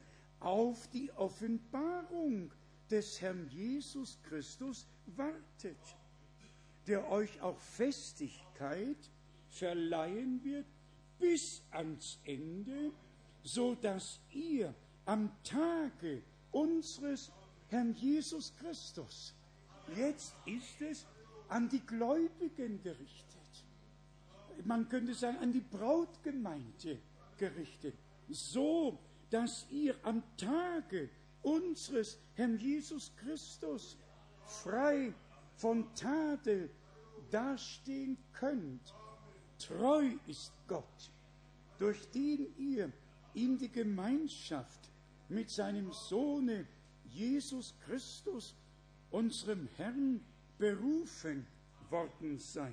auf 0.44 0.88
die 0.88 1.10
Offenbarung 1.12 2.52
des 2.90 3.20
Herrn 3.20 3.48
Jesus 3.48 4.18
Christus 4.22 4.86
wartet, 5.06 5.78
der 6.86 7.10
euch 7.10 7.40
auch 7.40 7.58
Festigkeit 7.58 9.10
verleihen 9.48 10.42
wird 10.44 10.66
bis 11.18 11.62
ans 11.70 12.18
Ende, 12.24 12.92
so 13.42 13.74
dass 13.74 14.20
ihr 14.32 14.74
am 15.06 15.30
Tage 15.42 16.22
unseres 16.50 17.32
Herrn 17.68 17.94
Jesus 17.94 18.52
Christus, 18.58 19.34
jetzt 19.96 20.34
ist 20.44 20.80
es 20.80 21.06
an 21.48 21.68
die 21.68 21.80
Gläubigen 21.80 22.82
gerichtet. 22.82 23.34
Man 24.64 24.88
könnte 24.88 25.14
sagen, 25.14 25.38
an 25.38 25.52
die 25.52 25.60
Brautgemeinde 25.60 26.98
gerichtet. 27.38 27.94
So, 28.28 28.98
dass 29.30 29.66
ihr 29.70 29.96
am 30.02 30.22
Tage 30.36 31.08
unseres 31.42 32.18
Herrn 32.34 32.58
Jesus 32.58 33.12
Christus 33.16 33.96
frei 34.44 35.12
von 35.56 35.86
Tadel 35.94 36.70
dastehen 37.30 38.16
könnt. 38.32 38.94
Treu 39.58 40.10
ist 40.26 40.52
Gott, 40.66 41.10
durch 41.78 42.08
den 42.10 42.46
ihr 42.58 42.92
in 43.34 43.58
die 43.58 43.70
Gemeinschaft 43.70 44.90
mit 45.28 45.50
seinem 45.50 45.92
Sohne 45.92 46.66
Jesus 47.10 47.74
Christus, 47.86 48.54
unserem 49.10 49.68
Herrn, 49.76 50.20
berufen 50.58 51.46
worden 51.90 52.38
seid. 52.38 52.72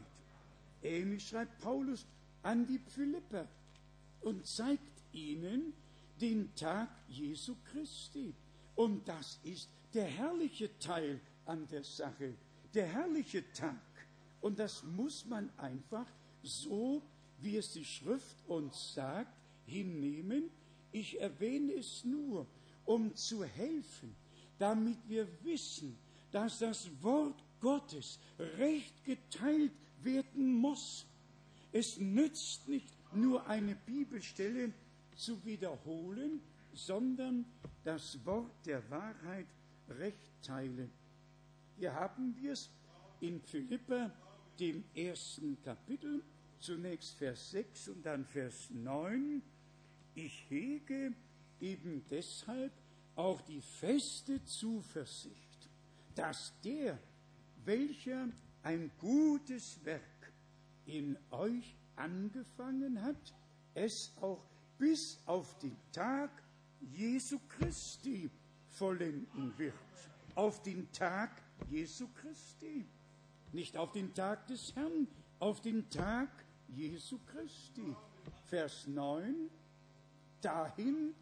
Ähnlich 0.82 1.28
schreibt 1.28 1.60
Paulus 1.62 2.06
an 2.43 2.66
die 2.66 2.80
Philipper 2.80 3.47
und 4.22 4.45
zeigt 4.45 5.04
ihnen 5.14 5.74
den 6.22 6.53
Tag 6.55 6.89
Jesu 7.09 7.55
Christi. 7.72 8.34
Und 8.76 9.07
das 9.07 9.39
ist 9.43 9.69
der 9.93 10.05
herrliche 10.05 10.78
Teil 10.80 11.19
an 11.45 11.67
der 11.67 11.84
Sache, 11.84 12.36
der 12.74 12.88
herrliche 12.88 13.51
Tag. 13.51 13.76
Und 14.39 14.59
das 14.59 14.84
muss 14.84 15.26
man 15.26 15.49
einfach 15.57 16.05
so, 16.43 17.01
wie 17.39 17.57
es 17.57 17.74
die 17.74 17.86
Schrift 17.86 18.38
uns 18.47 18.93
sagt, 18.93 19.36
hinnehmen. 19.65 20.49
Ich 20.91 21.19
erwähne 21.19 21.74
es 21.74 22.03
nur, 22.05 22.45
um 22.86 23.15
zu 23.15 23.43
helfen, 23.43 24.15
damit 24.57 24.97
wir 25.07 25.28
wissen, 25.43 25.97
dass 26.32 26.59
das 26.59 26.89
Wort 27.01 27.43
Gottes 27.59 28.19
recht 28.57 29.03
geteilt 29.03 29.74
werden 30.01 30.53
muss. 30.53 31.05
Es 31.72 31.97
nützt 31.97 32.67
nicht 32.67 32.93
nur 33.13 33.45
eine 33.47 33.76
Bibelstelle 33.76 34.74
zu 35.16 35.43
wiederholen, 35.45 36.41
sondern 36.74 37.45
das 37.84 38.24
Wort 38.26 38.66
der 38.66 38.89
Wahrheit 38.89 39.47
recht 39.89 40.32
teilen. 40.43 40.91
Hier 41.78 41.93
haben 41.93 42.36
wir 42.38 42.53
es 42.53 42.70
in 43.20 43.41
Philippa, 43.41 44.12
dem 44.59 44.84
ersten 44.95 45.62
Kapitel, 45.62 46.24
zunächst 46.59 47.16
Vers 47.16 47.51
6 47.51 47.89
und 47.89 48.05
dann 48.05 48.26
Vers 48.26 48.70
9. 48.70 49.41
Ich 50.16 50.49
hege 50.49 51.14
eben 51.59 52.03
deshalb 52.09 52.72
auch 53.16 53.41
die 53.41 53.62
feste 53.62 54.43
Zuversicht, 54.45 55.70
dass 56.16 56.53
der, 56.64 56.99
welcher 57.66 58.30
ein 58.64 58.91
gutes 58.99 59.84
Werk 59.84 60.34
in 60.86 61.18
euch 61.32 61.76
angefangen 61.95 63.01
hat, 63.01 63.34
es 63.74 64.12
auch 64.22 64.43
bis 64.82 65.20
auf 65.28 65.60
den 65.60 65.78
Tag 65.92 66.32
Jesu 66.80 67.38
Christi 67.48 68.32
vollenden 68.68 69.56
wird. 69.60 69.76
Auf 70.34 70.64
den 70.64 70.92
Tag 70.92 71.30
Jesu 71.70 72.08
Christi. 72.16 72.88
Nicht 73.52 73.78
auf 73.78 73.92
den 73.92 74.12
Tag 74.16 74.48
des 74.48 74.76
Herrn, 74.76 75.08
auf 75.38 75.62
den 75.62 75.88
Tag 75.92 76.30
Jesu 76.68 77.20
Christi. 77.28 77.96
Vers 78.46 78.88
9. 78.88 79.52
Dahin 80.42 81.14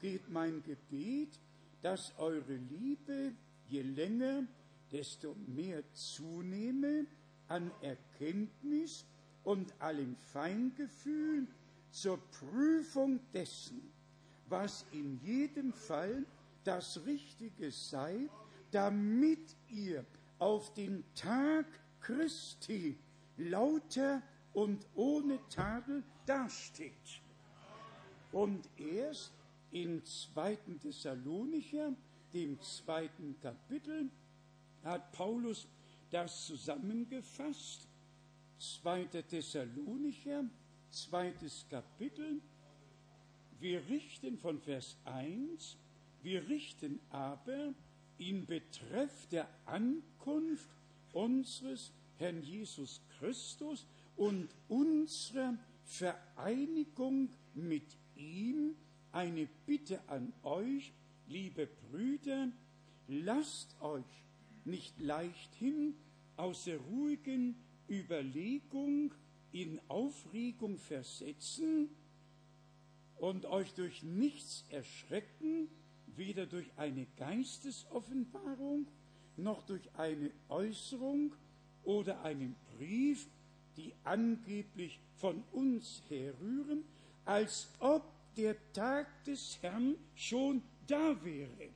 geht 0.00 0.28
mein 0.28 0.60
Gebet, 0.64 1.38
dass 1.82 2.18
eure 2.18 2.56
Liebe 2.56 3.32
je 3.68 3.82
länger, 3.82 4.42
desto 4.90 5.36
mehr 5.46 5.84
zunehme 5.92 7.06
an 7.46 7.70
Erkenntnis 7.80 9.06
und 9.44 9.80
allem 9.80 10.16
Feingefühl 10.16 11.46
zur 11.94 12.18
Prüfung 12.32 13.20
dessen, 13.32 13.80
was 14.48 14.84
in 14.90 15.20
jedem 15.22 15.72
Fall 15.72 16.26
das 16.64 17.00
Richtige 17.06 17.70
sei, 17.70 18.28
damit 18.72 19.54
ihr 19.68 20.04
auf 20.40 20.74
den 20.74 21.04
Tag 21.14 21.66
Christi 22.00 22.98
lauter 23.36 24.22
und 24.52 24.84
ohne 24.96 25.38
Tadel 25.48 26.02
dasteht. 26.26 27.22
Und 28.32 28.68
erst 28.76 29.32
in 29.70 30.04
2. 30.04 30.56
Thessalonicher, 30.82 31.92
dem 32.32 32.60
zweiten 32.60 33.38
Kapitel, 33.40 34.10
hat 34.82 35.12
Paulus 35.12 35.68
das 36.10 36.46
zusammengefasst. 36.46 37.86
2. 38.58 39.04
Thessalonicher, 39.28 40.44
zweites 40.94 41.66
Kapitel. 41.68 42.40
Wir 43.58 43.82
richten 43.88 44.38
von 44.38 44.60
Vers 44.60 44.96
1, 45.04 45.76
wir 46.22 46.48
richten 46.48 47.00
aber 47.10 47.74
in 48.18 48.46
Betreff 48.46 49.26
der 49.28 49.48
Ankunft 49.66 50.68
unseres 51.12 51.92
Herrn 52.18 52.42
Jesus 52.42 53.00
Christus 53.18 53.86
und 54.16 54.48
unserer 54.68 55.56
Vereinigung 55.84 57.28
mit 57.54 57.96
ihm 58.14 58.76
eine 59.12 59.48
Bitte 59.66 60.00
an 60.08 60.32
euch, 60.42 60.92
liebe 61.26 61.66
Brüder, 61.90 62.48
lasst 63.08 63.80
euch 63.80 64.04
nicht 64.64 65.00
leichthin 65.00 65.94
aus 66.36 66.64
der 66.64 66.78
ruhigen 66.78 67.56
Überlegung 67.88 69.12
in 69.54 69.80
Aufregung 69.86 70.78
versetzen 70.78 71.88
und 73.18 73.46
euch 73.46 73.72
durch 73.74 74.02
nichts 74.02 74.64
erschrecken, 74.68 75.68
weder 76.16 76.44
durch 76.46 76.66
eine 76.76 77.06
Geistesoffenbarung 77.16 78.88
noch 79.36 79.62
durch 79.62 79.88
eine 79.96 80.32
Äußerung 80.48 81.32
oder 81.84 82.20
einen 82.22 82.56
Brief, 82.76 83.28
die 83.76 83.92
angeblich 84.02 84.98
von 85.18 85.44
uns 85.52 86.02
herrühren, 86.08 86.84
als 87.24 87.68
ob 87.78 88.02
der 88.36 88.56
Tag 88.72 89.06
des 89.22 89.58
Herrn 89.62 89.94
schon 90.16 90.62
da 90.88 91.16
wäre. 91.24 91.70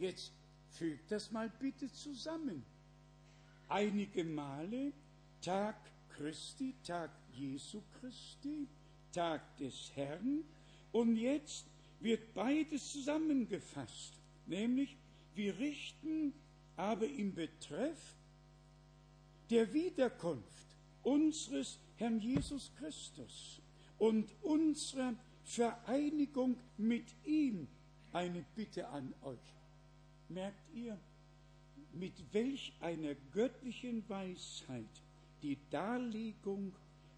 Jetzt 0.00 0.32
fügt 0.70 1.12
das 1.12 1.30
mal 1.30 1.50
bitte 1.60 1.90
zusammen. 1.92 2.64
Einige 3.68 4.24
Male 4.24 4.92
Tag 5.40 5.76
Christi, 6.18 6.74
Tag 6.84 7.10
Jesu 7.32 7.80
Christi, 8.00 8.66
Tag 9.12 9.56
des 9.56 9.92
Herrn 9.94 10.42
und 10.90 11.16
jetzt 11.16 11.64
wird 12.00 12.34
beides 12.34 12.92
zusammengefasst, 12.92 14.14
nämlich 14.46 14.96
wir 15.36 15.56
richten 15.58 16.32
aber 16.76 17.06
im 17.06 17.34
Betreff 17.34 18.16
der 19.50 19.72
Wiederkunft 19.72 20.66
unseres 21.04 21.78
Herrn 21.96 22.20
Jesus 22.20 22.72
Christus 22.78 23.60
und 23.98 24.28
unserer 24.42 25.14
Vereinigung 25.44 26.56
mit 26.76 27.06
ihm 27.24 27.68
eine 28.12 28.44
Bitte 28.56 28.88
an 28.88 29.14
euch. 29.22 29.38
Merkt 30.28 30.74
ihr, 30.74 30.98
mit 31.92 32.12
welch 32.32 32.72
einer 32.80 33.14
göttlichen 33.32 34.06
Weisheit 34.08 35.02
die 35.42 35.58
Darlegung 35.70 36.74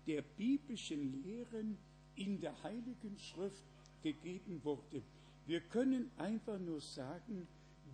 der 0.06 0.22
biblischen 0.22 1.22
Lehren 1.22 1.78
in 2.16 2.40
der 2.40 2.62
Heiligen 2.62 3.16
Schrift 3.18 3.64
gegeben 4.02 4.60
wurde. 4.64 5.02
Wir 5.46 5.60
können 5.60 6.10
einfach 6.16 6.58
nur 6.58 6.80
sagen, 6.80 7.46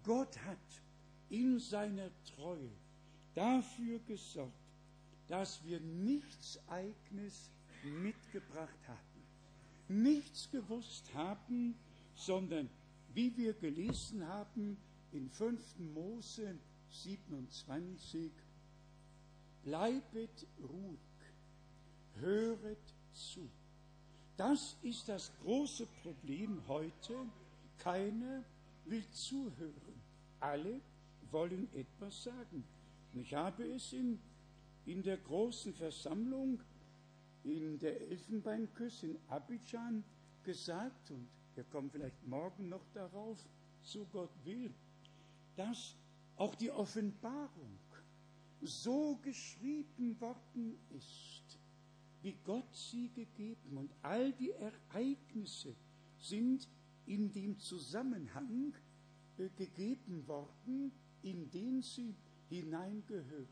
Gott 0.03 0.39
hat 0.45 0.83
in 1.29 1.59
seiner 1.59 2.11
Treue 2.24 2.70
dafür 3.35 3.99
gesorgt, 4.01 4.53
dass 5.29 5.64
wir 5.64 5.81
nichts 5.81 6.59
Eigenes 6.68 7.51
mitgebracht 8.03 8.89
hatten, 8.89 10.03
nichts 10.03 10.51
gewusst 10.51 11.12
haben, 11.14 11.74
sondern 12.14 12.68
wie 13.14 13.37
wir 13.37 13.55
gelesen 13.55 14.27
haben 14.27 14.77
in 15.12 15.29
5. 15.29 15.79
Mose 15.95 16.59
27, 16.91 18.31
bleibet 19.67 20.47
ruhig, 20.62 21.01
höret 22.21 22.95
zu. 23.12 23.51
Das 24.37 24.77
ist 24.83 25.09
das 25.09 25.33
große 25.43 25.87
Problem 26.05 26.62
heute. 26.69 27.14
Keiner 27.79 28.45
will 28.85 29.05
zuhören. 29.11 30.01
Alle 30.39 30.81
wollen 31.33 31.69
etwas 31.75 32.23
sagen. 32.23 32.62
Und 33.12 33.21
ich 33.21 33.35
habe 33.35 33.64
es 33.64 33.93
in, 33.93 34.21
in 34.85 35.03
der 35.03 35.17
großen 35.17 35.75
Versammlung 35.75 36.61
in 37.43 37.79
der 37.81 38.01
Elfenbeinküste 38.03 39.09
in 39.09 39.19
Abidjan 39.29 40.05
gesagt, 40.45 41.11
und 41.11 41.27
wir 41.57 41.64
kommen 41.64 41.91
vielleicht 41.91 42.25
morgen 42.25 42.69
noch 42.69 42.87
darauf, 42.95 43.39
so 43.83 44.05
Gott 44.12 44.31
will, 44.45 44.73
dass 45.57 45.97
auch 46.37 46.55
die 46.55 46.71
Offenbarung 46.71 47.79
so 48.67 49.17
geschrieben 49.23 50.21
worden 50.21 50.79
ist, 50.97 51.59
wie 52.23 52.37
Gott 52.45 52.75
sie 52.75 53.09
gegeben. 53.11 53.77
Und 53.77 53.93
all 54.03 54.33
die 54.33 54.51
Ereignisse 54.51 55.75
sind 56.19 56.69
in 57.07 57.33
dem 57.33 57.59
Zusammenhang 57.59 58.75
äh, 59.39 59.49
gegeben 59.57 60.27
worden, 60.27 60.93
in 61.23 61.51
den 61.51 61.83
sie 61.83 62.14
hineingehören. 62.49 63.47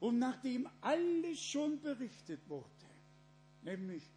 Und 0.00 0.18
nachdem 0.18 0.68
alles 0.80 1.40
schon 1.40 1.80
berichtet 1.80 2.40
wurde, 2.48 2.68
nämlich 3.62 4.08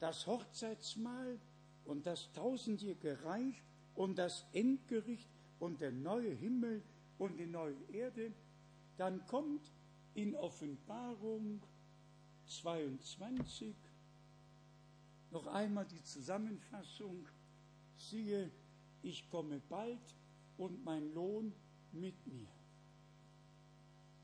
das 0.00 0.26
Hochzeitsmahl 0.26 1.38
und 1.84 2.06
das 2.06 2.32
tausendjährige 2.32 3.22
Reich 3.24 3.62
und 3.94 4.18
das 4.18 4.44
Endgericht 4.52 5.28
und 5.58 5.80
der 5.80 5.92
neue 5.92 6.30
Himmel 6.30 6.82
und 7.18 7.38
die 7.38 7.46
neue 7.46 7.76
Erde, 7.92 8.32
dann 8.98 9.24
kommt 9.26 9.70
in 10.14 10.34
Offenbarung 10.34 11.62
22 12.46 13.74
noch 15.30 15.46
einmal 15.46 15.86
die 15.86 16.02
Zusammenfassung, 16.02 17.26
siehe, 17.96 18.50
ich 19.02 19.28
komme 19.30 19.60
bald 19.68 20.00
und 20.56 20.84
mein 20.84 21.12
Lohn 21.14 21.52
mit 21.92 22.26
mir. 22.26 22.48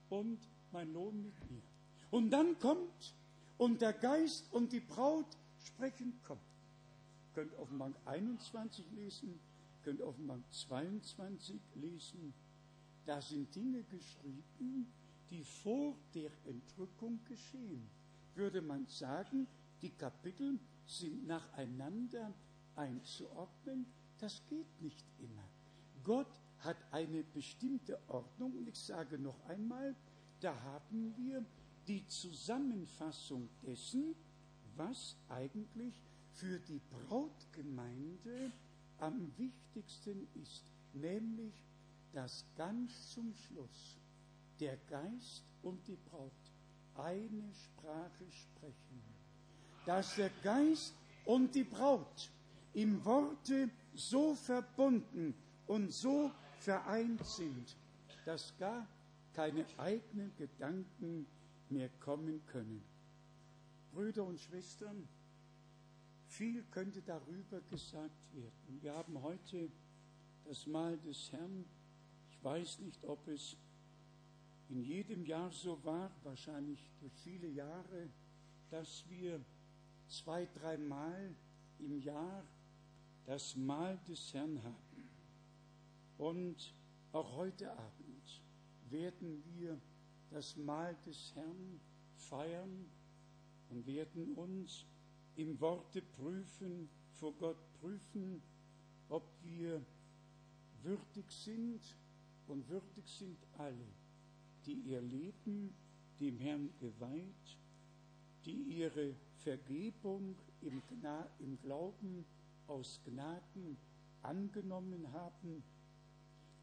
Und 0.09 0.39
mein 0.72 0.93
Lohn 0.93 1.22
mit 1.22 1.51
mir. 1.51 1.62
Und 2.11 2.31
dann 2.31 2.59
kommt 2.59 3.14
und 3.59 3.81
der 3.81 3.93
Geist 3.93 4.53
und 4.53 4.72
die 4.72 4.81
Braut 4.81 5.27
sprechen, 5.59 6.18
kommt. 6.25 6.41
Könnt 7.35 7.55
Offenbarung 7.59 7.95
21 8.07 8.85
lesen, 8.93 9.39
könnt 9.83 10.01
Offenbarung 10.01 10.45
22 10.51 11.61
lesen. 11.75 12.35
Da 13.07 13.21
sind 13.21 13.55
Dinge 13.55 13.83
geschrieben, 13.85 14.93
die 15.31 15.45
vor 15.45 15.97
der 16.15 16.31
Entrückung 16.47 17.21
geschehen. 17.25 17.89
Würde 18.35 18.63
man 18.63 18.87
sagen, 18.87 19.47
die 19.83 19.91
Kapitel 19.91 20.59
sind 20.87 21.27
nacheinander 21.27 22.33
einzuordnen, 22.77 23.87
das 24.19 24.43
geht 24.49 24.81
nicht 24.81 25.05
immer. 25.19 25.49
Gott 26.03 26.41
hat 26.59 26.77
eine 26.91 27.23
bestimmte 27.23 27.99
Ordnung 28.09 28.57
und 28.57 28.69
ich 28.69 28.79
sage 28.79 29.19
noch 29.19 29.39
einmal, 29.49 29.95
da 30.41 30.55
haben 30.63 31.15
wir 31.17 31.45
die 31.87 32.07
Zusammenfassung 32.07 33.49
dessen, 33.63 34.15
was 34.77 35.17
eigentlich 35.29 35.95
für 36.33 36.59
die 36.59 36.81
Brautgemeinde 36.91 38.51
am 38.99 39.31
wichtigsten 39.37 40.27
ist, 40.35 40.65
nämlich 40.93 41.55
dass 42.15 42.47
ganz 42.57 43.11
zum 43.11 43.35
Schluss 43.35 43.99
der 44.61 44.77
Geist 44.89 45.43
und 45.62 45.87
die 45.89 45.97
Braut 45.97 46.31
eine 46.95 47.53
Sprache 47.53 48.31
sprechen, 48.31 49.03
dass 49.85 50.15
der 50.15 50.31
Geist 50.43 50.95
und 51.27 51.55
die 51.55 51.65
Braut 51.65 52.31
im 52.73 53.05
Worte 53.05 53.69
so 53.95 54.35
verbunden 54.35 55.35
und 55.67 55.93
so 55.93 56.31
vereint 56.61 57.25
sind, 57.27 57.77
dass 58.25 58.57
gar 58.59 58.87
keine 59.33 59.67
eigenen 59.77 60.35
Gedanken 60.37 61.27
mehr 61.69 61.89
kommen 62.01 62.41
können. 62.47 62.83
Brüder 63.93 64.25
und 64.25 64.41
Schwestern, 64.41 65.09
viel 66.27 66.62
könnte 66.71 67.03
darüber 67.03 67.61
gesagt 67.62 68.35
werden. 68.35 68.83
Wir 68.83 68.95
haben 68.95 69.21
heute 69.23 69.71
das 70.45 70.67
Mahl 70.67 70.97
des 70.99 71.33
Herrn. 71.33 71.65
Weiß 72.45 72.79
nicht, 72.81 73.03
ob 73.05 73.27
es 73.27 73.57
in 74.69 74.83
jedem 74.83 75.25
Jahr 75.25 75.51
so 75.51 75.83
war, 75.83 76.11
wahrscheinlich 76.25 76.91
durch 77.01 77.15
viele 77.23 77.49
Jahre, 77.49 78.11
dass 78.69 79.09
wir 79.09 79.43
zwei, 80.09 80.47
dreimal 80.53 81.35
im 81.79 81.99
Jahr 82.03 82.45
das 83.25 83.57
Mahl 83.57 83.99
des 84.07 84.35
Herrn 84.35 84.63
haben. 84.63 85.09
Und 86.19 86.75
auch 87.13 87.35
heute 87.35 87.73
Abend 87.73 88.43
werden 88.91 89.43
wir 89.47 89.81
das 90.29 90.55
Mahl 90.55 90.95
des 91.07 91.35
Herrn 91.35 91.81
feiern 92.15 92.85
und 93.71 93.87
werden 93.87 94.35
uns 94.35 94.85
im 95.37 95.59
Worte 95.63 96.03
prüfen, 96.03 96.91
vor 97.13 97.33
Gott 97.39 97.73
prüfen, 97.81 98.43
ob 99.09 99.27
wir 99.43 99.83
würdig 100.83 101.31
sind 101.31 101.81
und 102.49 102.69
würdig 102.69 103.07
sind 103.07 103.39
alle, 103.59 103.87
die 104.67 104.75
ihr 104.75 105.01
Leben 105.01 105.75
dem 106.21 106.39
Herrn 106.39 106.71
geweiht, 106.79 107.59
die 108.45 108.63
ihre 108.79 109.15
Vergebung 109.37 110.37
im, 110.61 110.83
Gna 110.89 111.27
im 111.39 111.59
Glauben 111.61 112.25
aus 112.67 113.01
Gnaden 113.05 113.77
angenommen 114.23 115.11
haben. 115.13 115.63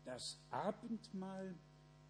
Das 0.06 0.40
Abendmahl 0.50 1.56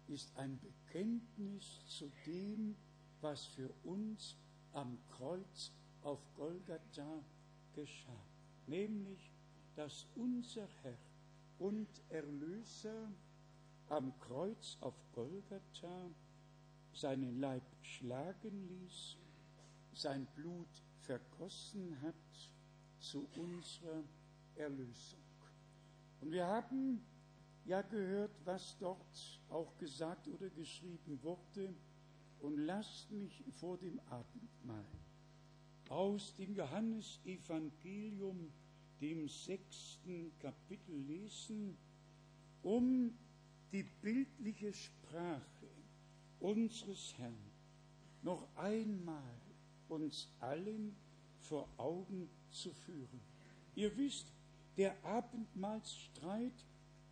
ist 0.08 0.36
ein 0.36 0.58
Bekenntnis 0.58 1.80
zu 1.86 2.10
dem, 2.26 2.76
was 3.20 3.46
für 3.46 3.70
uns 3.84 4.36
am 4.72 4.98
Kreuz 5.08 5.72
auf 6.02 6.20
Golgatha 6.34 7.22
geschah, 7.74 8.26
nämlich 8.66 9.30
dass 9.76 10.06
unser 10.16 10.66
Herr 10.82 10.98
und 11.58 11.88
Erlöser 12.08 13.10
am 13.92 14.18
Kreuz 14.20 14.78
auf 14.80 14.94
Golgatha 15.12 16.10
seinen 16.94 17.38
Leib 17.40 17.62
schlagen 17.82 18.66
ließ, 18.68 19.18
sein 19.92 20.26
Blut 20.34 20.82
vergossen 21.02 22.00
hat 22.00 22.14
zu 23.00 23.28
unserer 23.36 24.02
Erlösung. 24.56 25.20
Und 26.22 26.32
wir 26.32 26.46
haben 26.46 27.04
ja 27.66 27.82
gehört, 27.82 28.32
was 28.46 28.78
dort 28.78 29.40
auch 29.50 29.76
gesagt 29.76 30.26
oder 30.26 30.48
geschrieben 30.48 31.22
wurde. 31.22 31.74
Und 32.40 32.56
lasst 32.56 33.10
mich 33.10 33.44
vor 33.60 33.76
dem 33.76 34.00
Abendmahl 34.08 34.86
aus 35.90 36.34
dem 36.36 36.54
Johannesevangelium, 36.54 38.50
dem 39.02 39.28
sechsten 39.28 40.32
Kapitel 40.38 40.96
lesen, 40.96 41.76
um 42.62 43.12
die 43.72 43.82
bildliche 43.82 44.72
Sprache 44.72 45.68
unseres 46.40 47.14
Herrn 47.16 47.50
noch 48.22 48.46
einmal 48.56 49.40
uns 49.88 50.28
allen 50.40 50.94
vor 51.38 51.68
Augen 51.78 52.28
zu 52.50 52.72
führen. 52.72 53.20
Ihr 53.74 53.96
wisst, 53.96 54.26
der 54.76 54.94
Abendmahlsstreit 55.04 56.66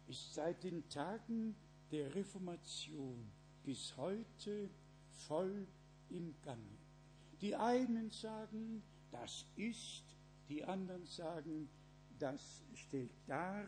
ist 0.06 0.34
seit 0.34 0.62
den 0.62 0.88
Tagen 0.88 1.54
der 1.90 2.14
Reformation 2.14 3.30
bis 3.64 3.96
heute 3.96 4.70
voll 5.28 5.66
im 6.10 6.34
Gange. 6.42 6.78
Die 7.40 7.56
einen 7.56 8.10
sagen, 8.10 8.82
das 9.10 9.46
ist, 9.56 10.04
die 10.48 10.64
anderen 10.64 11.06
sagen, 11.06 11.68
das 12.18 12.62
stellt 12.74 13.10
dar. 13.26 13.64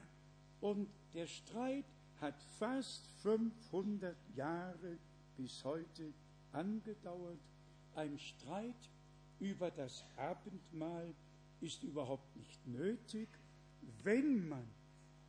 Und 0.61 0.89
der 1.15 1.27
Streit 1.27 1.85
hat 2.23 2.41
fast 2.59 3.09
500 3.23 4.17
Jahre 4.37 4.97
bis 5.37 5.65
heute 5.65 6.15
angedauert. 6.53 7.41
Ein 7.97 8.17
Streit 8.19 8.91
über 9.41 9.71
das 9.73 10.05
Abendmahl 10.17 11.13
ist 11.61 11.83
überhaupt 11.83 12.35
nicht 12.37 12.67
nötig, 12.67 13.29
wenn 14.05 14.49
man 14.49 14.65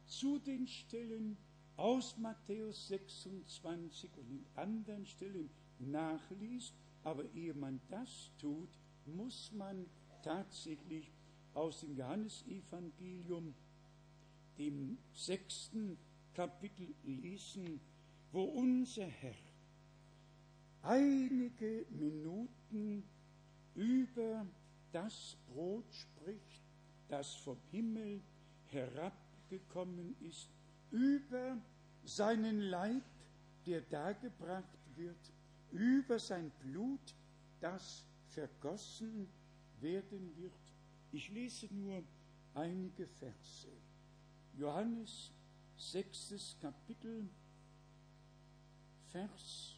zu 0.05 0.37
den 0.37 0.67
Stellen 0.67 1.35
aus 1.77 2.15
Matthäus 2.17 2.87
26 2.89 4.11
und 4.15 4.29
in 4.29 4.45
anderen 4.55 5.05
Stellen 5.07 5.49
nachliest, 5.79 6.75
aber 7.03 7.25
ehe 7.33 7.55
man 7.55 7.81
das 7.89 8.29
tut, 8.39 8.69
muss 9.07 9.51
man 9.51 9.87
tatsächlich 10.21 11.11
aus 11.55 11.81
dem 11.81 11.97
Johannesevangelium, 11.97 13.55
dem 14.57 14.97
sechsten 15.13 15.97
Kapitel 16.34 16.93
lesen, 17.03 17.79
wo 18.31 18.43
unser 18.43 19.05
Herr 19.05 19.36
einige 20.81 21.86
Minuten 21.89 23.03
über 23.75 24.45
das 24.91 25.38
Brot 25.47 25.86
spricht, 25.93 26.61
das 27.07 27.36
vom 27.36 27.57
Himmel 27.71 28.21
herabgekommen 28.65 30.15
ist, 30.21 30.49
über 30.91 31.57
seinen 32.03 32.59
Leib, 32.59 33.03
der 33.65 33.81
dargebracht 33.81 34.77
wird, 34.95 35.31
über 35.71 36.19
sein 36.19 36.51
Blut, 36.59 37.15
das 37.59 38.05
vergossen 38.27 39.27
werden 39.79 40.36
wird. 40.38 40.53
Ich 41.11 41.29
lese 41.29 41.67
nur 41.73 42.03
einige 42.53 43.07
Verse. 43.07 43.69
Johannes 44.57 45.31
sechstes 45.91 46.55
Kapitel, 46.59 47.29
Vers 49.11 49.75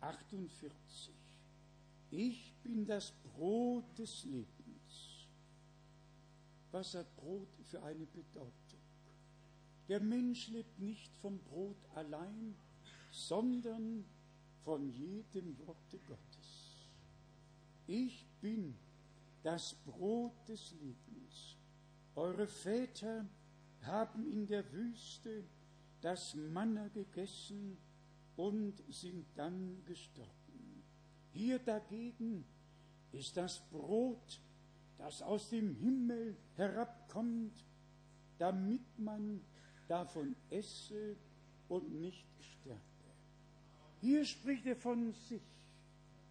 48. 0.00 0.72
Ich 2.10 2.54
bin 2.62 2.86
das 2.86 3.12
Brot 3.22 3.98
des 3.98 4.24
Lebens. 4.24 5.26
Was 6.70 6.94
hat 6.94 7.14
Brot 7.16 7.48
für 7.64 7.82
eine 7.82 8.06
Bedeutung? 8.06 8.52
Der 9.88 10.00
Mensch 10.00 10.48
lebt 10.48 10.78
nicht 10.78 11.16
vom 11.16 11.38
Brot 11.40 11.78
allein, 11.94 12.54
sondern 13.10 14.04
von 14.64 14.88
jedem 14.90 15.58
Worte 15.66 15.98
Gottes. 16.06 16.88
Ich 17.86 18.26
bin 18.40 18.76
das 19.42 19.74
Brot 19.86 20.46
des 20.46 20.72
Lebens. 20.72 21.56
Eure 22.14 22.46
Väter 22.46 23.26
haben 23.82 24.30
in 24.30 24.46
der 24.46 24.70
Wüste 24.72 25.44
das 26.00 26.34
Manna 26.34 26.88
gegessen 26.88 27.76
und 28.36 28.82
sind 28.88 29.26
dann 29.34 29.82
gestorben. 29.84 30.82
Hier 31.32 31.58
dagegen 31.58 32.44
ist 33.12 33.36
das 33.36 33.60
Brot, 33.70 34.40
das 34.96 35.22
aus 35.22 35.50
dem 35.50 35.74
Himmel 35.74 36.36
herabkommt, 36.56 37.64
damit 38.38 38.98
man 38.98 39.40
davon 39.88 40.36
esse 40.50 41.16
und 41.68 41.92
nicht 42.00 42.26
sterbe. 42.40 42.80
Hier 44.00 44.24
spricht 44.24 44.66
er 44.66 44.76
von 44.76 45.12
sich, 45.12 45.42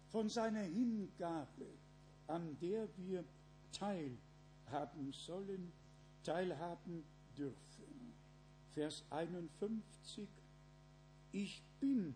von 0.08 0.28
seiner 0.28 0.62
Hingabe, 0.62 1.66
an 2.26 2.56
der 2.60 2.88
wir 2.96 3.24
teilhaben 3.72 5.12
sollen, 5.12 5.72
teilhaben 6.22 7.04
dürfen. 7.38 8.14
Vers 8.72 9.04
51, 9.10 10.28
ich 11.32 11.62
bin 11.80 12.14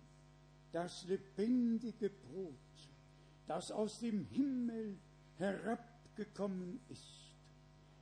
das 0.73 1.05
lebendige 1.05 2.11
Brot, 2.11 2.55
das 3.47 3.71
aus 3.71 4.01
dem 4.01 4.25
Himmel 4.27 4.99
herabgekommen 5.39 6.81
ist. 6.89 7.35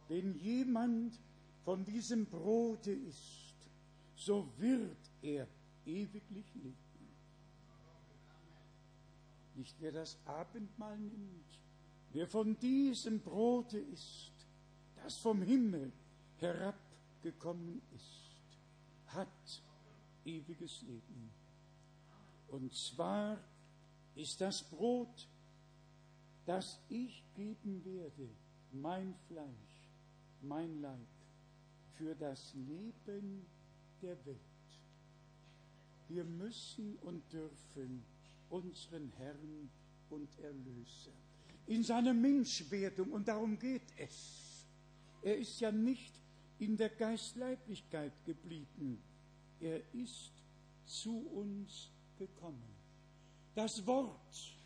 Wenn 0.09 0.35
jemand 0.37 1.19
von 1.65 1.85
diesem 1.85 2.27
Brote 2.27 2.93
isst, 2.93 3.71
so 4.17 4.49
wird 4.59 4.99
er 5.23 5.47
ewiglich 5.87 6.55
leben. 6.55 6.77
Nicht 9.55 9.77
wer 9.81 9.93
das 9.93 10.19
Abendmahl 10.27 10.99
nimmt, 10.99 11.59
wer 12.13 12.27
von 12.27 12.59
diesem 12.59 13.21
Brote 13.21 13.79
isst, 13.79 14.33
das 15.03 15.19
vom 15.19 15.43
Himmel 15.43 15.93
herabgekommen 17.23 17.83
ist, 17.95 19.15
hat 19.15 19.63
ewiges 20.25 20.83
Leben. 20.83 21.31
Und 22.49 22.75
zwar 22.75 23.39
ist 24.15 24.41
das 24.41 24.63
Brot, 24.63 25.29
das 26.47 26.81
ich 26.89 27.23
geben 27.35 27.85
werde, 27.85 28.29
mein 28.73 29.15
Fleisch, 29.29 29.91
mein 30.43 30.81
Leib, 30.81 31.07
für 31.97 32.15
das 32.15 32.55
Leben 32.55 33.47
der 34.03 34.17
Welt. 34.27 34.39
Wir 36.09 36.25
müssen 36.25 36.97
und 37.03 37.23
dürfen 37.33 38.03
unseren 38.49 39.13
Herrn 39.17 39.71
und 40.09 40.29
Erlöser 40.41 41.13
in 41.67 41.85
seiner 41.85 42.15
Menschwerdung, 42.15 43.13
und 43.13 43.29
darum 43.29 43.57
geht 43.57 43.93
es. 43.97 44.67
Er 45.23 45.37
ist 45.37 45.61
ja 45.61 45.71
nicht 45.71 46.20
in 46.61 46.77
der 46.77 46.91
Geistleiblichkeit 46.91 48.13
geblieben, 48.25 49.03
er 49.61 49.83
ist 49.95 50.33
zu 50.85 51.27
uns 51.29 51.91
gekommen. 52.19 52.75
Das 53.55 53.85
Wort 53.87 54.59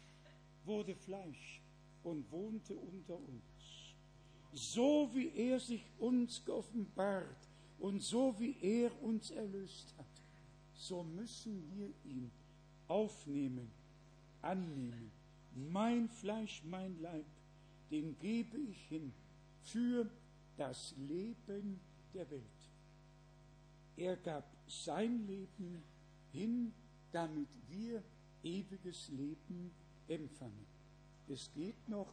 wurde 0.65 0.95
Fleisch 0.95 1.61
und 2.03 2.31
wohnte 2.31 2.75
unter 2.75 3.15
uns. 3.15 3.95
So 4.53 5.11
wie 5.15 5.31
er 5.35 5.59
sich 5.59 5.85
uns 5.99 6.45
geoffenbart 6.45 7.49
und 7.79 8.03
so 8.03 8.39
wie 8.39 8.57
er 8.61 9.03
uns 9.03 9.31
erlöst 9.31 9.95
hat, 9.97 10.07
so 10.75 11.03
müssen 11.03 11.65
wir 11.75 11.89
ihn 12.05 12.31
aufnehmen 12.89 13.71
annehmen. 14.43 15.11
Mein 15.55 16.09
Fleisch, 16.09 16.63
mein 16.65 17.01
Leib, 17.01 17.27
den 17.91 18.19
gebe 18.19 18.59
ich 18.59 18.79
hin 18.89 19.13
für 19.63 20.11
das 20.57 20.95
Leben 20.97 21.81
der 22.13 22.31
Welt. 22.31 22.43
Er 23.97 24.17
gab 24.17 24.45
sein 24.67 25.27
Leben 25.27 25.83
hin, 26.33 26.73
damit 27.13 27.49
wir 27.69 28.03
ewiges 28.43 29.09
Leben 29.09 29.71
empfangen. 30.09 30.67
Es 31.29 31.51
geht 31.55 31.89
noch 31.89 32.13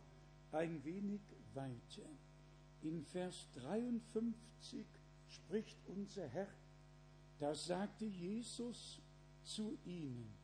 ein 0.51 0.83
wenig 0.83 1.21
weiter. 1.53 2.07
In 2.83 3.03
Vers 3.03 3.47
53 3.55 4.85
spricht 5.27 5.77
unser 5.87 6.27
Herr, 6.27 6.47
da 7.39 7.53
sagte 7.55 8.05
Jesus 8.05 8.99
zu 9.43 9.77
ihnen, 9.85 10.41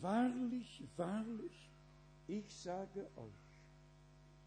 Wahrlich, 0.00 0.82
wahrlich, 0.96 1.70
ich 2.26 2.52
sage 2.54 3.08
euch, 3.16 3.45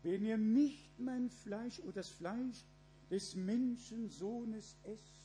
wenn 0.03 0.25
ihr 0.25 0.37
nicht 0.37 0.99
mein 0.99 1.29
Fleisch 1.29 1.79
oder 1.81 1.93
das 1.93 2.09
Fleisch 2.09 2.63
des 3.09 3.35
Menschensohnes 3.35 4.77
esst 4.83 5.21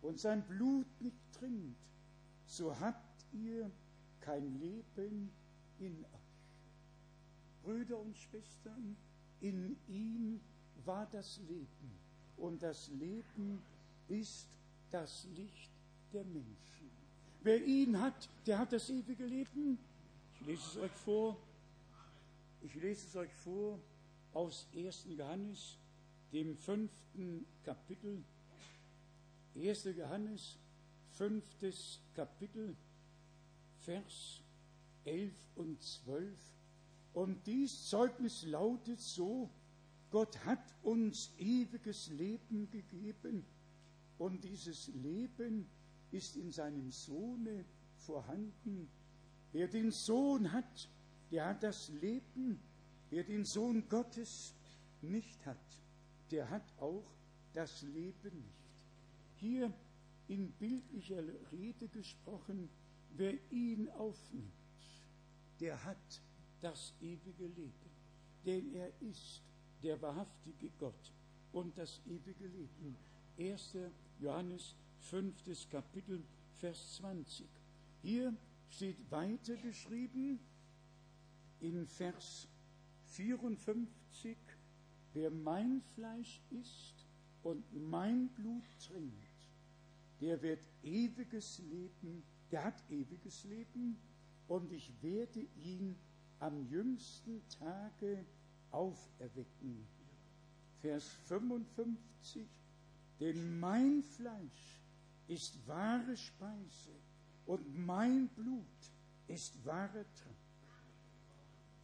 und 0.00 0.18
sein 0.18 0.42
Blut 0.42 0.86
nicht 1.00 1.32
trinkt, 1.32 1.76
so 2.46 2.78
habt 2.80 3.24
ihr 3.32 3.70
kein 4.20 4.58
Leben 4.58 5.30
in 5.78 6.04
euch. 6.04 6.22
Brüder 7.62 7.98
und 7.98 8.16
Schwestern, 8.16 8.96
in 9.40 9.76
ihm 9.88 10.40
war 10.84 11.06
das 11.12 11.38
Leben 11.48 11.98
und 12.36 12.62
das 12.62 12.88
Leben 12.88 13.62
ist 14.08 14.48
das 14.90 15.26
Licht 15.36 15.70
der 16.12 16.24
Menschen. 16.24 16.90
Wer 17.42 17.64
ihn 17.64 18.00
hat, 18.00 18.28
der 18.46 18.58
hat 18.58 18.72
das 18.72 18.90
ewige 18.90 19.26
Leben. 19.26 19.78
Ich 20.40 20.46
lese 20.46 20.62
es 20.62 20.76
euch 20.76 20.92
vor. 20.92 21.36
Ich 22.62 22.74
lese 22.74 23.06
es 23.06 23.16
euch 23.16 23.32
vor 23.34 23.78
aus 24.32 24.66
1. 24.74 25.06
Johannes, 25.16 25.78
dem 26.32 26.56
fünften 26.56 27.46
Kapitel. 27.62 28.24
1. 29.54 29.84
Johannes, 29.96 30.58
fünftes 31.10 32.00
Kapitel, 32.14 32.76
Vers 33.80 34.40
11 35.04 35.32
und 35.56 35.82
12. 35.82 36.38
Und 37.12 37.46
dies 37.46 37.88
Zeugnis 37.88 38.44
lautet 38.44 39.00
so, 39.00 39.50
Gott 40.10 40.44
hat 40.44 40.74
uns 40.82 41.32
ewiges 41.38 42.08
Leben 42.08 42.70
gegeben 42.70 43.44
und 44.18 44.44
dieses 44.44 44.88
Leben 44.88 45.66
ist 46.10 46.36
in 46.36 46.52
seinem 46.52 46.90
Sohne 46.90 47.64
vorhanden. 47.96 48.88
Wer 49.52 49.68
den 49.68 49.90
Sohn 49.90 50.52
hat, 50.52 50.88
der 51.30 51.46
hat 51.46 51.62
das 51.62 51.88
Leben. 51.88 52.60
Wer 53.12 53.24
den 53.24 53.44
Sohn 53.44 53.86
Gottes 53.90 54.54
nicht 55.02 55.44
hat, 55.44 55.58
der 56.30 56.48
hat 56.48 56.64
auch 56.78 57.04
das 57.52 57.82
Leben 57.82 58.40
nicht. 58.40 58.86
Hier 59.34 59.70
in 60.28 60.50
bildlicher 60.52 61.22
Rede 61.52 61.88
gesprochen, 61.88 62.70
wer 63.14 63.34
ihn 63.50 63.90
aufnimmt, 63.90 64.54
der 65.60 65.84
hat 65.84 66.22
das 66.62 66.94
ewige 67.02 67.48
Leben, 67.48 67.90
denn 68.46 68.74
er 68.74 68.90
ist 69.02 69.42
der 69.82 70.00
wahrhaftige 70.00 70.70
Gott 70.78 71.12
und 71.52 71.76
das 71.76 72.00
ewige 72.06 72.46
Leben. 72.46 72.96
1. 73.38 73.76
Johannes 74.20 74.74
5. 75.00 75.68
Kapitel, 75.68 76.24
Vers 76.54 76.96
20. 76.96 77.46
Hier 78.00 78.34
steht 78.70 79.10
weiter 79.10 79.56
geschrieben 79.56 80.40
in 81.60 81.86
Vers 81.86 82.48
54, 83.12 84.36
wer 85.12 85.30
mein 85.30 85.82
Fleisch 85.94 86.40
isst 86.50 87.06
und 87.42 87.64
mein 87.90 88.28
Blut 88.28 88.64
trinkt, 88.86 89.32
der 90.20 90.40
wird 90.40 90.60
ewiges 90.82 91.58
Leben, 91.58 92.22
der 92.50 92.64
hat 92.64 92.82
ewiges 92.90 93.44
Leben 93.44 93.96
und 94.48 94.72
ich 94.72 94.90
werde 95.02 95.40
ihn 95.64 95.96
am 96.40 96.66
jüngsten 96.68 97.42
Tage 97.48 98.24
auferwecken. 98.70 99.86
Vers 100.80 101.08
55, 101.28 102.46
denn 103.20 103.60
mein 103.60 104.02
Fleisch 104.02 104.80
ist 105.28 105.66
wahre 105.66 106.16
Speise 106.16 106.90
und 107.46 107.86
mein 107.86 108.28
Blut 108.28 108.66
ist 109.28 109.64
wahre 109.64 110.04
Trank. 110.14 110.31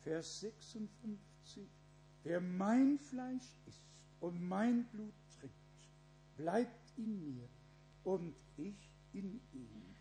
Vers 0.09 0.41
56, 0.41 1.69
wer 2.23 2.41
mein 2.41 2.99
Fleisch 2.99 3.45
isst 3.67 3.85
und 4.21 4.41
mein 4.41 4.87
Blut 4.87 5.13
trinkt, 5.39 5.55
bleibt 6.39 6.97
in 6.97 7.23
mir 7.23 7.47
und 8.05 8.35
ich 8.57 8.91
in 9.13 9.39
ihm. 9.53 9.95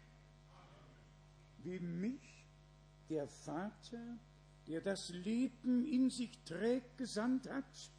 Wie 1.62 1.82
mich 1.82 2.48
der 3.10 3.28
Vater 3.28 4.18
der 4.68 4.80
das 4.80 5.10
Leben 5.10 5.86
in 5.86 6.10
sich 6.10 6.38
trägt, 6.46 6.98
gesandt 6.98 7.50
hat 7.50 7.92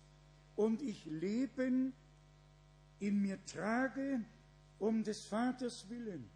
und 0.57 0.81
ich 0.81 1.05
Leben 1.05 1.93
in 3.01 3.21
mir 3.21 3.45
trage 3.45 4.25
um 4.79 5.03
des 5.03 5.27
Vaters 5.27 5.91
willen, 5.91 6.29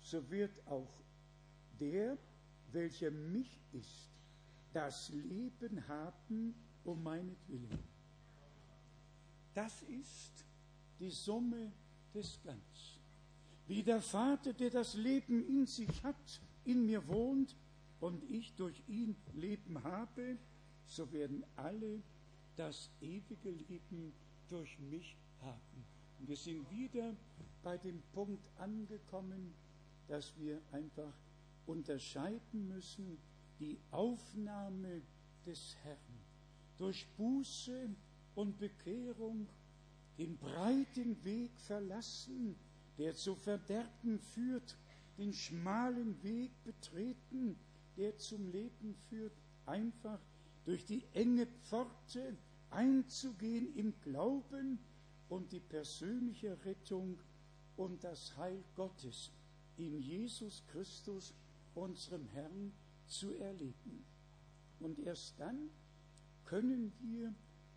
so 0.00 0.30
wird 0.30 0.64
auch 0.68 0.92
der, 1.80 2.16
welcher 2.72 3.10
mich 3.10 3.60
ist, 3.72 4.12
das 4.72 5.10
Leben 5.10 5.86
haben 5.88 6.54
um 6.84 7.02
meinetwillen. 7.02 7.78
Das 9.54 9.82
ist 9.82 10.44
die 10.98 11.10
Summe 11.10 11.72
des 12.14 12.40
Ganzen. 12.42 13.00
Wie 13.66 13.82
der 13.82 14.02
Vater, 14.02 14.52
der 14.52 14.70
das 14.70 14.94
Leben 14.94 15.46
in 15.46 15.66
sich 15.66 16.02
hat, 16.02 16.40
in 16.64 16.86
mir 16.86 17.06
wohnt, 17.06 17.56
und 18.02 18.28
ich 18.28 18.52
durch 18.56 18.82
ihn 18.88 19.14
Leben 19.32 19.80
habe, 19.84 20.36
so 20.86 21.10
werden 21.12 21.44
alle 21.54 22.02
das 22.56 22.90
ewige 23.00 23.50
Leben 23.50 24.12
durch 24.48 24.76
mich 24.80 25.16
haben. 25.40 25.84
Und 26.18 26.28
wir 26.28 26.36
sind 26.36 26.68
wieder 26.70 27.14
bei 27.62 27.78
dem 27.78 28.02
Punkt 28.12 28.44
angekommen, 28.58 29.54
dass 30.08 30.36
wir 30.36 30.60
einfach 30.72 31.14
unterscheiden 31.66 32.68
müssen, 32.68 33.18
die 33.62 33.78
Aufnahme 33.92 35.02
des 35.46 35.76
Herrn 35.84 35.96
durch 36.78 37.06
Buße 37.16 37.90
und 38.34 38.58
Bekehrung 38.58 39.46
den 40.18 40.36
breiten 40.36 41.22
Weg 41.22 41.52
verlassen, 41.60 42.56
der 42.98 43.14
zu 43.14 43.36
Verderben 43.36 44.18
führt, 44.18 44.76
den 45.16 45.32
schmalen 45.32 46.20
Weg 46.24 46.50
betreten, 46.64 47.56
der 47.96 48.18
zum 48.18 48.50
Leben 48.50 48.96
führt, 49.08 49.32
einfach 49.64 50.18
durch 50.64 50.84
die 50.84 51.04
enge 51.12 51.46
Pforte 51.46 52.36
einzugehen 52.70 53.72
im 53.76 53.94
Glauben 54.00 54.80
und 55.28 55.52
die 55.52 55.60
persönliche 55.60 56.58
Rettung 56.64 57.16
und 57.76 58.02
das 58.02 58.36
Heil 58.36 58.64
Gottes 58.74 59.30
in 59.76 60.00
Jesus 60.00 60.64
Christus, 60.72 61.32
unserem 61.74 62.26
Herrn, 62.28 62.72
zu 63.12 63.34
erleben. 63.34 64.04
Und 64.80 64.98
erst 64.98 65.38
dann 65.38 65.70
können 66.44 66.92
wir 67.00 67.32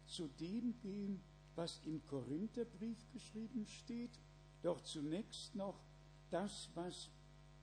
zu 0.06 0.28
dem 0.40 0.74
gehen, 0.82 1.22
was 1.56 1.82
im 1.86 2.06
Korintherbrief 2.08 2.98
geschrieben 3.14 3.66
steht, 3.66 4.20
doch 4.62 4.82
zunächst 4.82 5.56
noch 5.56 5.80
das, 6.30 6.70
was 6.74 7.10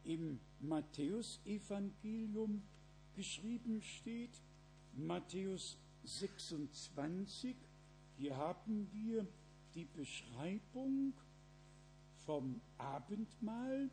im 0.04 0.40
Matthäusevangelium 0.60 2.62
geschrieben 3.14 3.82
steht, 3.82 4.40
Matthäus 4.94 5.76
26. 6.04 7.56
Hier 8.16 8.36
haben 8.36 8.88
wir 8.92 9.26
die 9.74 9.84
Beschreibung 9.84 11.12
vom 12.24 12.60
Abendmahl 12.78 13.90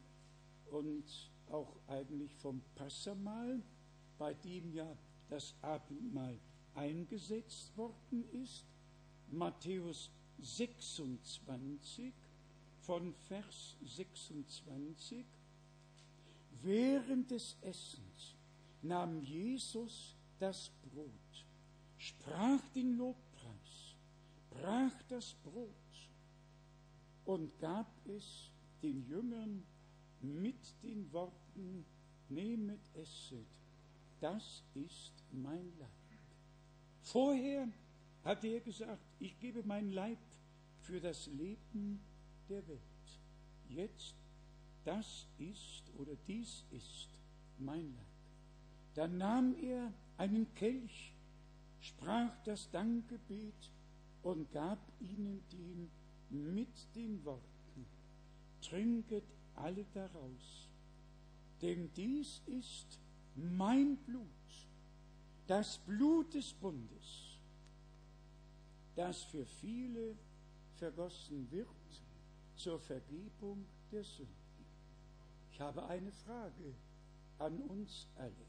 und 0.72 1.04
auch 1.52 1.76
eigentlich 1.88 2.34
vom 2.36 2.62
Passamahl, 2.76 3.62
bei 4.18 4.34
dem 4.34 4.74
ja 4.74 4.98
das 5.30 5.54
Abendmahl 5.62 6.40
eingesetzt 6.76 7.76
worden 7.78 8.24
ist. 8.44 8.66
Matthäus 9.32 10.10
26 10.40 12.14
von 12.82 13.14
Vers 13.14 13.78
26 13.84 15.26
Während 16.62 17.32
des 17.32 17.56
Essens 17.62 18.36
nahm 18.82 19.22
Jesus 19.22 20.16
das 20.40 20.72
Brot, 20.82 21.46
sprach 21.98 22.60
den 22.76 22.98
Lobpreis, 22.98 23.96
brach 24.50 25.04
das 25.08 25.36
Brot 25.36 25.70
und 27.26 27.58
gab 27.60 27.88
es 28.08 28.52
den 28.82 29.06
Jüngern 29.06 29.64
mit 30.22 30.74
den 30.84 31.12
Worten, 31.12 31.86
nehmet, 32.30 32.82
esset, 32.96 33.48
das 34.20 34.64
ist 34.76 35.14
mein 35.32 35.72
Leib. 35.80 35.90
Vorher 37.02 37.68
hat 38.24 38.44
er 38.44 38.60
gesagt, 38.60 39.02
ich 39.20 39.40
gebe 39.40 39.64
mein 39.64 39.92
Leib 39.92 40.20
für 40.82 41.00
das 41.00 41.28
Leben 41.28 42.02
der 42.50 42.68
Welt. 42.68 42.80
Jetzt, 43.70 44.16
das 44.84 45.28
ist 45.38 45.84
oder 45.98 46.16
dies 46.28 46.66
ist 46.72 47.10
mein 47.58 47.94
Leib. 47.96 48.06
Dann 48.96 49.18
nahm 49.18 49.56
er 49.62 49.94
einen 50.18 50.54
Kelch, 50.56 51.14
sprach 51.80 52.32
das 52.44 52.70
Dankgebet 52.72 53.72
und 54.24 54.52
gab 54.52 54.80
ihnen 55.00 55.42
den 55.52 55.90
mit 56.30 56.96
den 56.96 57.24
Worten, 57.26 57.86
trinket 58.62 59.24
alle 59.60 59.86
daraus, 59.94 60.70
denn 61.62 61.92
dies 61.94 62.42
ist 62.46 63.00
mein 63.36 63.98
Blut, 63.98 64.26
das 65.48 65.78
Blut 65.80 66.34
des 66.34 66.54
Bundes, 66.54 67.38
das 68.96 69.24
für 69.24 69.46
viele 69.46 70.16
vergossen 70.76 71.50
wird 71.52 71.68
zur 72.56 72.80
Vergebung 72.80 73.66
der 73.92 74.04
Sünden. 74.04 74.36
Ich 75.52 75.60
habe 75.62 75.86
eine 75.88 76.12
Frage 76.12 76.74
an 77.38 77.60
uns 77.62 78.08
alle. 78.16 78.48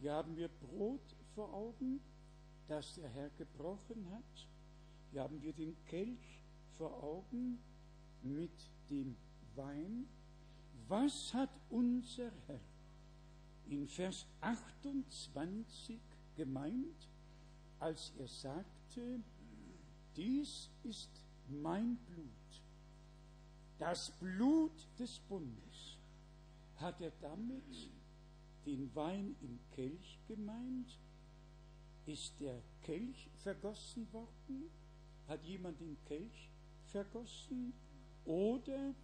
Hier 0.00 0.12
haben 0.12 0.36
wir 0.36 0.48
Brot 0.48 1.16
vor 1.34 1.52
Augen, 1.52 2.00
das 2.66 2.94
der 2.94 3.08
Herr 3.10 3.30
gebrochen 3.30 4.08
hat. 4.10 4.46
Hier 5.10 5.22
haben 5.22 5.40
wir 5.42 5.52
den 5.52 5.76
Kelch 5.86 6.42
vor 6.76 7.02
Augen 7.02 7.58
mit 8.22 8.70
dem 8.90 9.16
Wein. 9.58 10.08
Was 10.88 11.34
hat 11.34 11.50
unser 11.68 12.30
Herr 12.46 12.60
in 13.68 13.86
Vers 13.86 14.26
28 14.40 16.00
gemeint, 16.36 17.08
als 17.78 18.12
er 18.18 18.28
sagte, 18.28 19.20
dies 20.16 20.70
ist 20.84 21.10
mein 21.48 21.96
Blut, 21.96 22.62
das 23.78 24.10
Blut 24.18 24.88
des 24.98 25.18
Bundes. 25.20 25.98
Hat 26.76 27.00
er 27.00 27.12
damit 27.20 27.90
den 28.64 28.94
Wein 28.94 29.36
im 29.42 29.58
Kelch 29.74 30.18
gemeint? 30.26 30.98
Ist 32.06 32.40
der 32.40 32.62
Kelch 32.82 33.28
vergossen 33.42 34.10
worden? 34.12 34.70
Hat 35.26 35.44
jemand 35.44 35.78
den 35.80 35.96
Kelch 36.06 36.48
vergossen? 36.86 37.74
Oder 38.24 38.94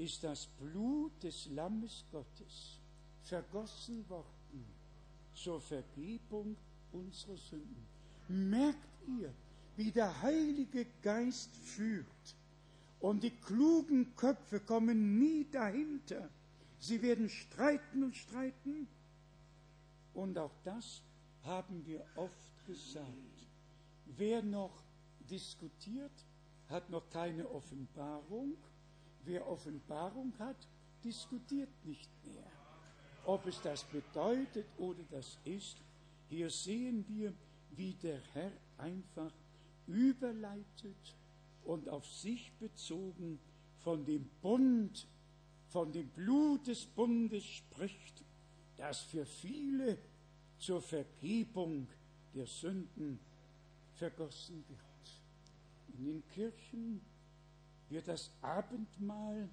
ist 0.00 0.24
das 0.24 0.46
Blut 0.46 1.22
des 1.22 1.46
Lammes 1.50 2.04
Gottes 2.10 2.78
vergossen 3.22 4.08
worden 4.08 4.64
zur 5.34 5.60
Vergebung 5.60 6.56
unserer 6.90 7.36
Sünden? 7.36 7.86
Merkt 8.28 8.78
ihr, 9.06 9.32
wie 9.76 9.90
der 9.90 10.22
Heilige 10.22 10.86
Geist 11.02 11.54
führt? 11.54 12.06
Und 13.00 13.22
die 13.22 13.30
klugen 13.30 14.16
Köpfe 14.16 14.60
kommen 14.60 15.18
nie 15.18 15.46
dahinter. 15.50 16.30
Sie 16.78 17.02
werden 17.02 17.28
streiten 17.28 18.02
und 18.02 18.16
streiten. 18.16 18.88
Und 20.14 20.38
auch 20.38 20.54
das 20.64 21.02
haben 21.42 21.84
wir 21.84 22.04
oft 22.16 22.66
gesagt. 22.66 23.06
Wer 24.16 24.42
noch 24.42 24.82
diskutiert, 25.28 26.12
hat 26.68 26.88
noch 26.88 27.08
keine 27.10 27.48
Offenbarung. 27.50 28.56
Wer 29.24 29.46
Offenbarung 29.48 30.32
hat, 30.38 30.68
diskutiert 31.04 31.70
nicht 31.84 32.10
mehr. 32.24 32.46
Ob 33.26 33.46
es 33.46 33.60
das 33.62 33.84
bedeutet 33.84 34.66
oder 34.78 35.02
das 35.10 35.38
ist, 35.44 35.76
hier 36.28 36.50
sehen 36.50 37.04
wir, 37.08 37.32
wie 37.72 37.94
der 37.94 38.20
Herr 38.32 38.52
einfach 38.78 39.32
überleitet 39.86 41.16
und 41.64 41.88
auf 41.88 42.06
sich 42.06 42.52
bezogen 42.58 43.38
von 43.78 44.04
dem 44.04 44.28
Bund, 44.42 45.06
von 45.68 45.92
dem 45.92 46.08
Blut 46.08 46.66
des 46.66 46.84
Bundes 46.86 47.44
spricht, 47.44 48.24
das 48.76 49.00
für 49.00 49.26
viele 49.26 49.98
zur 50.58 50.80
Vergebung 50.80 51.86
der 52.34 52.46
Sünden 52.46 53.18
vergossen 53.94 54.64
wird. 54.68 55.98
In 55.98 56.04
den 56.04 56.28
Kirchen 56.28 57.00
wird 57.90 58.08
das 58.08 58.30
Abendmahl 58.40 59.48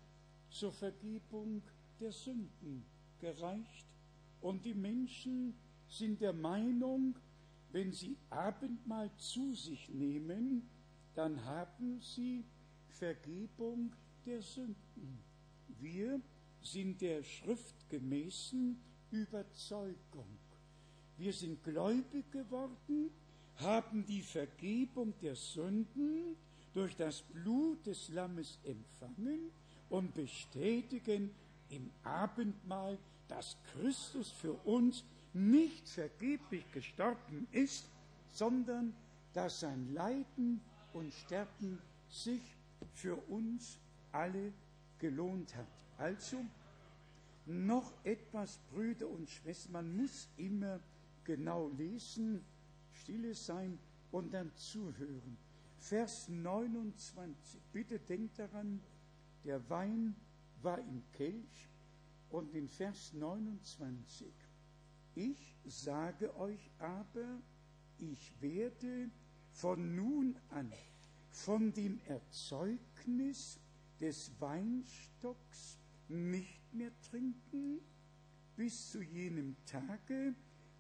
zur 0.50 0.72
Vergebung 0.72 1.62
der 2.00 2.12
Sünden 2.12 2.86
gereicht 3.20 3.86
und 4.42 4.64
die 4.64 4.76
Menschen 4.76 5.56
sind 5.90 6.22
der 6.22 6.34
Meinung, 6.34 7.16
wenn 7.72 7.92
sie 7.92 8.16
Abendmahl 8.30 9.10
zu 9.18 9.54
sich 9.54 9.90
nehmen, 9.90 10.70
dann 11.16 11.44
haben 11.46 12.00
sie 12.00 12.46
Vergebung 12.90 13.92
der 14.26 14.42
Sünden. 14.42 15.20
Wir 15.80 16.22
sind 16.62 17.02
der 17.02 17.24
schriftgemäßen 17.24 18.80
Überzeugung. 19.12 20.38
Wir 21.18 21.34
sind 21.34 21.64
gläubig 21.64 22.32
geworden, 22.32 23.10
haben 23.56 24.06
die 24.06 24.22
Vergebung 24.22 25.14
der 25.22 25.36
Sünden 25.36 26.36
durch 26.74 26.96
das 26.96 27.22
Blut 27.22 27.86
des 27.86 28.10
Lammes 28.10 28.60
empfangen 28.64 29.52
und 29.90 30.14
bestätigen 30.14 31.32
im 31.70 31.90
Abendmahl, 32.04 32.98
dass 33.28 33.58
Christus 33.74 34.32
für 34.32 34.54
uns 34.66 35.04
nicht 35.34 35.88
vergeblich 35.88 36.70
gestorben 36.72 37.48
ist, 37.52 37.90
sondern 38.34 38.94
dass 39.34 39.60
sein 39.60 39.94
Leiden 39.94 40.62
und 40.94 41.14
Sterben 41.14 41.80
sich 42.10 42.42
für 42.94 43.16
uns 43.30 43.78
alle 44.12 44.54
gelohnt 45.00 45.56
hat. 45.56 45.68
Also 45.98 46.38
noch 47.46 47.94
etwas, 48.04 48.60
Brüder 48.72 49.08
und 49.08 49.30
Schwestern, 49.30 49.74
man 49.74 49.96
muss 49.98 50.28
immer 50.38 50.80
genau 51.24 51.70
lesen, 51.78 52.44
stille 52.92 53.34
sein 53.34 53.78
und 54.12 54.34
dann 54.34 54.52
zuhören. 54.56 55.38
Vers 55.78 56.28
29, 56.30 57.62
bitte 57.72 58.00
denkt 58.00 58.40
daran, 58.40 58.82
der 59.44 59.70
Wein 59.70 60.16
war 60.62 60.80
im 60.80 61.04
Kelch. 61.14 61.70
Und 62.30 62.54
in 62.54 62.68
Vers 62.68 63.14
29, 63.14 64.28
ich 65.16 65.56
sage 65.66 66.36
euch 66.38 66.72
aber, 66.80 67.42
ich 68.00 68.34
werde 68.42 69.10
von 69.52 69.96
nun 69.96 70.38
an 70.50 70.72
von 71.38 71.72
dem 71.72 72.00
Erzeugnis 72.08 73.60
des 74.00 74.32
Weinstocks 74.40 75.78
nicht 76.08 76.74
mehr 76.74 76.92
trinken, 77.10 77.80
bis 78.56 78.92
zu 78.92 79.02
jenem 79.02 79.56
Tage, 79.66 80.34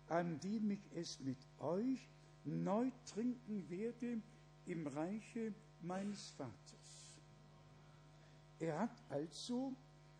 an 0.07 0.39
dem 0.39 0.71
ich 0.71 0.89
es 0.95 1.19
mit 1.19 1.37
euch 1.59 2.09
neu 2.43 2.89
trinken 3.05 3.69
werde 3.69 4.21
im 4.67 4.87
Reiche 4.87 5.53
meines 5.81 6.29
Vaters. 6.31 7.15
Er 8.59 8.79
hat 8.79 9.03
also 9.09 9.73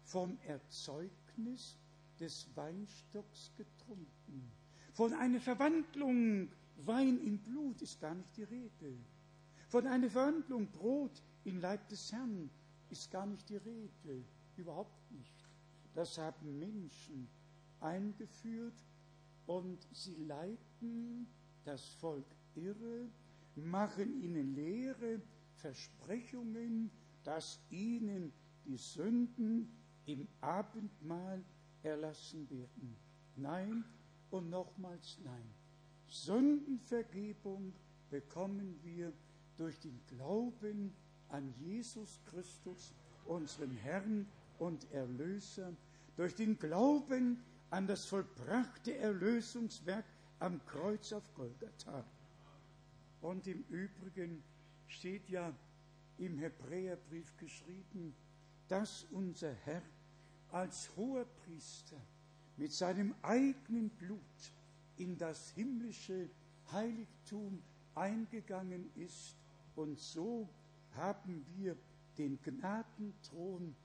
vom 0.04 0.38
Erzeugnis 0.48 1.78
des 2.20 2.48
Weinstocks 2.56 3.52
getrunken. 3.56 4.52
Von 4.94 5.14
einer 5.14 5.40
Verwandlung 5.40 6.50
Wein 6.78 7.20
in 7.20 7.40
Blut 7.40 7.82
ist 7.82 8.00
gar 8.00 8.14
nicht 8.14 8.38
die 8.38 8.44
Rede. 8.44 8.98
Von 9.68 9.88
einer 9.88 10.10
Verwandlung 10.10 10.68
Brot 10.72 11.24
in 11.44 11.60
Leib 11.60 11.88
des 11.90 12.12
Herrn 12.12 12.50
ist 12.90 13.12
gar 13.12 13.26
nicht 13.26 13.50
die 13.50 13.58
Rede. 13.58 14.24
Überhaupt 14.56 15.12
nicht. 15.12 15.46
Das 15.94 16.18
haben 16.18 16.60
Menschen 16.60 17.28
eingeführt 17.80 18.76
und 19.48 19.88
sie 19.92 20.16
leiten 20.16 21.28
das 21.66 21.84
Volk 21.96 22.26
irre, 22.56 23.10
machen 23.58 24.22
ihnen 24.22 24.56
leere 24.56 25.22
Versprechungen, 25.56 26.92
dass 27.24 27.60
ihnen 27.70 28.32
die 28.66 28.78
Sünden 28.78 29.70
im 30.06 30.28
Abendmahl 30.42 31.44
erlassen 31.84 32.50
werden. 32.50 32.96
Nein 33.36 33.84
und 34.30 34.50
nochmals 34.50 35.20
nein. 35.24 35.54
Sündenvergebung 36.08 37.74
bekommen 38.10 38.80
wir 38.84 39.12
durch 39.58 39.80
den 39.80 40.00
Glauben 40.08 40.94
an 41.30 41.54
Jesus 41.58 42.22
Christus, 42.26 42.94
unseren 43.26 43.72
Herrn 43.72 44.28
und 44.60 44.90
Erlöser, 44.92 45.74
durch 46.16 46.36
den 46.36 46.58
Glauben 46.58 47.44
an 47.70 47.88
das 47.88 48.06
vollbrachte 48.06 48.96
Erlösungswerk 48.98 50.06
am 50.40 50.64
Kreuz 50.66 51.12
auf 51.12 51.34
Golgatha. 51.34 52.06
Und 53.28 53.46
im 53.46 53.62
Übrigen 53.64 54.42
steht 54.88 55.28
ja 55.28 55.54
im 56.18 56.38
Hebräerbrief 56.38 57.36
geschrieben, 57.36 58.16
dass 58.70 59.04
unser 59.12 59.54
Herr 59.66 59.82
als 60.50 60.96
hoher 60.96 61.26
Priester 61.26 61.98
mit 62.56 62.72
seinem 62.72 63.14
eigenen 63.24 63.90
Blut 63.90 64.22
in 64.96 65.18
das 65.18 65.52
himmlische 65.52 66.30
Heiligtum 66.72 67.62
eingegangen 67.96 68.90
ist. 68.96 69.36
Und 69.76 70.00
so 70.00 70.48
haben 70.92 71.46
wir 71.58 71.76
den 72.18 72.42
Gnadenthron, 72.42 73.76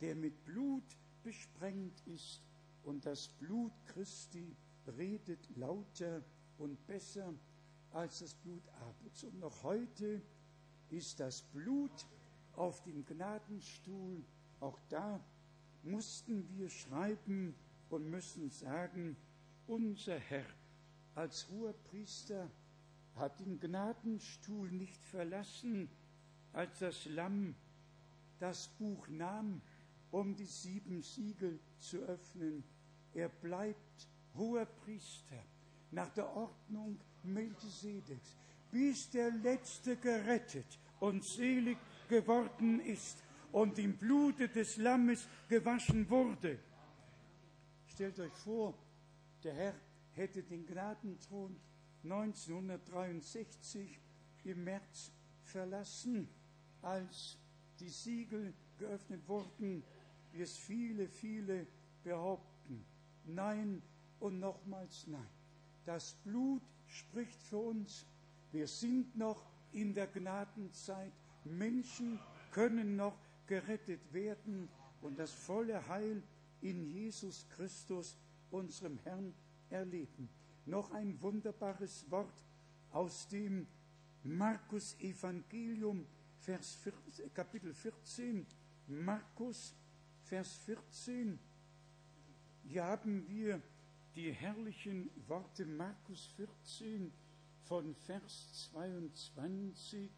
der 0.00 0.16
mit 0.16 0.44
Blut 0.44 0.98
besprengt 1.22 2.04
ist. 2.08 2.42
Und 2.82 3.06
das 3.06 3.28
Blut 3.28 3.70
Christi 3.86 4.56
redet 4.88 5.56
lauter 5.56 6.24
und 6.58 6.84
besser 6.88 7.32
als 7.92 8.20
das 8.20 8.34
Blut 8.34 8.62
Abels. 8.80 9.24
Und 9.24 9.38
noch 9.40 9.62
heute 9.62 10.22
ist 10.90 11.20
das 11.20 11.42
Blut 11.42 12.06
auf 12.54 12.82
dem 12.82 13.04
Gnadenstuhl, 13.04 14.24
auch 14.60 14.78
da 14.88 15.20
mussten 15.82 16.48
wir 16.48 16.68
schreiben 16.68 17.54
und 17.88 18.10
müssen 18.10 18.50
sagen, 18.50 19.16
unser 19.66 20.18
Herr 20.18 20.46
als 21.14 21.48
hoher 21.48 21.72
Priester 21.72 22.50
hat 23.16 23.40
den 23.40 23.58
Gnadenstuhl 23.60 24.70
nicht 24.70 25.04
verlassen, 25.04 25.88
als 26.52 26.78
das 26.78 27.06
Lamm 27.06 27.54
das 28.38 28.68
Buch 28.78 29.08
nahm, 29.08 29.60
um 30.10 30.34
die 30.36 30.46
sieben 30.46 31.02
Siegel 31.02 31.58
zu 31.78 31.98
öffnen. 31.98 32.64
Er 33.14 33.28
bleibt 33.28 34.08
hoher 34.34 34.64
Priester 34.64 35.42
nach 35.90 36.10
der 36.10 36.28
Ordnung 36.34 36.98
Melchisedeks, 37.32 38.36
bis 38.70 39.10
der 39.10 39.30
Letzte 39.30 39.96
gerettet 39.96 40.78
und 41.00 41.24
selig 41.24 41.78
geworden 42.08 42.80
ist 42.80 43.22
und 43.52 43.78
im 43.78 43.96
Blute 43.96 44.48
des 44.48 44.76
Lammes 44.76 45.28
gewaschen 45.48 46.08
wurde. 46.10 46.58
Stellt 47.86 48.18
euch 48.20 48.34
vor, 48.34 48.74
der 49.42 49.54
Herr 49.54 49.74
hätte 50.12 50.42
den 50.42 50.66
Gnadenthron 50.66 51.56
1963 52.04 53.98
im 54.44 54.64
März 54.64 55.12
verlassen, 55.42 56.28
als 56.82 57.38
die 57.80 57.88
Siegel 57.88 58.54
geöffnet 58.78 59.26
wurden, 59.28 59.82
wie 60.32 60.42
es 60.42 60.56
viele, 60.56 61.08
viele 61.08 61.66
behaupten. 62.02 62.84
Nein 63.24 63.82
und 64.20 64.38
nochmals 64.40 65.06
nein. 65.06 65.28
Das 65.84 66.14
Blut 66.24 66.62
spricht 66.88 67.40
für 67.42 67.58
uns. 67.58 68.06
Wir 68.52 68.66
sind 68.66 69.16
noch 69.16 69.44
in 69.72 69.94
der 69.94 70.06
Gnadenzeit. 70.06 71.12
Menschen 71.44 72.18
können 72.52 72.96
noch 72.96 73.16
gerettet 73.46 74.12
werden 74.12 74.68
und 75.00 75.18
das 75.18 75.32
volle 75.32 75.86
Heil 75.88 76.22
in 76.60 76.84
Jesus 76.86 77.46
Christus, 77.50 78.16
unserem 78.50 78.98
Herrn, 78.98 79.34
erleben. 79.70 80.28
Noch 80.66 80.90
ein 80.92 81.20
wunderbares 81.20 82.10
Wort 82.10 82.44
aus 82.90 83.28
dem 83.28 83.66
Markus 84.24 84.96
Evangelium, 85.00 86.06
Vers 86.40 86.74
14, 86.76 87.32
Kapitel 87.32 87.72
14. 87.72 88.46
Markus, 88.88 89.74
Vers 90.22 90.56
14. 90.64 91.38
Hier 92.64 92.84
haben 92.84 93.28
wir 93.28 93.62
die 94.18 94.32
herrlichen 94.32 95.08
Worte 95.28 95.64
Markus 95.64 96.26
14 96.34 97.12
von 97.62 97.94
Vers 97.94 98.68
22. 98.72 100.10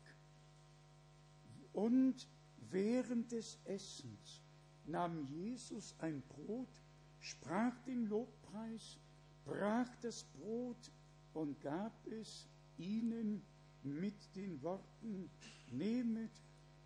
Und 1.75 2.27
während 2.71 3.31
des 3.31 3.59
Essens 3.67 4.41
nahm 4.87 5.27
Jesus 5.27 5.95
ein 5.99 6.23
Brot, 6.23 6.81
sprach 7.19 7.79
den 7.83 8.07
Lobpreis, 8.07 8.97
brach 9.45 9.95
das 9.97 10.25
Brot 10.25 10.91
und 11.35 11.61
gab 11.61 11.93
es 12.07 12.49
ihnen 12.79 13.43
mit 13.83 14.35
den 14.35 14.63
Worten, 14.63 15.29
nehmet, 15.73 16.33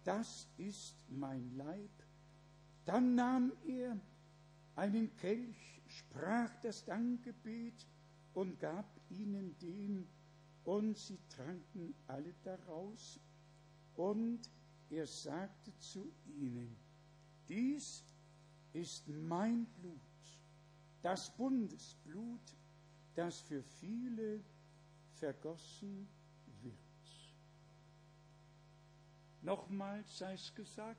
das 0.02 0.48
ist 0.56 0.96
mein 1.10 1.56
Leib. 1.56 1.92
Dann 2.84 3.14
nahm 3.14 3.52
er 3.68 4.00
einen 4.74 5.14
Kelch, 5.14 5.73
sprach 5.94 6.54
das 6.62 6.84
Dankgebet 6.84 7.86
und 8.34 8.58
gab 8.58 8.86
ihnen 9.10 9.56
den, 9.58 10.08
und 10.64 10.96
sie 10.96 11.18
tranken 11.28 11.94
alle 12.06 12.34
daraus, 12.42 13.20
und 13.96 14.40
er 14.90 15.06
sagte 15.06 15.76
zu 15.78 16.12
ihnen, 16.24 16.76
dies 17.48 18.02
ist 18.72 19.06
mein 19.08 19.66
Blut, 19.66 20.00
das 21.02 21.36
Bundesblut, 21.36 22.56
das 23.14 23.40
für 23.40 23.62
viele 23.62 24.42
vergossen 25.12 26.08
wird. 26.62 26.74
Nochmals 29.42 30.18
sei 30.18 30.32
es 30.32 30.54
gesagt, 30.54 30.98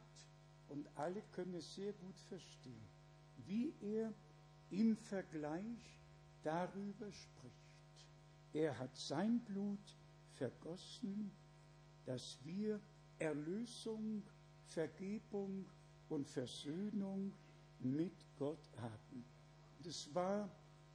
und 0.69 0.87
alle 0.95 1.21
können 1.31 1.55
es 1.55 1.75
sehr 1.75 1.93
gut 1.93 2.19
verstehen, 2.21 2.87
wie 3.45 3.73
er 3.81 4.13
im 4.69 4.95
Vergleich 4.97 5.99
darüber 6.43 7.11
spricht. 7.11 8.05
Er 8.53 8.77
hat 8.77 8.95
sein 8.95 9.39
Blut 9.41 9.97
vergossen, 10.33 11.31
dass 12.05 12.37
wir 12.43 12.79
Erlösung, 13.19 14.23
Vergebung 14.67 15.65
und 16.09 16.27
Versöhnung 16.27 17.33
mit 17.79 18.13
Gott 18.37 18.69
haben. 18.77 19.25
Das 19.83 20.13
war 20.13 20.49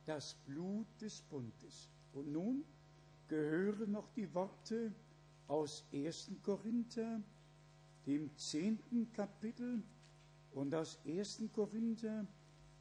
das 0.05 0.35
Blut 0.47 0.87
des 1.01 1.23
Bundes. 1.23 1.89
Und 2.13 2.33
nun 2.33 2.65
gehören 3.29 3.93
noch 3.93 4.11
die 4.13 4.33
Worte 4.35 4.93
aus 5.47 5.85
1. 5.93 6.33
Korinther, 6.43 7.23
dem 8.07 8.37
zehnten 8.37 9.13
Kapitel, 9.13 9.83
und 10.53 10.75
aus 10.75 10.99
1. 11.07 11.45
Korinther, 11.53 12.27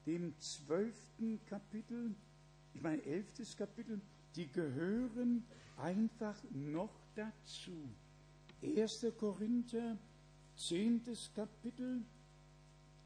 dem 0.10 0.34
zwölften 0.40 1.40
Kapitel, 1.46 2.16
ich 2.74 2.82
meine 2.82 3.04
elftes 3.04 3.56
Kapitel, 3.56 4.02
die 4.36 4.48
gehören 4.48 5.46
einfach 5.78 6.36
noch 6.50 6.96
dazu. 7.14 7.78
1. 8.64 9.06
Korinther, 9.20 10.00
zehntes 10.56 11.30
Kapitel 11.36 12.02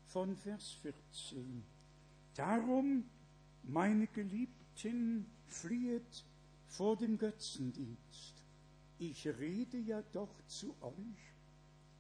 von 0.06 0.34
Vers 0.38 0.78
14. 0.82 1.64
Darum, 2.36 3.04
meine 3.64 4.08
Geliebten, 4.08 5.26
flieht 5.48 6.24
vor 6.68 6.96
dem 6.96 7.18
Götzendienst. 7.18 8.34
Ich 8.98 9.28
rede 9.28 9.78
ja 9.78 10.02
doch 10.14 10.42
zu 10.48 10.74
euch 10.82 11.34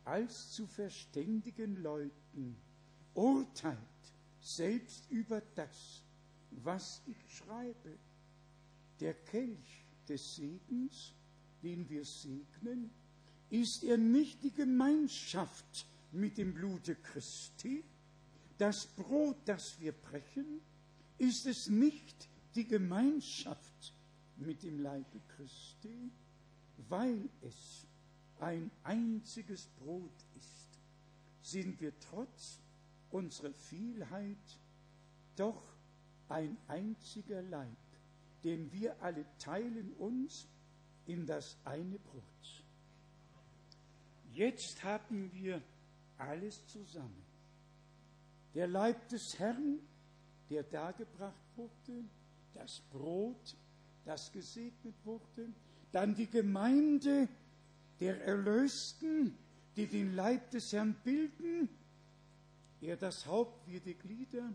als 0.06 0.54
zu 0.54 0.66
verständigen 0.66 1.84
Leuten. 1.84 2.56
Urteilt 3.14 3.78
selbst 4.44 5.10
über 5.10 5.42
das, 5.56 6.04
was 6.52 7.02
ich 7.08 7.38
schreibe. 7.38 7.98
Der 9.00 9.14
Kelch 9.14 9.86
des 10.08 10.36
Segens, 10.36 11.14
den 11.64 11.90
wir 11.90 12.06
segnen, 12.06 12.92
ist 13.50 13.84
er 13.84 13.98
nicht 13.98 14.44
die 14.44 14.52
Gemeinschaft 14.52 15.88
mit 16.12 16.38
dem 16.38 16.54
Blute 16.54 16.96
Christi? 16.96 17.84
Das 18.58 18.86
Brot, 18.86 19.38
das 19.46 19.80
wir 19.80 19.94
brechen, 19.94 20.62
ist 21.18 21.46
es 21.46 21.70
nicht 21.70 22.28
die 22.56 22.68
Gemeinschaft 22.68 23.94
mit 24.38 24.64
dem 24.64 24.80
Leibe 24.80 25.22
Christi, 25.36 26.12
weil 26.90 27.30
es 27.42 27.86
ein 28.40 28.70
einziges 28.84 29.68
Brot 29.80 30.26
ist, 30.36 30.80
sind 31.42 31.80
wir 31.80 31.94
trotz 32.00 32.60
unserer 33.14 33.54
Vielheit 33.54 34.60
doch 35.36 35.64
ein 36.30 36.58
einziger 36.68 37.42
Leib, 37.44 37.78
denn 38.44 38.72
wir 38.72 39.02
alle 39.02 39.26
teilen 39.38 39.94
uns 39.94 40.48
in 41.06 41.26
das 41.26 41.58
eine 41.64 42.00
Brot. 42.00 42.24
Jetzt 44.32 44.84
haben 44.84 45.32
wir 45.34 45.62
alles 46.18 46.66
zusammen. 46.68 47.24
Der 48.56 48.68
Leib 48.68 49.08
des 49.10 49.38
Herrn, 49.38 49.80
der 50.50 50.64
dargebracht 50.64 51.46
wurde, 51.56 52.04
das 52.54 52.82
Brot, 52.92 53.56
das 54.06 54.32
gesegnet 54.32 54.96
wurde, 55.04 55.54
dann 55.92 56.16
die 56.16 56.28
Gemeinde 56.28 57.28
der 58.00 58.26
Erlösten, 58.26 59.38
die 59.76 59.88
den 59.88 60.16
Leib 60.16 60.50
des 60.52 60.72
Herrn 60.74 60.96
bilden, 61.04 61.70
er 62.84 62.98
das 62.98 63.26
Haupt, 63.26 63.68
wir 63.68 63.80
die 63.80 63.96
Glieder, 63.96 64.54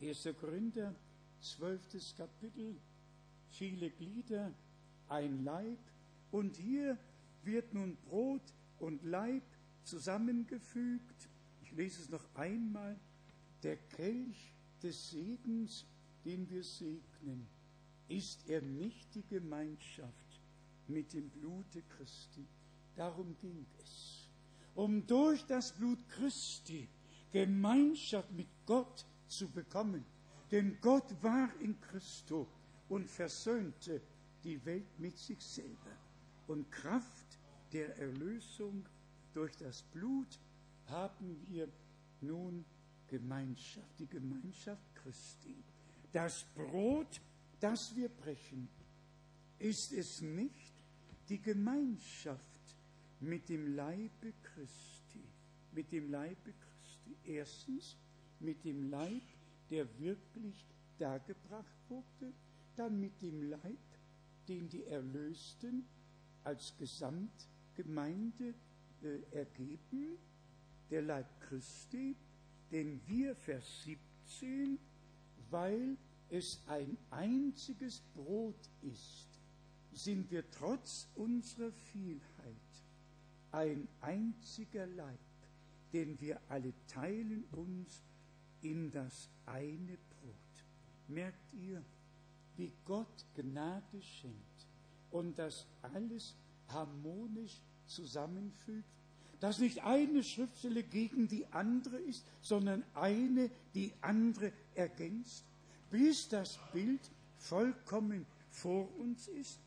1. 0.00 0.28
Korinther, 0.38 0.94
12. 1.40 2.16
Kapitel, 2.16 2.76
viele 3.48 3.90
Glieder, 3.90 4.52
ein 5.08 5.44
Leib, 5.44 5.78
und 6.30 6.56
hier 6.56 6.98
wird 7.42 7.74
nun 7.74 7.96
Brot 8.08 8.42
und 8.78 9.02
Leib 9.04 9.42
zusammengefügt. 9.84 11.28
Ich 11.62 11.72
lese 11.72 12.02
es 12.02 12.08
noch 12.08 12.24
einmal. 12.34 12.98
Der 13.62 13.76
Kelch 13.76 14.52
des 14.82 15.10
Segens, 15.10 15.86
den 16.24 16.48
wir 16.50 16.62
segnen, 16.62 17.46
ist 18.08 18.48
er 18.48 18.62
nicht 18.62 19.14
die 19.14 19.26
Gemeinschaft 19.26 20.40
mit 20.86 21.12
dem 21.12 21.30
Blute 21.30 21.82
Christi. 21.82 22.46
Darum 22.94 23.36
ging 23.38 23.66
es. 23.82 24.28
Um 24.74 25.06
durch 25.06 25.44
das 25.46 25.72
Blut 25.72 25.98
Christi 26.08 26.88
Gemeinschaft 27.36 28.32
mit 28.32 28.46
Gott 28.64 29.04
zu 29.28 29.46
bekommen. 29.50 30.02
Denn 30.50 30.78
Gott 30.80 31.04
war 31.22 31.50
in 31.60 31.78
Christo 31.82 32.46
und 32.88 33.06
versöhnte 33.06 34.00
die 34.42 34.64
Welt 34.64 34.98
mit 34.98 35.18
sich 35.18 35.42
selber. 35.42 35.92
Und 36.46 36.72
Kraft 36.72 37.38
der 37.72 37.94
Erlösung 37.98 38.86
durch 39.34 39.54
das 39.56 39.82
Blut 39.82 40.38
haben 40.86 41.36
wir 41.46 41.68
nun 42.22 42.64
Gemeinschaft, 43.06 43.98
die 43.98 44.06
Gemeinschaft 44.06 44.82
Christi. 44.94 45.56
Das 46.12 46.46
Brot, 46.54 47.20
das 47.60 47.94
wir 47.94 48.08
brechen, 48.08 48.66
ist 49.58 49.92
es 49.92 50.22
nicht 50.22 50.72
die 51.28 51.42
Gemeinschaft 51.42 52.40
mit 53.20 53.50
dem 53.50 53.76
Leibe 53.76 54.32
Christi, 54.42 55.24
mit 55.72 55.92
dem 55.92 56.10
Leibe 56.10 56.34
Christi. 56.52 56.65
Erstens 57.24 57.96
mit 58.40 58.64
dem 58.64 58.90
Leib, 58.90 59.22
der 59.70 59.86
wirklich 59.98 60.66
dargebracht 60.98 61.76
wurde, 61.88 62.32
dann 62.76 63.00
mit 63.00 63.20
dem 63.22 63.50
Leib, 63.50 63.78
den 64.48 64.68
die 64.68 64.84
Erlösten 64.84 65.86
als 66.44 66.76
Gesamtgemeinde 66.78 68.54
äh, 69.02 69.36
ergeben, 69.36 70.18
der 70.90 71.02
Leib 71.02 71.26
Christi, 71.40 72.14
denn 72.70 73.00
wir, 73.06 73.34
Vers 73.34 73.84
17, 73.84 74.78
weil 75.50 75.96
es 76.30 76.60
ein 76.66 76.96
einziges 77.10 78.00
Brot 78.14 78.68
ist, 78.82 79.28
sind 79.92 80.30
wir 80.30 80.48
trotz 80.50 81.08
unserer 81.14 81.72
Vielheit 81.72 82.56
ein 83.52 83.88
einziger 84.00 84.86
Leib, 84.86 85.18
denn 85.96 86.20
wir 86.20 86.38
alle 86.50 86.74
teilen 86.88 87.44
uns 87.52 88.02
in 88.60 88.90
das 88.90 89.30
eine 89.46 89.96
Brot. 89.96 90.34
Merkt 91.08 91.54
ihr, 91.54 91.82
wie 92.58 92.70
Gott 92.84 93.24
Gnade 93.34 94.02
schenkt 94.02 94.66
und 95.10 95.38
das 95.38 95.66
alles 95.80 96.34
harmonisch 96.68 97.62
zusammenfügt, 97.86 98.84
dass 99.40 99.58
nicht 99.58 99.84
eine 99.84 100.22
Schriftstelle 100.22 100.82
gegen 100.82 101.28
die 101.28 101.46
andere 101.46 101.96
ist, 101.96 102.26
sondern 102.42 102.84
eine 102.92 103.50
die 103.74 103.94
andere 104.02 104.52
ergänzt, 104.74 105.46
bis 105.90 106.28
das 106.28 106.58
Bild 106.74 107.10
vollkommen 107.38 108.26
vor 108.50 108.94
uns 108.98 109.28
ist. 109.28 109.60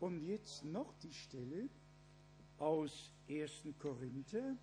Und 0.00 0.22
jetzt 0.26 0.64
noch 0.64 0.94
die 1.02 1.12
Stelle 1.12 1.68
aus 2.56 3.10
1. 3.28 3.50
Korinther, 3.78 4.56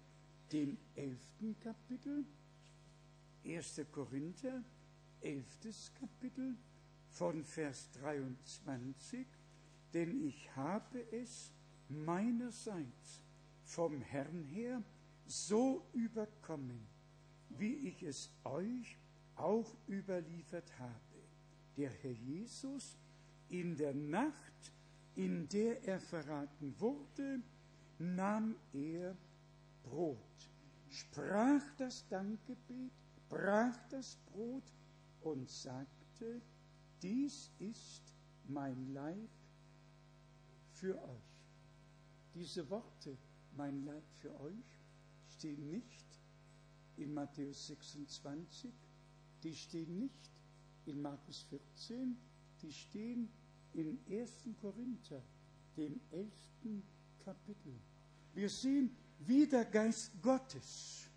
dem 0.52 0.78
11. 0.96 1.20
Kapitel. 1.60 2.26
1. 3.44 3.82
Korinther, 3.92 4.64
11. 5.22 5.46
Kapitel 6.00 6.56
von 7.10 7.44
Vers 7.44 7.90
23. 8.02 9.28
Denn 9.94 10.26
ich 10.26 10.56
habe 10.56 11.00
es 11.12 11.52
meinerseits 11.90 13.22
vom 13.64 14.02
Herrn 14.02 14.44
her 14.44 14.82
so 15.26 15.86
überkommen, 15.94 16.88
wie 17.50 17.74
ich 17.88 18.04
es 18.04 18.30
euch 18.44 18.98
auch 19.36 19.76
überliefert 19.88 20.72
habe. 20.80 20.92
Der 21.78 21.90
Herr 21.90 22.12
Jesus 22.12 22.98
in 23.50 23.76
der 23.76 23.94
Nacht, 23.94 24.74
in 25.16 25.48
der 25.50 25.84
er 25.84 26.00
verraten 26.00 26.74
wurde, 26.80 27.42
nahm 28.00 28.56
er 28.74 29.16
Brot, 29.86 30.50
sprach 30.90 31.64
das 31.78 32.08
Dankgebet, 32.08 32.92
brach 33.30 33.78
das 33.90 34.18
Brot 34.26 34.64
und 35.22 35.50
sagte, 35.50 36.42
dies 37.02 37.52
ist 37.60 38.14
mein 38.48 38.94
Leib 38.94 39.30
für 40.72 41.02
euch. 41.02 41.36
Diese 42.34 42.70
Worte 42.70 43.18
mein 43.56 43.86
Leib 43.86 44.04
für 44.16 44.38
euch, 44.42 44.80
stehen 45.30 45.70
nicht 45.70 46.06
in 46.98 47.14
Matthäus 47.14 47.68
26, 47.68 48.74
die 49.44 49.56
stehen 49.56 50.00
nicht 50.00 50.32
in 50.86 51.02
Markus 51.02 51.44
14, 51.44 52.18
die 52.62 52.72
stehen 52.72 53.30
in 53.74 54.00
1. 54.10 54.50
Korinther, 54.62 55.22
dem 55.78 56.00
11. 56.12 56.32
Kapitel. 57.24 57.80
Wir 58.34 58.50
sehen, 58.50 58.96
wie 59.28 59.48
der 59.48 59.66
Geist 59.66 60.12
Gottes 60.22 61.10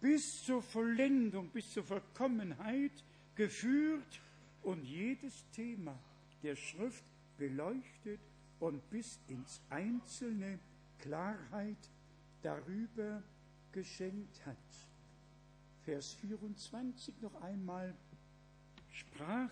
bis 0.00 0.44
zur 0.44 0.62
Vollendung, 0.62 1.50
bis 1.50 1.72
zur 1.72 1.84
Vollkommenheit 1.84 3.04
geführt 3.34 4.20
und 4.62 4.84
jedes 4.84 5.44
Thema 5.50 5.98
der 6.42 6.56
Schrift 6.56 7.04
beleuchtet 7.36 8.20
und 8.60 8.88
bis 8.90 9.18
ins 9.28 9.60
Einzelne 9.70 10.58
Klarheit 10.98 11.90
darüber 12.42 13.22
geschenkt 13.72 14.44
hat. 14.46 14.56
Vers 15.82 16.14
24 16.14 17.20
noch 17.20 17.40
einmal 17.42 17.94
sprach 18.92 19.50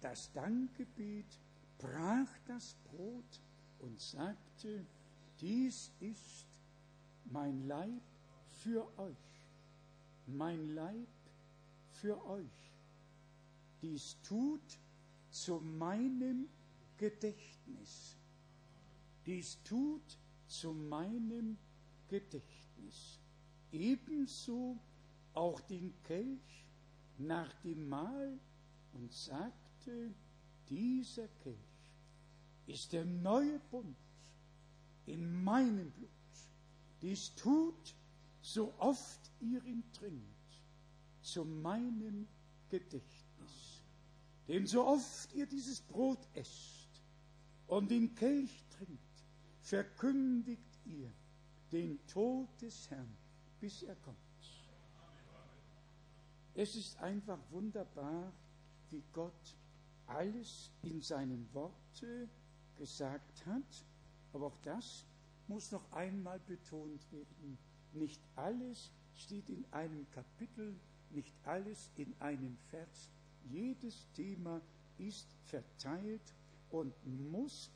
das 0.00 0.32
Dankgebet, 0.32 1.26
brach 1.78 2.30
das 2.46 2.74
Brot 2.84 3.40
und 3.80 4.00
sagte, 4.00 4.84
dies 5.40 5.92
ist 6.00 6.49
mein 7.30 7.66
Leib 7.66 8.02
für 8.48 8.86
euch, 8.98 9.16
mein 10.26 10.74
Leib 10.74 11.08
für 11.92 12.24
euch. 12.26 12.72
Dies 13.82 14.16
tut 14.22 14.78
zu 15.30 15.60
meinem 15.60 16.48
Gedächtnis. 16.96 18.16
Dies 19.24 19.62
tut 19.62 20.18
zu 20.46 20.72
meinem 20.72 21.56
Gedächtnis. 22.08 23.20
Ebenso 23.72 24.78
auch 25.32 25.60
den 25.60 25.94
Kelch 26.02 26.66
nach 27.18 27.52
dem 27.62 27.88
Mahl 27.88 28.38
und 28.92 29.12
sagte, 29.12 30.12
dieser 30.68 31.28
Kelch 31.42 31.56
ist 32.66 32.92
der 32.92 33.04
neue 33.04 33.58
Bund 33.70 33.96
in 35.06 35.42
meinem 35.42 35.90
Blut. 35.92 36.19
Dies 37.02 37.34
tut, 37.34 37.94
so 38.42 38.74
oft 38.78 39.30
ihr 39.40 39.62
ihn 39.64 39.84
trinkt, 39.92 40.62
zu 41.22 41.44
meinem 41.44 42.28
Gedächtnis. 42.68 43.82
Denn 44.48 44.66
so 44.66 44.86
oft 44.86 45.32
ihr 45.32 45.46
dieses 45.46 45.80
Brot 45.80 46.26
esst 46.34 47.02
und 47.66 47.90
den 47.90 48.14
Kelch 48.14 48.64
trinkt, 48.70 49.24
verkündigt 49.60 50.78
ihr 50.84 51.12
den 51.72 52.04
Tod 52.06 52.48
des 52.60 52.90
Herrn, 52.90 53.16
bis 53.60 53.82
er 53.82 53.96
kommt. 53.96 54.16
Es 56.54 56.74
ist 56.74 56.98
einfach 56.98 57.38
wunderbar, 57.50 58.32
wie 58.90 59.04
Gott 59.12 59.56
alles 60.06 60.70
in 60.82 61.00
seinem 61.00 61.46
Worte 61.54 62.28
gesagt 62.76 63.46
hat, 63.46 63.84
aber 64.32 64.46
auch 64.46 64.58
das 64.62 65.06
muss 65.50 65.72
noch 65.72 65.92
einmal 65.92 66.38
betont 66.46 67.00
werden. 67.10 67.58
Nicht 67.92 68.20
alles 68.36 68.92
steht 69.16 69.50
in 69.50 69.64
einem 69.72 70.08
Kapitel, 70.12 70.78
nicht 71.10 71.34
alles 71.44 71.90
in 71.96 72.14
einem 72.20 72.56
Vers. 72.70 73.10
Jedes 73.50 74.06
Thema 74.14 74.60
ist 74.98 75.26
verteilt 75.46 76.22
und 76.70 76.94
muss 77.32 77.68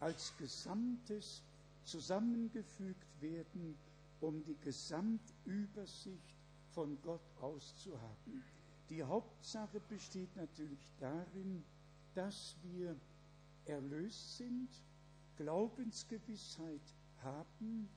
als 0.00 0.36
Gesamtes 0.36 1.42
zusammengefügt 1.84 3.22
werden, 3.22 3.74
um 4.20 4.44
die 4.44 4.56
Gesamtübersicht 4.60 6.36
von 6.72 7.00
Gott 7.00 7.24
aus 7.40 7.74
zu 7.78 7.98
haben. 7.98 8.44
Die 8.90 9.02
Hauptsache 9.02 9.80
besteht 9.88 10.36
natürlich 10.36 10.86
darin, 11.00 11.64
dass 12.14 12.54
wir 12.64 12.94
erlöst 13.64 14.36
sind, 14.36 14.68
Glaubensgewissheit 15.36 16.82
haben, 17.24 17.88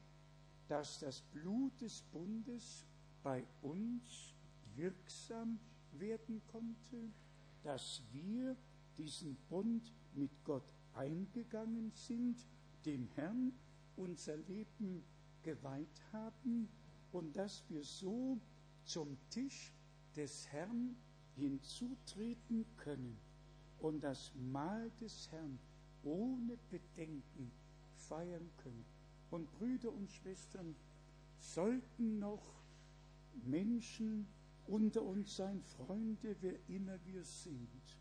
dass 0.68 1.00
das 1.00 1.22
Blut 1.22 1.80
des 1.82 2.02
Bundes 2.12 2.86
bei 3.24 3.46
uns 3.62 4.34
wirksam 4.76 5.60
werden 5.94 6.42
konnte, 6.48 7.12
dass 7.64 8.02
wir 8.12 8.56
diesen 8.98 9.36
Bund 9.50 9.94
mit 10.14 10.32
Gott 10.44 10.74
eingegangen 10.94 11.92
sind, 11.94 12.46
dem 12.86 13.08
Herrn 13.16 13.54
unser 13.96 14.38
Leben 14.38 15.04
geweiht 15.44 16.02
haben 16.12 16.68
und 17.12 17.36
dass 17.36 17.64
wir 17.70 17.84
so 17.84 18.40
zum 18.84 19.18
Tisch 19.30 19.74
des 20.16 20.48
Herrn 20.48 20.96
hinzutreten 21.36 22.66
können 22.78 23.18
und 23.80 24.04
das 24.04 24.32
Mahl 24.36 24.90
des 25.00 25.32
Herrn 25.32 25.60
ohne 26.04 26.58
Bedenken 26.70 27.52
feiern 27.96 28.50
können. 28.58 28.97
Und 29.30 29.52
Brüder 29.54 29.92
und 29.92 30.12
Schwestern, 30.12 30.76
sollten 31.40 32.20
noch 32.20 32.44
Menschen 33.46 34.28
unter 34.68 35.02
uns 35.04 35.36
sein, 35.36 35.62
Freunde, 35.64 36.36
wer 36.42 36.56
immer 36.68 36.98
wir 37.06 37.24
sind, 37.24 37.98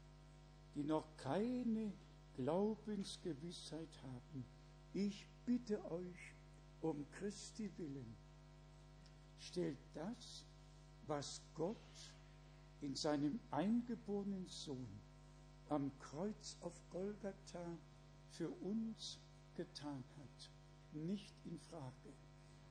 die 0.75 0.83
noch 0.83 1.17
keine 1.17 1.93
Glaubensgewissheit 2.35 4.03
haben, 4.03 4.45
ich 4.93 5.27
bitte 5.45 5.83
euch 5.91 6.35
um 6.81 7.07
Christi 7.13 7.71
willen, 7.77 8.17
stellt 9.39 9.79
das, 9.95 10.45
was 11.07 11.41
Gott 11.55 11.77
in 12.81 12.95
seinem 12.95 13.39
eingeborenen 13.51 14.47
Sohn 14.49 14.89
am 15.69 15.91
Kreuz 15.99 16.57
auf 16.61 16.75
Golgatha 16.91 17.79
für 18.31 18.49
uns 18.49 19.19
getan 19.55 20.05
hat, 20.16 20.16
nicht 20.97 21.35
in 21.45 21.59
Frage. 21.59 22.13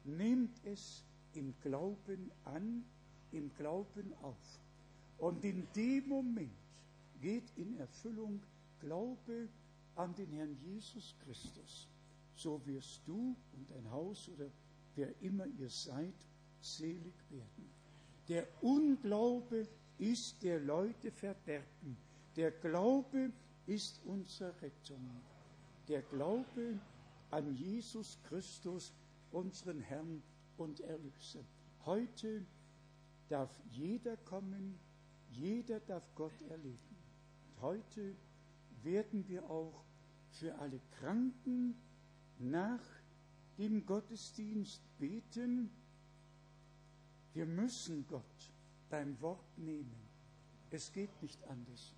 Nehmt 0.04 0.60
es 0.66 1.04
im 1.34 1.54
Glauben 1.62 2.32
an, 2.44 2.84
im 3.32 3.52
Glauben 3.58 4.14
auf. 4.22 4.60
Und 5.18 5.44
in 5.44 5.68
dem 5.76 6.08
Moment 6.10 6.52
geht 7.22 7.52
in 7.56 7.78
Erfüllung 7.78 8.42
Glaube 8.80 9.48
an 9.96 10.14
den 10.16 10.32
Herrn 10.32 10.58
Jesus 10.62 11.16
Christus. 11.24 11.88
So 12.36 12.62
wirst 12.66 13.02
du 13.06 13.36
und 13.54 13.70
dein 13.70 13.90
Haus 13.92 14.30
oder 14.30 14.50
wer 14.96 15.10
immer 15.22 15.46
ihr 15.48 15.70
seid, 15.70 16.14
selig 16.62 17.14
werden. 17.30 17.70
Der 18.28 18.48
Unglaube 18.62 19.68
ist 19.98 20.42
der 20.44 20.60
Leute 20.60 21.12
Verderben. 21.12 21.98
Der 22.36 22.52
Glaube 22.52 23.32
ist 23.66 24.02
unsere 24.06 24.54
Rettung. 24.62 25.10
Der 25.88 26.02
Glaube 26.02 26.80
an 27.36 27.54
Jesus 27.54 28.18
Christus, 28.30 28.94
unseren 29.32 29.82
Herrn 29.82 30.24
und 30.56 30.80
Erlöser. 30.80 31.44
Heute 31.86 32.46
darf 33.28 33.52
jeder 33.72 34.16
kommen, 34.16 34.80
jeder 35.32 35.82
darf 35.82 36.08
Gott 36.16 36.42
erleben. 36.50 36.96
heute 37.60 38.16
werden 38.84 39.28
wir 39.28 39.50
auch 39.50 39.84
für 40.30 40.56
alle 40.60 40.80
Kranken 41.00 41.76
nach 42.40 42.84
dem 43.58 43.86
Gottesdienst 43.86 44.82
beten. 44.98 45.70
Wir 47.34 47.46
müssen 47.46 48.08
Gott 48.08 48.54
beim 48.90 49.20
Wort 49.20 49.58
nehmen. 49.58 50.08
Es 50.72 50.94
geht 50.94 51.22
nicht 51.22 51.44
anders. 51.50 51.94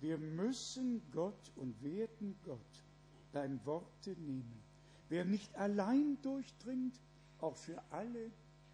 Wir 0.00 0.18
müssen 0.18 1.00
Gott 1.12 1.50
und 1.56 1.82
werden 1.82 2.36
Gott 2.44 2.84
beim 3.32 3.64
Worte 3.64 4.10
nehmen. 4.20 4.71
Wer 5.12 5.26
nicht 5.26 5.54
allein 5.56 6.16
durchdringt, 6.22 6.98
auch 7.38 7.54
für 7.54 7.82
alle, 7.90 8.30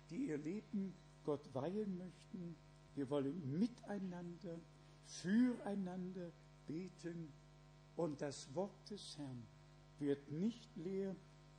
die 0.09 0.29
ihr 0.29 0.39
Leben 0.39 0.95
Gott 1.25 1.53
weihen 1.53 1.99
möchten, 1.99 2.55
wir 2.95 3.11
wollen 3.11 3.59
miteinander, 3.59 4.61
füreinander 5.05 6.31
beten 6.69 7.33
und 7.97 8.21
das 8.21 8.55
Wort 8.55 8.89
des 8.89 9.19
Herrn 9.19 9.43
wird 9.99 10.31
nicht 10.31 10.77
leer 10.77 11.17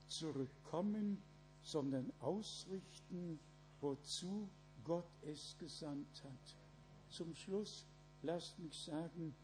zurückkommen, 0.08 1.22
sondern 1.62 2.14
ausrichten, 2.22 3.38
wozu 3.82 4.48
Gott 4.86 5.12
es 5.24 5.58
gesandt 5.58 6.24
hat. 6.24 6.58
Zum 7.10 7.36
Schluss 7.36 7.86
lasst 8.22 8.58
mich 8.60 8.80
sagen, 8.80 9.36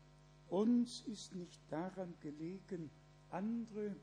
uns 0.48 1.02
ist 1.02 1.36
nicht 1.36 1.60
daran 1.70 2.14
gelegen, 2.22 2.90
andere 3.32 3.98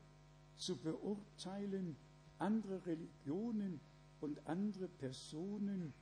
zu 0.55 0.77
beurteilen, 0.77 1.95
andere 2.39 2.85
Religionen 2.85 3.79
und 4.21 4.45
andere 4.47 4.87
Personen, 4.87 5.93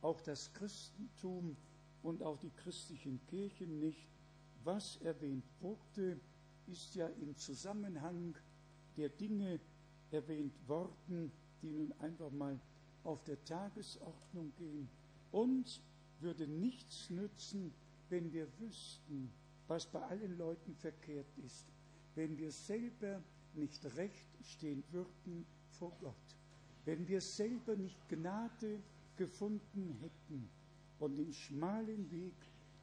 auch 0.00 0.20
das 0.20 0.52
Christentum 0.52 1.56
und 2.02 2.22
auch 2.22 2.38
die 2.38 2.50
christlichen 2.50 3.20
Kirchen 3.26 3.80
nicht. 3.80 4.08
Was 4.64 4.96
erwähnt 4.98 5.44
wurde, 5.60 6.20
ist 6.66 6.94
ja 6.94 7.06
im 7.06 7.36
Zusammenhang 7.36 8.36
der 8.96 9.08
Dinge 9.08 9.60
erwähnt 10.10 10.54
worden, 10.68 11.32
die 11.62 11.70
nun 11.70 11.92
einfach 12.00 12.30
mal 12.30 12.58
auf 13.04 13.22
der 13.24 13.42
Tagesordnung 13.44 14.52
gehen. 14.56 14.88
Uns 15.30 15.80
würde 16.20 16.46
nichts 16.46 17.10
nützen, 17.10 17.72
wenn 18.08 18.32
wir 18.32 18.46
wüssten, 18.58 19.30
was 19.66 19.86
bei 19.86 20.00
allen 20.02 20.36
Leuten 20.36 20.74
verkehrt 20.74 21.26
ist, 21.44 21.66
wenn 22.14 22.36
wir 22.36 22.50
selber 22.50 23.22
nicht 23.58 23.84
recht 23.96 24.26
stehen 24.42 24.82
würden 24.90 25.46
vor 25.70 25.92
Gott, 26.00 26.14
wenn 26.84 27.06
wir 27.06 27.20
selber 27.20 27.76
nicht 27.76 28.08
Gnade 28.08 28.80
gefunden 29.16 29.96
hätten 30.00 30.48
und 30.98 31.16
den 31.16 31.32
schmalen 31.32 32.10
Weg, 32.10 32.34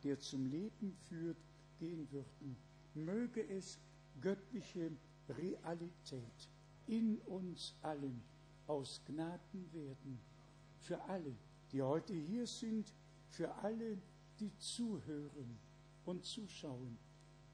der 0.03 0.19
zum 0.19 0.45
Leben 0.45 0.93
führt, 1.07 1.37
gehen 1.79 2.07
würden, 2.11 2.55
möge 2.93 3.47
es 3.49 3.79
göttliche 4.21 4.91
Realität 5.29 6.49
in 6.87 7.17
uns 7.21 7.73
allen 7.81 8.21
aus 8.67 9.01
Gnaden 9.05 9.71
werden. 9.73 10.19
Für 10.79 11.01
alle, 11.03 11.35
die 11.71 11.81
heute 11.81 12.13
hier 12.13 12.45
sind, 12.45 12.93
für 13.29 13.53
alle, 13.55 13.97
die 14.39 14.55
zuhören 14.57 15.57
und 16.05 16.25
zuschauen 16.25 16.97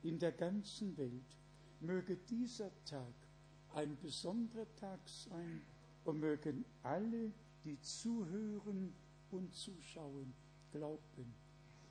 in 0.04 0.20
der 0.20 0.32
ganzen 0.32 0.98
Welt. 0.98 1.38
Möge 1.82 2.16
dieser 2.16 2.70
Tag 2.86 3.14
ein 3.74 3.98
besonderer 4.00 4.68
Tag 4.76 5.00
sein 5.08 5.62
und 6.06 6.20
mögen 6.20 6.64
alle, 6.84 7.32
die 7.64 7.80
zuhören 7.82 8.94
und 9.32 9.54
zuschauen, 9.56 10.32
glauben. 10.72 11.34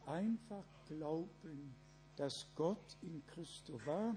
Einfach 0.07 0.65
glauben, 0.87 1.75
dass 2.15 2.47
Gott 2.55 2.97
in 3.03 3.25
Christo 3.27 3.85
war, 3.85 4.17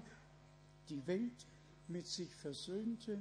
die 0.88 1.04
Welt 1.08 1.46
mit 1.88 2.06
sich 2.06 2.32
versöhnte 2.36 3.20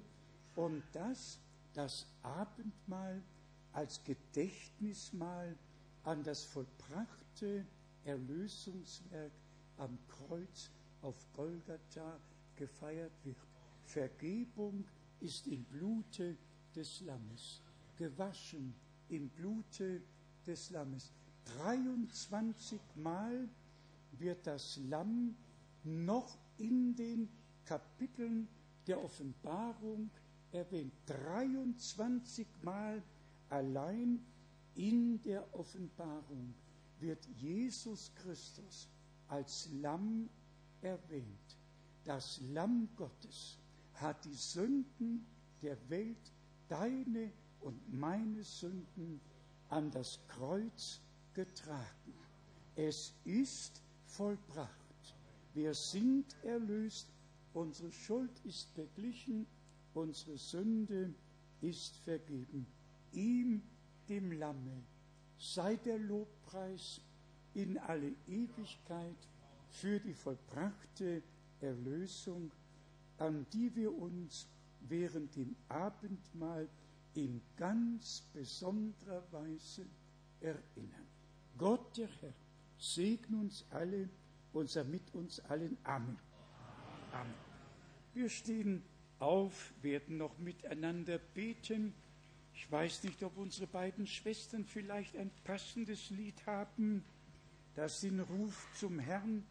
und 0.56 0.84
dass 0.94 1.40
das 1.74 2.06
Abendmahl 2.22 3.24
als 3.72 4.04
Gedächtnismahl 4.04 5.58
an 6.04 6.24
das 6.24 6.44
vollbrachte 6.44 7.66
Erlösungswerk 8.06 9.32
am 9.78 9.98
Kreuz 10.08 10.70
auf 11.02 11.16
Golgatha 11.34 12.20
gefeiert 12.56 13.14
wird. 13.24 13.38
Vergebung 13.86 14.86
ist 15.20 15.48
im 15.48 15.64
Blute 15.66 16.38
des 16.76 17.02
Lammes, 17.02 17.62
gewaschen 17.98 18.74
im 19.10 19.30
Blute 19.30 20.02
des 20.46 20.70
Lammes. 20.72 21.12
23 21.62 22.80
Mal 22.96 23.48
wird 24.14 24.48
das 24.48 24.80
Lamm 24.90 25.36
noch 25.84 26.38
in 26.58 26.96
den 26.96 27.30
Kapiteln 27.66 28.48
der 28.88 29.04
Offenbarung 29.04 30.10
erwähnt. 30.52 30.94
23 31.08 32.48
Mal 32.62 33.02
allein 33.50 34.24
in 34.76 35.22
der 35.22 35.54
Offenbarung 35.54 36.54
wird 37.00 37.26
Jesus 37.38 38.12
Christus 38.16 38.88
als 39.28 39.70
Lamm 39.82 40.30
erwähnt. 40.82 41.58
Das 42.06 42.42
Lamm 42.52 42.90
Gottes 42.96 43.58
hat 43.96 44.26
die 44.26 44.34
Sünden 44.34 45.26
der 45.62 45.78
Welt, 45.90 46.32
deine 46.68 47.32
und 47.62 47.94
meine 47.94 48.44
Sünden, 48.44 49.22
an 49.70 49.90
das 49.92 50.20
Kreuz 50.28 51.00
getragen. 51.34 52.14
Es 52.76 53.14
ist 53.24 53.82
vollbracht. 54.06 54.70
Wir 55.54 55.74
sind 55.74 56.36
erlöst, 56.44 57.08
unsere 57.54 57.92
Schuld 57.92 58.32
ist 58.44 58.70
verglichen, 58.72 59.48
unsere 59.94 60.38
Sünde 60.38 61.14
ist 61.62 61.96
vergeben. 61.98 62.68
Ihm, 63.14 63.64
dem 64.10 64.32
Lamme, 64.34 64.84
sei 65.38 65.76
der 65.78 66.00
Lobpreis 66.00 67.02
in 67.54 67.78
alle 67.78 68.14
Ewigkeit 68.28 69.18
für 69.70 70.00
die 70.00 70.14
vollbrachte 70.14 71.24
Erlösung, 71.64 72.52
an 73.18 73.46
die 73.54 73.76
wir 73.76 73.94
uns 73.94 74.48
während 74.82 75.36
dem 75.36 75.56
Abendmahl 75.70 76.68
in 77.16 77.42
ganz 77.58 78.24
besonderer 78.34 79.24
Weise 79.32 79.86
erinnern. 80.42 81.08
Gott 81.58 81.98
der 81.98 82.10
Herr 82.22 82.34
segne 82.78 83.38
uns 83.38 83.66
alle 83.70 84.10
und 84.52 84.70
sei 84.70 84.84
mit 84.84 85.14
uns 85.14 85.40
allen. 85.42 85.78
Amen. 85.84 86.18
Amen. 87.14 87.34
Wir 88.14 88.30
stehen 88.30 88.84
auf, 89.20 89.74
werden 89.82 90.18
noch 90.18 90.38
miteinander 90.40 91.18
beten. 91.18 91.94
Ich 92.54 92.72
weiß 92.72 93.04
nicht, 93.04 93.24
ob 93.24 93.38
unsere 93.38 93.68
beiden 93.68 94.06
Schwestern 94.06 94.66
vielleicht 94.66 95.16
ein 95.16 95.32
passendes 95.44 96.10
Lied 96.10 96.46
haben. 96.46 97.04
das 97.76 98.02
den 98.02 98.20
Ruf 98.20 98.68
zum 98.80 99.00
Herrn 99.00 99.44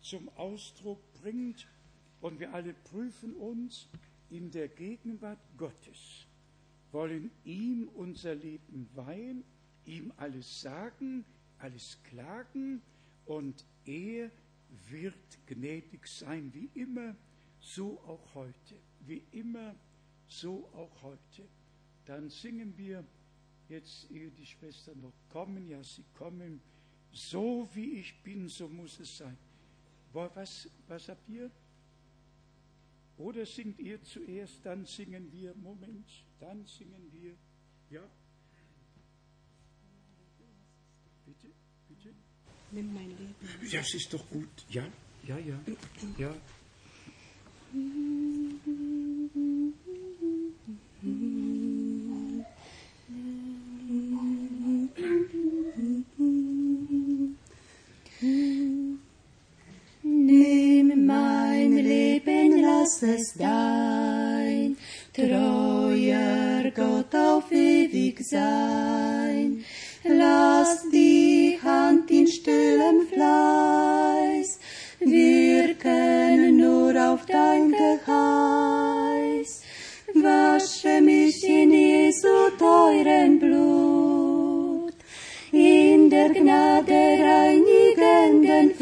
zum 0.00 0.28
Ausdruck 0.30 1.00
bringt. 1.14 1.66
Und 2.20 2.40
wir 2.40 2.52
alle 2.52 2.74
prüfen 2.74 3.34
uns 3.34 3.88
in 4.30 4.50
der 4.50 4.68
Gegenwart 4.68 5.38
Gottes, 5.56 6.26
wollen 6.92 7.30
ihm 7.44 7.88
unser 7.94 8.34
Leben 8.34 8.88
weihen, 8.94 9.44
ihm 9.84 10.12
alles 10.16 10.60
sagen, 10.60 11.24
alles 11.58 11.98
klagen 12.04 12.82
und 13.24 13.64
er 13.84 14.30
wird 14.90 15.38
gnädig 15.46 16.06
sein, 16.06 16.52
wie 16.52 16.70
immer, 16.74 17.16
so 17.60 18.00
auch 18.00 18.34
heute, 18.34 18.76
wie 19.06 19.24
immer, 19.32 19.74
so 20.26 20.68
auch 20.74 21.02
heute. 21.02 21.48
Dann 22.04 22.28
singen 22.28 22.76
wir 22.76 23.04
jetzt, 23.68 24.10
ehe 24.10 24.30
die 24.30 24.46
Schwestern 24.46 25.00
noch 25.00 25.12
kommen, 25.28 25.68
ja, 25.68 25.82
sie 25.82 26.04
kommen, 26.14 26.60
so 27.12 27.68
wie 27.74 28.00
ich 28.00 28.22
bin, 28.22 28.48
so 28.48 28.68
muss 28.68 29.00
es 29.00 29.18
sein. 29.18 29.36
Was, 30.12 30.68
was 30.86 31.08
habt 31.08 31.28
ihr? 31.28 31.50
Oder 33.18 33.44
singt 33.44 33.78
ihr 33.80 34.02
zuerst, 34.02 34.64
dann 34.64 34.84
singen 34.84 35.30
wir, 35.32 35.54
Moment, 35.56 36.08
dann 36.38 36.64
singen 36.66 37.10
wir, 37.12 37.34
ja? 37.90 38.02
Bitte, 41.26 41.48
bitte? 41.88 42.14
Nimm 42.70 42.94
mein 42.94 43.10
Leben. 43.10 43.34
Das 43.72 43.92
ist 43.94 44.14
doch 44.14 44.28
gut, 44.30 44.48
ja, 44.70 44.86
ja, 45.24 45.38
ja, 45.38 45.60
ja. 46.16 46.34
Nimm 58.20 58.67
mein 61.18 61.72
Leben, 61.76 62.62
lass 62.62 63.02
es 63.02 63.34
dein 63.34 64.76
treuer 65.12 66.70
Gott 66.74 67.14
auf 67.14 67.50
ewig 67.50 68.16
sein. 68.24 69.64
Lass 70.04 70.88
die 70.92 71.58
Hand 71.62 72.10
in 72.10 72.26
stillem 72.26 73.06
Fleiß 73.12 74.58
wirken 75.00 76.56
nur 76.56 76.94
auf 77.10 77.26
dein 77.26 77.72
Geheiß. 77.72 79.50
Wasche 80.14 81.00
mich 81.00 81.44
in 81.44 81.70
Jesu 81.70 82.28
teuren 82.58 83.38
Blut, 83.38 84.94
in 85.52 86.10
der 86.10 86.30
Gnade 86.30 87.02
reinigenden 87.28 88.77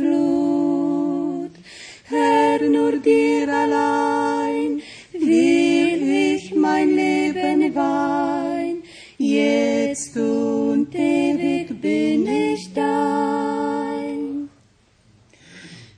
Weihen, 7.77 8.82
jetzt 9.19 10.16
und 10.16 10.94
ewig 10.94 11.81
bin 11.81 12.27
ich 12.27 12.73
dein. 12.73 14.48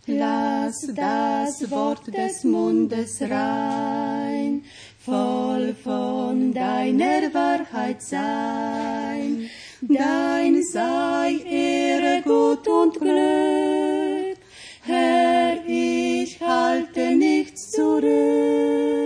Lass 0.06 0.88
das 0.94 1.70
Wort 1.70 2.06
des 2.08 2.42
Mundes 2.42 3.20
rein, 3.22 4.64
voll 4.98 5.74
von 5.84 6.52
deiner 6.52 7.32
Wahrheit 7.32 8.02
sein. 8.02 9.48
Dein 9.80 10.62
sei 10.62 11.36
Ehre, 11.48 12.22
Gut 12.22 12.66
und 12.66 12.98
Glück. 12.98 14.38
Herr, 14.82 15.58
ich 15.66 16.40
halte 16.40 17.14
nichts 17.14 17.70
zurück. 17.70 18.97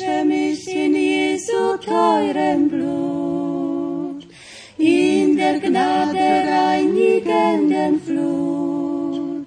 Wasche 0.00 0.24
mich 0.24 0.66
in 0.68 0.94
Jesu 0.94 1.76
teurem 1.84 2.68
Blut, 2.68 4.26
in 4.78 5.36
der 5.36 5.58
Gnade 5.60 6.18
reinigenden 6.18 8.00
Flut. 8.00 9.46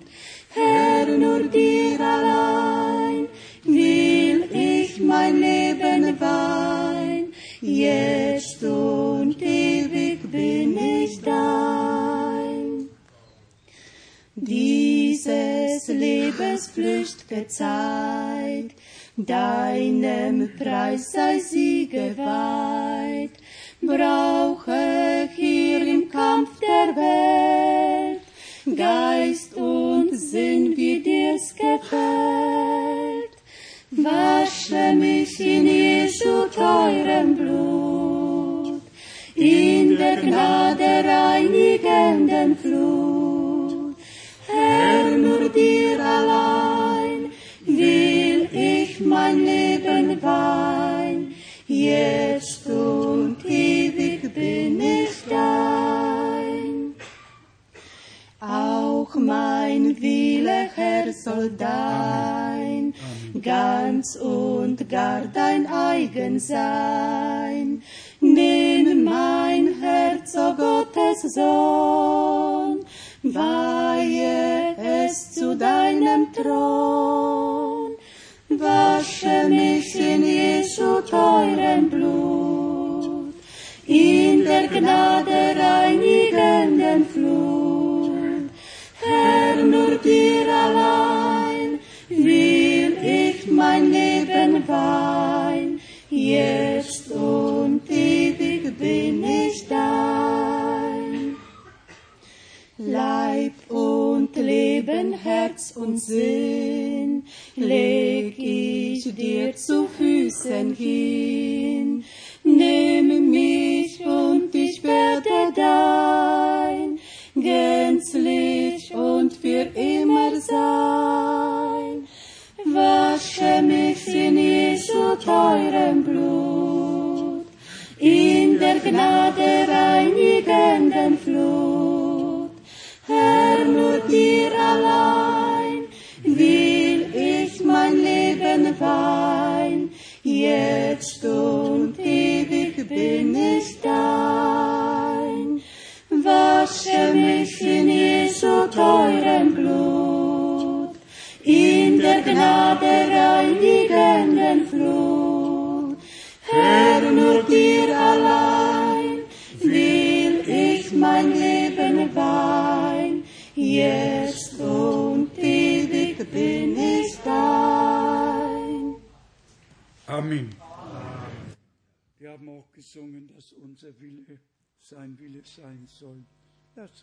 Herr, 0.54 1.08
nur 1.18 1.44
dir 1.48 2.00
allein 2.00 3.28
will 3.64 4.48
ich 4.52 5.00
mein 5.00 5.40
Leben 5.40 6.20
weihen, 6.20 7.34
jetzt 7.62 8.64
und 8.64 9.42
ewig 9.42 10.32
bin 10.32 10.78
ich 10.78 11.20
dein. 11.22 12.90
Dieses 14.36 15.88
Lebens 15.88 16.70
flücht'ge 16.76 17.48
Zeit, 17.48 18.72
deinem 19.16 20.50
Preis 20.58 21.12
sei 21.12 21.40
sie 21.40 21.88
geweiht, 21.88 23.32
brauche 23.82 25.30
hier 25.36 25.88
im 25.88 26.10
Kampf 26.10 26.60
der 26.60 26.96
Welt 26.96 27.23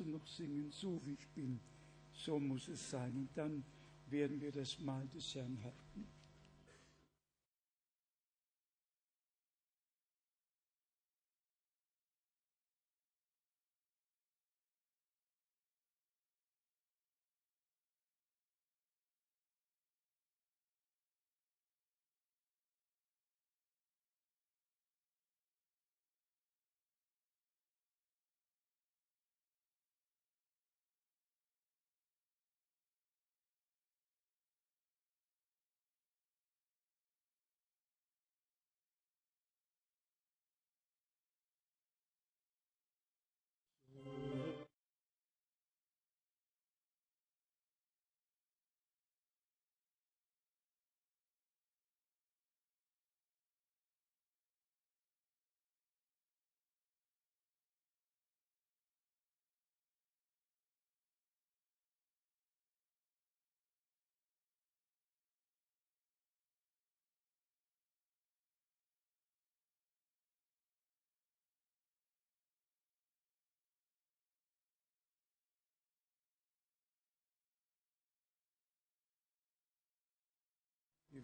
Uns 0.00 0.08
noch 0.08 0.26
singen, 0.26 0.70
so 0.70 0.98
wie 1.04 1.12
ich 1.12 1.28
bin, 1.28 1.60
so 2.12 2.40
muss 2.40 2.68
es 2.68 2.90
sein. 2.90 3.14
Und 3.14 3.28
dann 3.34 3.62
werden 4.08 4.40
wir 4.40 4.50
das 4.50 4.78
Mahl 4.80 5.06
des 5.08 5.34
Herrn 5.34 5.58
halten. 5.62 6.09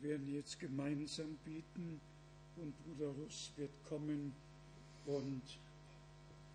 Wir 0.01 0.10
werden 0.10 0.28
jetzt 0.35 0.60
gemeinsam 0.60 1.36
beten 1.44 2.01
und 2.56 2.74
Bruder 2.85 3.12
Russ 3.12 3.52
wird 3.56 3.70
kommen 3.89 4.32
und 5.06 5.43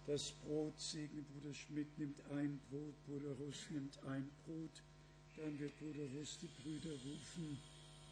das 0.06 0.32
Brot 0.32 0.80
segnen. 0.80 1.26
Bruder 1.34 1.54
Schmidt 1.54 1.88
nimmt 1.98 2.20
ein 2.32 2.60
Brot, 2.70 2.94
Bruder 3.08 3.36
Russ 3.44 3.68
nimmt 3.72 3.98
ein 4.06 4.30
Brot. 4.46 4.84
Dann 5.38 5.60
wird 5.60 5.78
Bruder 5.80 6.06
Russ 6.18 6.38
die 6.40 6.50
Brüder 6.62 6.92
rufen, 6.92 7.58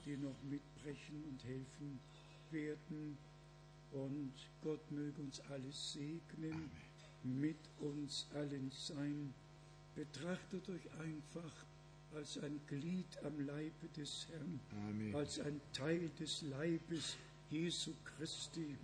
die 0.05 0.17
noch 0.17 0.41
mitbrechen 0.49 1.23
und 1.29 1.43
helfen 1.43 1.99
werden. 2.51 3.17
Und 3.91 4.33
Gott 4.63 4.91
möge 4.91 5.21
uns 5.21 5.41
alles 5.51 5.93
segnen, 5.93 6.71
mit 7.23 7.57
uns 7.79 8.25
allen 8.33 8.71
sein. 8.71 9.33
Betrachtet 9.95 10.69
euch 10.69 10.91
einfach 10.99 11.65
als 12.15 12.37
ein 12.39 12.59
Glied 12.67 13.05
am 13.23 13.45
Leibe 13.45 13.87
des 13.95 14.27
Herrn, 14.31 14.59
Amen. 14.87 15.15
als 15.15 15.39
ein 15.39 15.61
Teil 15.73 16.09
des 16.19 16.41
Leibes 16.43 17.17
Jesu 17.49 17.91
Christi. 18.03 18.75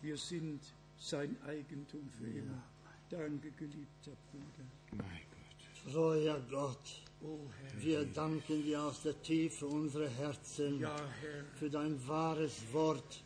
Wir 0.00 0.16
sind 0.16 0.60
sein 0.98 1.36
Eigentum 1.46 2.08
für 2.18 2.26
immer. 2.26 2.62
Danke, 3.10 3.50
geliebter 3.52 4.12
Bruder. 4.30 4.68
Mein 4.92 5.20
Gott. 5.30 5.92
Treuer 5.92 6.40
Gott, 6.50 7.02
Oh 7.24 7.38
Herr, 7.60 7.82
wir 7.82 8.04
danken 8.06 8.62
dir 8.64 8.82
aus 8.82 9.02
der 9.02 9.20
Tiefe 9.22 9.66
unserer 9.66 10.08
Herzen 10.08 10.80
ja 10.80 10.96
Herr, 11.20 11.44
für 11.54 11.70
dein 11.70 11.96
wahres 12.08 12.62
Wort, 12.72 13.22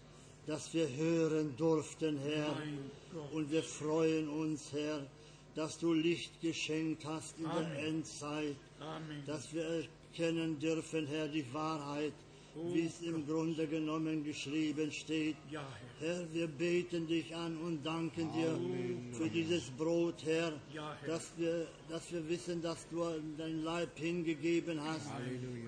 das 0.46 0.72
wir 0.74 0.88
hören 0.88 1.56
durften, 1.56 2.18
Herr. 2.18 2.52
mein 2.54 2.90
Gott. 3.12 3.32
Und 3.32 3.50
wir 3.50 3.62
freuen 3.62 4.28
uns, 4.28 4.72
Herr, 4.72 5.06
dass 5.54 5.78
du 5.78 5.94
Licht 5.94 6.40
geschenkt 6.42 7.04
hast 7.06 7.38
in 7.38 7.46
Amen. 7.46 7.70
der 7.70 7.86
Endzeit, 7.86 8.56
Amen. 8.80 9.22
dass 9.26 9.52
wir 9.52 9.64
erkennen 10.12 10.58
dürfen, 10.58 11.06
Herr, 11.06 11.28
die 11.28 11.44
Wahrheit, 11.52 12.12
wie 12.72 12.86
es 12.86 13.02
im 13.02 13.26
Grunde 13.26 13.66
genommen 13.66 14.24
geschrieben 14.24 14.90
steht. 14.90 15.36
Ja, 15.50 15.62
Herr. 16.00 16.16
Herr, 16.16 16.32
wir 16.32 16.46
beten 16.46 17.06
dich 17.06 17.34
an 17.34 17.54
und 17.58 17.84
danken 17.84 18.32
dir 18.32 18.58
für 19.12 19.28
dieses 19.28 19.64
Brot, 19.70 20.14
Herr, 20.24 20.52
Ja, 20.72 20.96
Herr. 21.00 21.08
dass 21.08 21.30
wir, 21.36 21.66
dass 21.90 22.10
wir 22.12 22.26
wissen, 22.28 22.62
dass 22.62 22.86
du 22.90 23.02
dein 23.36 23.62
Leib 23.62 23.98
hingegeben 23.98 24.80
hast. 24.82 25.10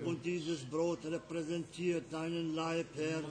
Und 0.03 0.25
dieses 0.25 0.65
Brot 0.65 1.05
repräsentiert 1.05 2.05
deinen 2.11 2.55
Leib, 2.55 2.87
Herr. 2.95 3.21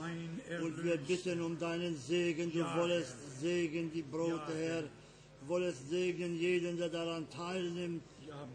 Und 0.63 0.81
wir 0.81 0.95
bitten 0.97 1.41
um 1.41 1.59
deinen 1.59 1.97
Segen. 1.97 2.51
Du 2.53 2.59
Ja, 2.59 2.77
wollest 2.77 3.41
segnen 3.41 3.91
die 3.93 4.03
Brote, 4.03 4.53
Herr. 4.57 4.83
Du 4.83 5.47
wollest 5.47 5.89
segnen 5.89 6.39
jeden, 6.39 6.77
der 6.77 6.89
daran 6.89 7.29
teilnimmt, 7.29 8.03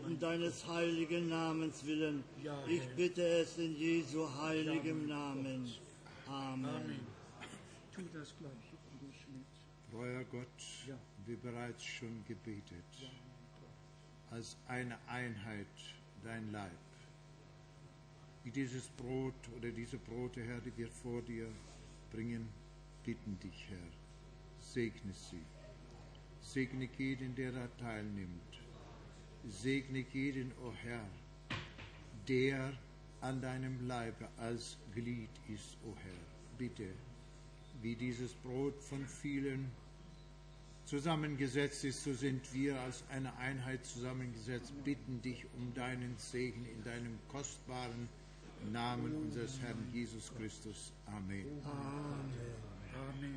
um 0.05 0.19
deines 0.19 0.67
heiligen 0.67 1.29
Namens 1.29 1.85
willen. 1.85 2.25
Ich 2.67 2.87
bitte 2.97 3.23
es 3.23 3.59
in 3.59 3.77
Jesu 3.77 4.29
heiligem 4.41 5.07
Namen. 5.07 5.73
Amen. 6.27 6.65
Amen. 6.65 7.01
Tu 7.95 8.03
das 8.13 8.35
Gleiche, 8.39 8.77
Bruder 8.91 9.13
Schmidt. 9.13 9.47
Treuer 9.91 10.25
Gott, 10.25 10.97
wie 11.27 11.37
bereits 11.37 11.85
schon 11.85 12.25
gebetet, 12.27 13.11
als 14.31 14.57
eine 14.67 14.99
Einheit 15.09 15.67
dein 16.25 16.51
Leib. 16.51 16.73
Wie 18.43 18.51
dieses 18.51 18.89
Brot 18.89 19.35
oder 19.57 19.71
diese 19.71 19.97
Brote, 19.99 20.43
Herr, 20.43 20.61
die 20.61 20.77
wir 20.77 20.89
vor 20.89 21.23
dir 21.23 21.47
bringen, 22.11 22.49
bitten 23.05 23.39
dich, 23.41 23.67
Herr, 23.69 23.91
segne 24.59 25.13
sie. 25.15 25.45
Segne 26.41 26.89
jeden, 26.99 27.35
der 27.35 27.53
da 27.53 27.69
teilnimmt. 27.79 28.64
Segne 29.49 30.05
jeden, 30.13 30.53
o 30.65 30.73
Herr, 30.83 31.07
der 32.29 32.73
an 33.21 33.41
deinem 33.41 33.87
Leibe 33.87 34.29
als 34.39 34.77
Glied 34.95 35.31
ist, 35.49 35.77
o 35.87 35.95
Herr. 36.03 36.59
Bitte, 36.59 36.89
wie 37.83 37.97
dieses 37.97 38.33
Brot 38.35 38.81
von 38.83 39.05
vielen 39.07 39.71
zusammengesetzt 40.85 41.85
ist, 41.85 42.05
so 42.05 42.13
sind 42.13 42.53
wir 42.53 42.79
als 42.81 43.03
eine 43.11 43.35
Einheit 43.39 43.85
zusammengesetzt, 43.85 44.73
bitten 44.85 45.21
dich 45.23 45.45
um 45.57 45.73
deinen 45.75 46.15
Segen 46.19 46.67
in 46.67 46.85
deinem 46.85 47.19
kostbaren 47.29 48.09
Namen 48.73 49.15
unseres 49.15 49.59
Herrn 49.61 49.89
Jesus 49.93 50.31
Christus. 50.37 50.93
Amen. 51.07 51.47
Amen. 51.65 53.35